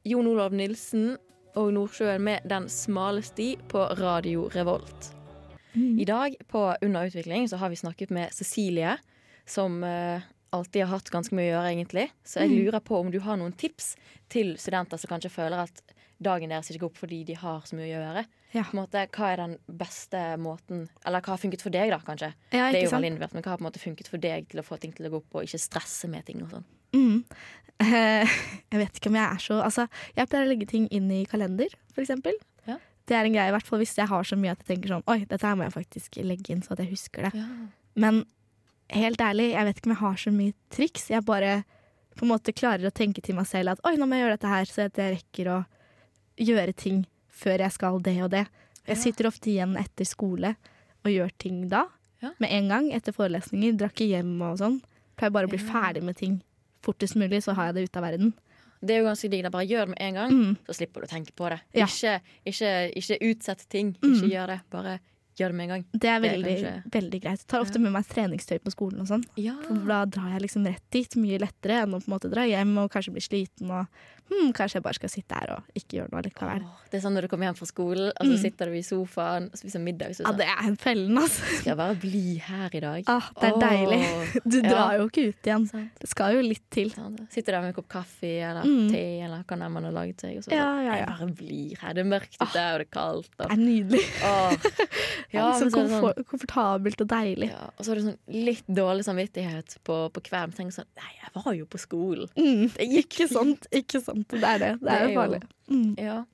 Jon 0.05 0.27
Olav 0.27 0.51
Nilsen 0.55 1.17
og 1.55 1.73
Nordsjøen 1.73 2.21
med 2.21 2.39
'Den 2.47 2.69
smale 2.69 3.21
sti' 3.21 3.57
på 3.67 3.85
Radio 3.99 4.49
Revolt. 4.55 5.13
Mm. 5.75 5.99
I 5.99 6.05
dag 6.05 6.35
på 6.47 6.75
Under 6.81 7.05
utvikling 7.05 7.47
så 7.49 7.57
har 7.57 7.69
vi 7.69 7.75
snakket 7.75 8.09
med 8.11 8.31
Cecilie, 8.33 8.97
som 9.45 9.83
uh, 9.83 10.21
alltid 10.51 10.81
har 10.85 10.97
hatt 10.97 11.09
ganske 11.11 11.35
mye 11.35 11.51
å 11.51 11.55
gjøre, 11.61 11.71
egentlig. 11.75 12.09
Så 12.25 12.39
jeg 12.41 12.49
Mm. 12.49 12.65
lurer 12.65 12.79
på 12.79 12.99
om 12.99 13.11
du 13.11 13.19
har 13.19 13.37
noen 13.37 13.53
tips 13.53 13.95
til 14.29 14.57
studenter 14.57 14.97
som 14.97 15.09
kanskje 15.09 15.29
føler 15.29 15.57
at 15.63 15.81
dagen 16.21 16.49
deres 16.49 16.69
ikke 16.71 16.79
går 16.79 16.85
opp 16.89 16.97
fordi 16.97 17.23
de 17.23 17.33
har 17.35 17.61
så 17.61 17.75
mye 17.75 17.85
å 17.95 18.01
gjøre. 18.01 18.25
Ja. 18.55 18.63
Måte, 18.73 19.03
hva 19.13 19.27
er 19.29 19.41
den 19.43 19.51
beste 19.77 20.19
måten 20.41 20.87
Eller 21.05 21.21
hva 21.21 21.35
har 21.35 21.41
funket 21.41 21.61
for 21.61 21.73
deg, 21.73 21.91
da, 21.93 21.99
kanskje? 22.01 22.31
Ja, 22.49 22.71
Det 22.73 22.79
er 22.79 22.85
jo 22.87 22.93
veldig 22.95 23.11
innvært, 23.13 23.35
men 23.37 23.45
hva 23.45 23.53
har 23.53 23.59
på 23.59 23.61
en 23.61 23.67
måte 23.67 23.81
funket 23.81 24.09
for 24.09 24.21
deg 24.21 24.47
til 24.49 24.61
å 24.61 24.65
få 24.65 24.79
ting 24.81 24.95
til 24.95 25.05
å 25.05 25.11
gå 25.13 25.19
opp, 25.21 25.35
og 25.37 25.45
ikke 25.45 25.61
stresse 25.61 26.09
med 26.09 26.25
ting 26.25 26.41
og 26.41 26.55
sånn? 26.55 26.65
Mm. 26.97 27.19
Eh, 27.85 28.39
jeg 28.73 28.81
vet 28.81 28.97
ikke 28.97 29.11
om 29.11 29.19
jeg 29.19 29.25
er 29.27 29.43
så 29.43 29.59
Altså, 29.61 29.85
jeg 30.17 30.31
pleier 30.31 30.47
å 30.47 30.49
legge 30.49 30.69
ting 30.71 30.87
inn 30.89 31.11
i 31.13 31.21
kalender, 31.29 31.75
for 31.93 32.01
eksempel. 32.01 32.39
Ja. 32.65 32.79
Det 33.05 33.17
er 33.19 33.29
en 33.29 33.37
greie, 33.37 33.51
i 33.51 33.55
hvert 33.55 33.69
fall 33.69 33.83
hvis 33.83 33.93
jeg 33.99 34.09
har 34.09 34.25
så 34.25 34.39
mye 34.39 34.55
at 34.55 34.65
jeg 34.65 34.73
tenker 34.73 34.95
sånn 34.95 35.05
Oi, 35.13 35.21
dette 35.29 35.45
her 35.45 35.59
må 35.59 35.67
jeg 35.67 35.77
faktisk 35.77 36.19
legge 36.25 36.53
inn 36.55 36.65
så 36.65 36.73
at 36.73 36.81
jeg 36.83 36.93
husker 36.95 37.29
det. 37.29 37.45
Men 37.99 38.23
helt 38.89 39.21
ærlig, 39.21 39.51
jeg 39.53 39.69
vet 39.69 39.77
ikke 39.77 39.91
om 39.91 39.95
jeg 39.95 40.03
har 40.03 40.19
så 40.23 40.33
mye 40.33 40.57
triks. 40.73 41.09
Jeg 41.13 41.25
bare 41.27 41.59
på 42.17 42.25
en 42.25 42.33
måte 42.33 42.55
klarer 42.57 42.89
å 42.89 42.95
tenke 42.95 43.21
til 43.23 43.37
meg 43.37 43.47
selv 43.47 43.75
at 43.75 43.85
oi, 43.87 43.93
nå 43.95 44.09
må 44.09 44.17
jeg 44.17 44.25
gjøre 44.25 44.37
dette 44.39 44.51
her, 44.51 44.67
så 44.73 44.89
at 44.89 44.97
jeg 44.99 45.19
rekker 45.19 45.53
å 45.53 45.59
gjøre 46.39 46.73
ting 46.75 47.03
før 47.39 47.63
jeg 47.65 47.71
skal 47.77 48.01
det 48.05 48.17
og 48.25 48.29
det. 48.35 48.45
Jeg 48.89 48.97
sitter 48.97 49.29
ofte 49.29 49.51
igjen 49.51 49.77
etter 49.79 50.07
skole 50.07 50.55
og 51.05 51.09
gjør 51.13 51.31
ting 51.39 51.63
da. 51.71 51.85
Ja. 52.21 52.33
Med 52.41 52.51
en 52.51 52.67
gang 52.71 52.91
etter 52.95 53.15
forelesninger. 53.15 53.77
Drar 53.79 53.93
ikke 53.93 54.09
hjem 54.09 54.33
og 54.43 54.57
sånn. 54.59 54.79
Pleier 55.19 55.31
bare 55.35 55.47
å 55.47 55.51
bli 55.53 55.59
ferdig 55.61 56.03
med 56.03 56.17
ting 56.19 56.41
fortest 56.83 57.15
mulig, 57.19 57.41
så 57.43 57.53
har 57.57 57.69
jeg 57.69 57.75
det 57.75 57.81
ute 57.89 57.99
av 57.99 58.05
verden. 58.07 58.33
Det 58.79 58.95
er 58.95 59.01
jo 59.01 59.07
ganske 59.09 59.29
digg. 59.29 59.47
Bare 59.51 59.67
gjør 59.67 59.85
det 59.85 59.89
med 59.91 60.01
en 60.05 60.13
gang, 60.15 60.31
Mm. 60.31 60.57
så 60.67 60.73
slipper 60.77 61.01
du 61.03 61.07
å 61.07 61.11
tenke 61.11 61.33
på 61.35 61.49
det. 61.51 61.59
Ja. 61.75 61.85
Ikke, 61.85 62.21
ikke, 62.47 62.69
ikke 62.95 63.17
utsett 63.27 63.65
ting. 63.69 63.89
Mm. 64.01 64.13
Ikke 64.15 64.29
gjør 64.31 64.47
det. 64.53 64.59
Bare 64.71 64.93
gjør 65.35 65.49
det 65.51 65.55
med 65.55 65.63
en 65.63 65.69
gang. 65.73 65.83
Det 65.91 66.07
er 66.07 66.19
Det 66.19 66.29
er 66.29 66.37
veldig, 66.37 66.55
kanskje- 66.55 66.91
veldig 66.91 67.21
greit. 67.21 67.39
Jeg 67.43 67.47
tar 67.47 67.61
ofte 67.61 67.79
med 67.79 67.91
meg 67.91 68.07
treningstøy 68.07 68.59
på 68.63 68.71
skolen 68.71 69.01
og 69.01 69.07
sånn. 69.07 69.25
Ja. 69.35 69.55
For 69.67 69.75
da 69.87 70.05
drar 70.05 70.31
jeg 70.39 70.41
liksom 70.47 70.65
rett 70.65 70.83
dit 70.91 71.15
mye 71.15 71.37
lettere 71.39 71.83
enn 71.83 71.93
å 71.93 71.99
på 71.99 72.07
en 72.07 72.13
måte 72.15 72.31
dra 72.31 72.43
hjem 72.47 72.77
og 72.77 72.91
kanskje 72.91 73.11
bli 73.13 73.21
sliten 73.27 73.69
og 73.71 73.87
hm, 74.29 74.51
kanskje 74.53 74.75
jeg 74.79 74.83
bare 74.83 74.93
skal 74.93 75.09
sitte 75.09 75.35
her 75.39 75.51
og 75.57 75.63
ikke 75.75 75.97
gjøre 75.99 76.11
noe 76.13 76.21
likevel. 76.21 76.63
det 76.91 76.97
er 76.97 77.01
sånn 77.03 77.13
når 77.17 77.21
du 77.21 77.27
kommer 77.31 77.45
hjem 77.49 77.57
fra 77.57 77.65
skolen, 77.69 78.09
og 78.13 78.25
så 78.25 78.29
Mm. 78.35 78.41
sitter 78.41 78.65
du 78.65 78.73
i 78.77 78.81
sofaen 78.85 79.49
og 79.51 79.57
spiser 79.57 79.79
middag, 79.81 80.13
så 80.15 80.21
Ja, 80.23 80.29
sånn, 80.31 80.37
det 80.37 80.47
er 80.47 80.67
en 80.67 80.77
fellen, 80.77 81.17
altså. 81.17 81.41
skal 81.59 81.69
jeg 81.71 81.77
bare 81.77 81.95
bli 81.95 82.37
her 82.37 82.69
i 82.73 82.79
dag. 82.79 83.03
Ah, 83.07 83.29
det 83.41 83.49
er 83.49 83.53
Åh. 83.53 83.61
deilig. 83.61 84.41
Du 84.49 84.57
Ja. 84.61 84.69
drar 84.69 84.97
jo 84.99 85.07
ikke 85.09 85.27
ut 85.29 85.43
igjen. 85.43 85.67
Sant. 85.69 85.91
Det 85.99 86.09
skal 86.09 86.33
jo 86.35 86.41
litt 86.41 86.63
til. 86.69 86.89
Sant. 86.91 87.21
Sitter 87.31 87.51
der 87.53 87.61
med 87.61 87.67
en 87.69 87.73
kopp 87.73 87.89
kaffe 87.89 88.23
eller 88.41 88.63
Mm. 88.63 88.89
te 88.91 89.03
eller 89.21 89.43
hva 89.43 89.57
enn 89.57 89.71
man 89.71 89.83
har 89.83 89.91
laget 89.93 90.17
seg. 90.21 90.37
Og 90.37 90.43
så 90.43 90.51
Ja, 90.51 90.65
sånn, 90.65 90.85
ja, 90.85 90.95
Jeg 90.99 91.07
bare 91.07 91.27
blir 91.35 91.77
her. 91.79 91.93
Det 91.93 92.05
er 92.05 92.09
mørkt 92.09 92.35
ute, 92.35 92.41
og 92.41 92.53
det 92.53 92.61
er 92.81 92.85
kaldt. 92.85 93.29
Det 93.37 93.51
er 93.51 93.55
nydelig. 93.57 94.03
åh. 94.23 94.49
Det 95.29 95.37
er 95.37 95.51
liksom 95.51 95.69
så 95.71 95.83
er 95.83 95.89
sånn, 96.13 96.25
komfortabelt 96.25 97.01
og 97.01 97.07
deilig. 97.07 97.49
ja, 97.49 97.69
og 97.77 97.85
så 97.85 97.89
har 97.89 97.95
du 97.95 98.01
sånn 98.01 98.17
litt 98.27 98.65
dårlig 98.67 99.03
samvittighet 99.05 99.77
på, 99.83 100.09
på 100.11 100.21
kvelden. 100.21 100.53
Tenker 100.55 100.73
sånn 100.81 100.89
Nei, 100.97 101.11
jeg 101.21 101.43
var 101.43 101.53
jo 101.53 101.65
på 101.65 101.79
skolen. 101.79 102.27
Mm. 102.37 102.73
Det 102.75 102.87
gikk 102.89 103.09
Ikke 103.09 103.27
sant, 103.31 103.65
ikke 103.71 104.01
sant. 104.27 104.41
Det 104.41 104.43
er 104.43 104.59
det. 104.59 104.79
Det 104.81 104.89
er 104.89 104.99
Det 104.99 104.99
er 104.99 105.09
jo- 105.13 105.19
farlig. 105.21 105.41
Mm. 105.69 105.95
Ja. 105.99 106.25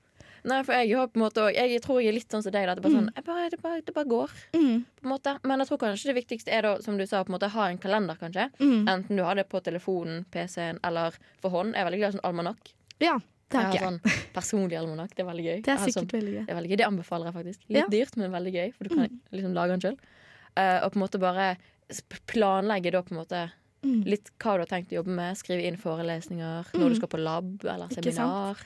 Nei, 0.45 0.61
for 0.61 0.73
jeg 0.73 0.95
har 0.95 1.07
på 1.07 1.15
en 1.17 1.21
måte 1.23 1.41
også, 1.41 1.55
Jeg 1.55 1.81
tror 1.81 1.99
jeg 2.01 2.07
er 2.09 2.13
litt 2.13 2.29
sånn 2.29 2.43
som 2.43 2.51
deg. 2.51 2.67
Det, 2.67 2.81
bare 2.83 2.91
Mm. 2.93 2.99
sånn, 3.01 3.15
jeg 3.15 3.23
bare, 3.25 3.49
det, 3.49 3.61
bare, 3.63 3.81
det 3.81 3.93
bare 3.95 4.05
går. 4.05 4.29
Mm. 4.53 4.85
på 5.01 5.03
en 5.05 5.09
måte 5.11 5.39
Men 5.43 5.59
jeg 5.59 5.67
tror 5.67 5.77
kanskje 5.79 6.05
det 6.13 6.15
viktigste 6.27 6.49
er 6.53 6.61
da, 6.61 6.77
som 6.81 6.97
du 6.97 7.05
sa, 7.07 7.23
på 7.23 7.29
en 7.33 7.39
måte 7.39 7.49
ha 7.49 7.65
en 7.69 7.77
kalender, 7.79 8.15
kanskje. 8.15 8.51
Mm. 8.59 8.85
Enten 8.87 9.15
du 9.17 9.23
har 9.23 9.33
det 9.35 9.49
på 9.49 9.59
telefonen, 9.63 10.25
PC-en 10.29 10.79
eller 10.83 11.13
for 11.41 11.49
hånd. 11.49 11.73
Jeg 11.73 11.81
er 11.81 11.89
veldig 11.89 11.97
glad 11.97 12.13
i 12.13 12.17
sånn 12.17 12.29
almanakk. 12.29 12.73
Ja, 12.99 13.17
det 13.49 13.57
har 13.57 13.71
Jeg 13.73 13.81
har 13.81 13.91
sånn 13.91 14.01
personlig 14.33 14.77
almanakk. 14.77 15.15
Det 15.15 15.19
er 15.25 15.31
veldig 15.31 15.45
gøy. 15.45 15.63
Det 15.63 15.67
er 15.73 15.77
sikkert 15.77 15.93
sånn- 16.11 16.21
veldig 16.21 16.33
gøy. 16.35 16.45
det 16.45 16.49
er 16.49 16.61
veldig 16.61 16.69
gøy. 16.69 16.77
Det 16.77 16.85
anbefaler 16.87 17.25
jeg 17.25 17.33
faktisk. 17.33 17.59
Litt 17.69 17.77
Ja. 17.77 17.87
dyrt, 17.89 18.17
men 18.17 18.31
veldig 18.31 18.53
gøy, 18.53 18.73
for 18.75 18.83
du 18.83 18.89
kan 18.95 19.19
liksom 19.33 19.53
lage 19.53 19.69
den 19.69 19.81
sjøl. 19.81 19.97
og 20.83 20.91
på 20.93 20.95
en 20.95 21.01
måte 21.01 21.19
bare 21.19 21.57
planlegge 22.27 22.91
da 22.91 23.01
på 23.01 23.11
en 23.11 23.17
måte 23.25 23.51
Mm. 23.85 23.99
litt 24.09 24.31
hva 24.41 24.55
du 24.57 24.63
har 24.65 24.71
tenkt 24.71 24.91
å 24.91 24.97
jobbe 24.99 25.13
med. 25.13 25.37
Skrive 25.37 25.67
inn 25.67 25.77
forelesninger 25.77 26.73
når 26.73 26.89
du 26.89 26.95
skal 26.97 27.11
på 27.11 27.19
lab 27.21 27.63
eller 27.63 27.93
seminar. 27.93 28.63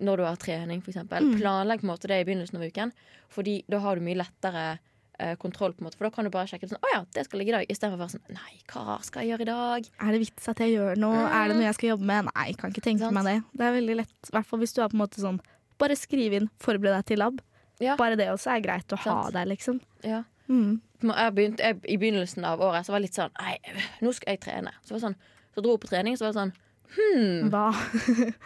Når 0.00 0.16
du 0.20 0.22
har 0.24 0.36
trening, 0.40 0.82
f.eks. 0.84 1.00
Mm. 1.08 1.32
Planlegg 1.40 1.80
på 1.82 1.86
en 1.88 1.92
måte 1.94 2.08
det 2.08 2.20
i 2.20 2.24
begynnelsen 2.28 2.60
av 2.60 2.68
uken, 2.68 2.92
Fordi 3.30 3.62
da 3.68 3.78
har 3.82 3.96
du 3.98 4.04
mye 4.06 4.16
lettere 4.20 4.78
eh, 5.18 5.34
kontroll. 5.36 5.72
på 5.74 5.82
en 5.82 5.88
måte 5.88 5.98
For 5.98 6.06
da 6.06 6.10
kan 6.14 6.24
du 6.24 6.30
bare 6.30 6.46
sjekke 6.48 6.68
sånn, 6.70 6.78
å 6.80 6.92
ja, 6.94 7.00
det 7.12 7.24
skal 7.26 7.38
ligge 7.42 7.52
i 7.52 7.56
dag, 7.58 7.66
istedenfor 7.68 7.98
å 7.98 8.02
være 8.04 8.14
sånn 8.14 8.36
Nei, 8.36 8.54
hva 8.72 8.96
skal 9.04 9.22
jeg 9.26 9.32
gjøre 9.34 9.44
i 9.44 9.50
dag? 9.50 9.88
Er 10.00 10.12
det 10.14 10.20
vits 10.22 10.48
at 10.48 10.62
jeg 10.62 10.76
gjør 10.76 10.96
noe? 11.02 11.24
Er 11.26 11.48
det 11.50 11.56
noe 11.58 11.66
jeg 11.66 11.76
skal 11.80 11.92
jobbe 11.92 12.08
med? 12.12 12.30
Nei, 12.30 12.46
jeg 12.52 12.58
kan 12.62 12.72
ikke 12.74 12.84
tenke 12.86 13.04
Sant. 13.04 13.14
meg 13.18 13.24
det. 13.28 13.36
Det 13.58 13.66
er 13.66 13.74
veldig 13.76 13.96
lett, 14.02 14.14
i 14.30 14.34
hvert 14.36 14.46
fall 14.46 14.62
hvis 14.62 14.74
du 14.76 14.80
har 14.84 14.92
på 14.92 14.96
en 14.98 15.02
måte 15.04 15.20
sånn 15.24 15.40
Bare 15.80 15.96
skriv 15.96 16.34
inn, 16.36 16.48
forbered 16.60 16.92
deg 16.98 17.06
til 17.08 17.18
lab. 17.22 17.38
Ja. 17.80 17.94
Bare 17.96 18.16
det 18.20 18.26
også 18.28 18.50
er 18.52 18.60
greit 18.60 18.92
å 18.92 18.98
ha 19.00 19.14
Sant. 19.24 19.32
der, 19.32 19.46
liksom. 19.48 19.78
Ja. 20.04 20.22
Mm. 20.46 20.80
Jeg 21.02 21.34
begynte, 21.34 21.62
jeg, 21.64 21.78
I 21.88 21.96
begynnelsen 21.96 22.44
av 22.44 22.60
året 22.60 22.84
så 22.86 22.92
var 22.92 23.00
jeg 23.00 23.08
litt 23.08 23.16
sånn 23.18 23.32
Nei, 23.40 23.56
nå 24.04 24.12
skal 24.12 24.34
jeg 24.36 24.40
trene. 24.44 24.72
Så, 24.84 24.94
var 24.94 25.00
sånn, 25.06 25.16
så 25.54 25.62
dro 25.64 25.72
jeg 25.76 25.80
på 25.80 25.88
trening, 25.92 26.16
så 26.20 26.26
var 26.28 26.32
det 26.34 26.40
sånn 26.40 26.52
Hm, 26.90 27.50
Hva? 27.52 27.68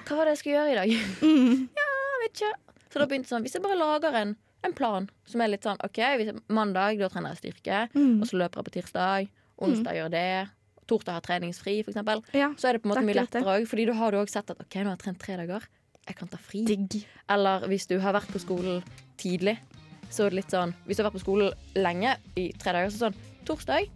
hva 0.05 0.17
var 0.19 0.27
det 0.29 0.35
jeg 0.35 0.40
skulle 0.43 0.57
gjøre 0.59 0.73
i 0.73 0.79
dag? 0.79 0.90
Mm. 1.25 1.69
Ja, 1.75 1.87
vet 2.23 2.35
ikke. 2.35 2.51
Så 2.93 3.01
da 3.01 3.07
begynte 3.11 3.31
sånn 3.33 3.43
Hvis 3.47 3.55
jeg 3.57 3.62
bare 3.64 3.79
lager 3.81 4.14
en, 4.21 4.35
en 4.64 4.75
plan 4.77 5.09
som 5.27 5.40
er 5.40 5.49
litt 5.55 5.64
sånn 5.64 5.81
OK, 5.85 5.97
jeg, 6.03 6.35
mandag 6.53 7.01
da 7.01 7.09
trener 7.12 7.33
jeg 7.35 7.40
styrke, 7.43 7.87
Mm. 7.95 8.21
og 8.21 8.29
så 8.29 8.37
løper 8.38 8.61
jeg 8.61 8.69
på 8.69 8.75
tirsdag. 8.79 9.31
Onsdag 9.64 9.97
gjør 9.99 10.11
det. 10.12 10.27
Torsdag 10.90 11.14
har 11.17 11.25
treningsfri, 11.25 11.79
for 11.85 11.95
eksempel. 11.95 12.21
Ja, 12.37 12.51
Så 12.61 12.69
er 12.69 12.77
det 12.77 12.83
på 12.85 12.90
en 12.90 12.93
måte 12.93 13.05
mye 13.07 13.17
lettere 13.17 13.49
òg, 13.49 13.64
Fordi 13.71 13.87
da 13.88 13.95
har 13.97 14.11
du 14.12 14.19
òg 14.21 14.29
sett 14.29 14.51
at 14.53 14.61
OK, 14.61 14.75
nå 14.83 14.90
har 14.90 14.97
jeg 14.99 15.05
trent 15.07 15.19
tre 15.23 15.37
dager. 15.40 15.64
Jeg 16.07 16.17
kan 16.19 16.29
ta 16.29 16.37
fri. 16.37 16.64
digg. 16.69 16.99
Eller 17.33 17.64
hvis 17.71 17.87
du 17.88 17.97
har 18.05 18.12
vært 18.12 18.29
på 18.29 18.43
skolen 18.43 18.83
tidlig, 19.17 19.57
så 20.14 20.29
litt 20.33 20.50
sånn 20.55 20.72
Hvis 20.87 20.96
du 20.98 21.03
har 21.03 21.11
vært 21.11 21.18
på 21.18 21.24
skolen 21.24 21.53
lenge, 21.77 22.16
i 22.40 22.48
tre 22.59 22.72
dager, 22.77 22.90
så 22.94 23.07
sånn 23.09 23.18
Torsdag, 23.44 23.88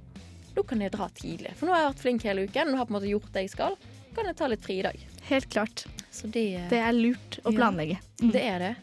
da 0.54 0.62
kan 0.66 0.80
jeg 0.82 0.92
dra 0.92 1.06
tidlig. 1.16 1.54
For 1.56 1.66
nå 1.68 1.72
har 1.72 1.84
jeg 1.84 1.92
vært 1.92 2.02
flink 2.02 2.24
hele 2.28 2.44
uken, 2.48 2.68
Nå 2.72 2.76
har 2.76 2.84
jeg 2.84 2.88
på 2.90 2.92
en 2.94 2.98
måte 2.98 3.12
gjort 3.12 3.32
det 3.32 3.44
jeg 3.46 3.52
skal. 3.54 3.76
Kan 4.16 4.26
jeg 4.28 4.36
ta 4.36 4.48
litt 4.50 4.64
fri 4.66 4.78
i 4.80 4.84
dag. 4.88 4.98
Helt 5.28 5.48
klart. 5.52 5.84
Så 6.10 6.26
det, 6.34 6.44
Det 6.72 6.80
er 6.82 6.92
lurt 6.96 7.38
å 7.44 7.52
Ja. 7.52 7.56
planlegge. 7.60 7.98
Mm. 8.20 8.32
det 8.32 8.42
er 8.42 8.58
det. 8.58 8.74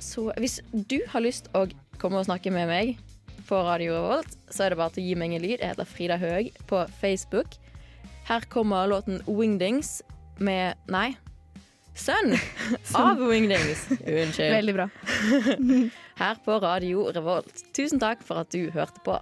Så 0.00 0.32
hvis 0.36 0.60
du 0.72 0.98
har 1.08 1.20
lyst 1.24 1.48
å 1.54 1.64
komme 1.98 2.18
og 2.20 2.26
snakke 2.26 2.52
med 2.52 2.68
meg 2.68 2.98
på 3.48 3.58
Radio 3.64 3.94
Revolt, 3.96 4.36
så 4.50 4.64
er 4.66 4.70
det 4.70 4.78
bare 4.78 4.90
til 4.94 5.02
å 5.02 5.06
gi 5.08 5.14
meg 5.16 5.32
en 5.34 5.42
lyd. 5.42 5.58
Jeg 5.60 5.68
heter 5.74 5.84
Frida 5.88 6.16
Høeg 6.18 6.52
på 6.68 6.84
Facebook. 7.00 7.56
Her 8.28 8.40
kommer 8.52 8.86
låten 8.88 9.20
Wingdings 9.26 10.02
med 10.38 10.76
Nei. 10.88 11.16
Sønn 11.94 12.36
av 12.94 13.18
Wingdings. 13.18 13.88
Unnskyld. 13.90 14.54
Veldig 14.54 14.74
bra. 14.76 14.88
Her 16.20 16.36
på 16.44 16.58
Radio 16.60 17.06
Revolt. 17.16 17.62
Tusen 17.72 18.00
takk 18.02 18.20
for 18.20 18.42
at 18.42 18.52
du 18.52 18.66
hørte 18.74 19.00
på. 19.06 19.14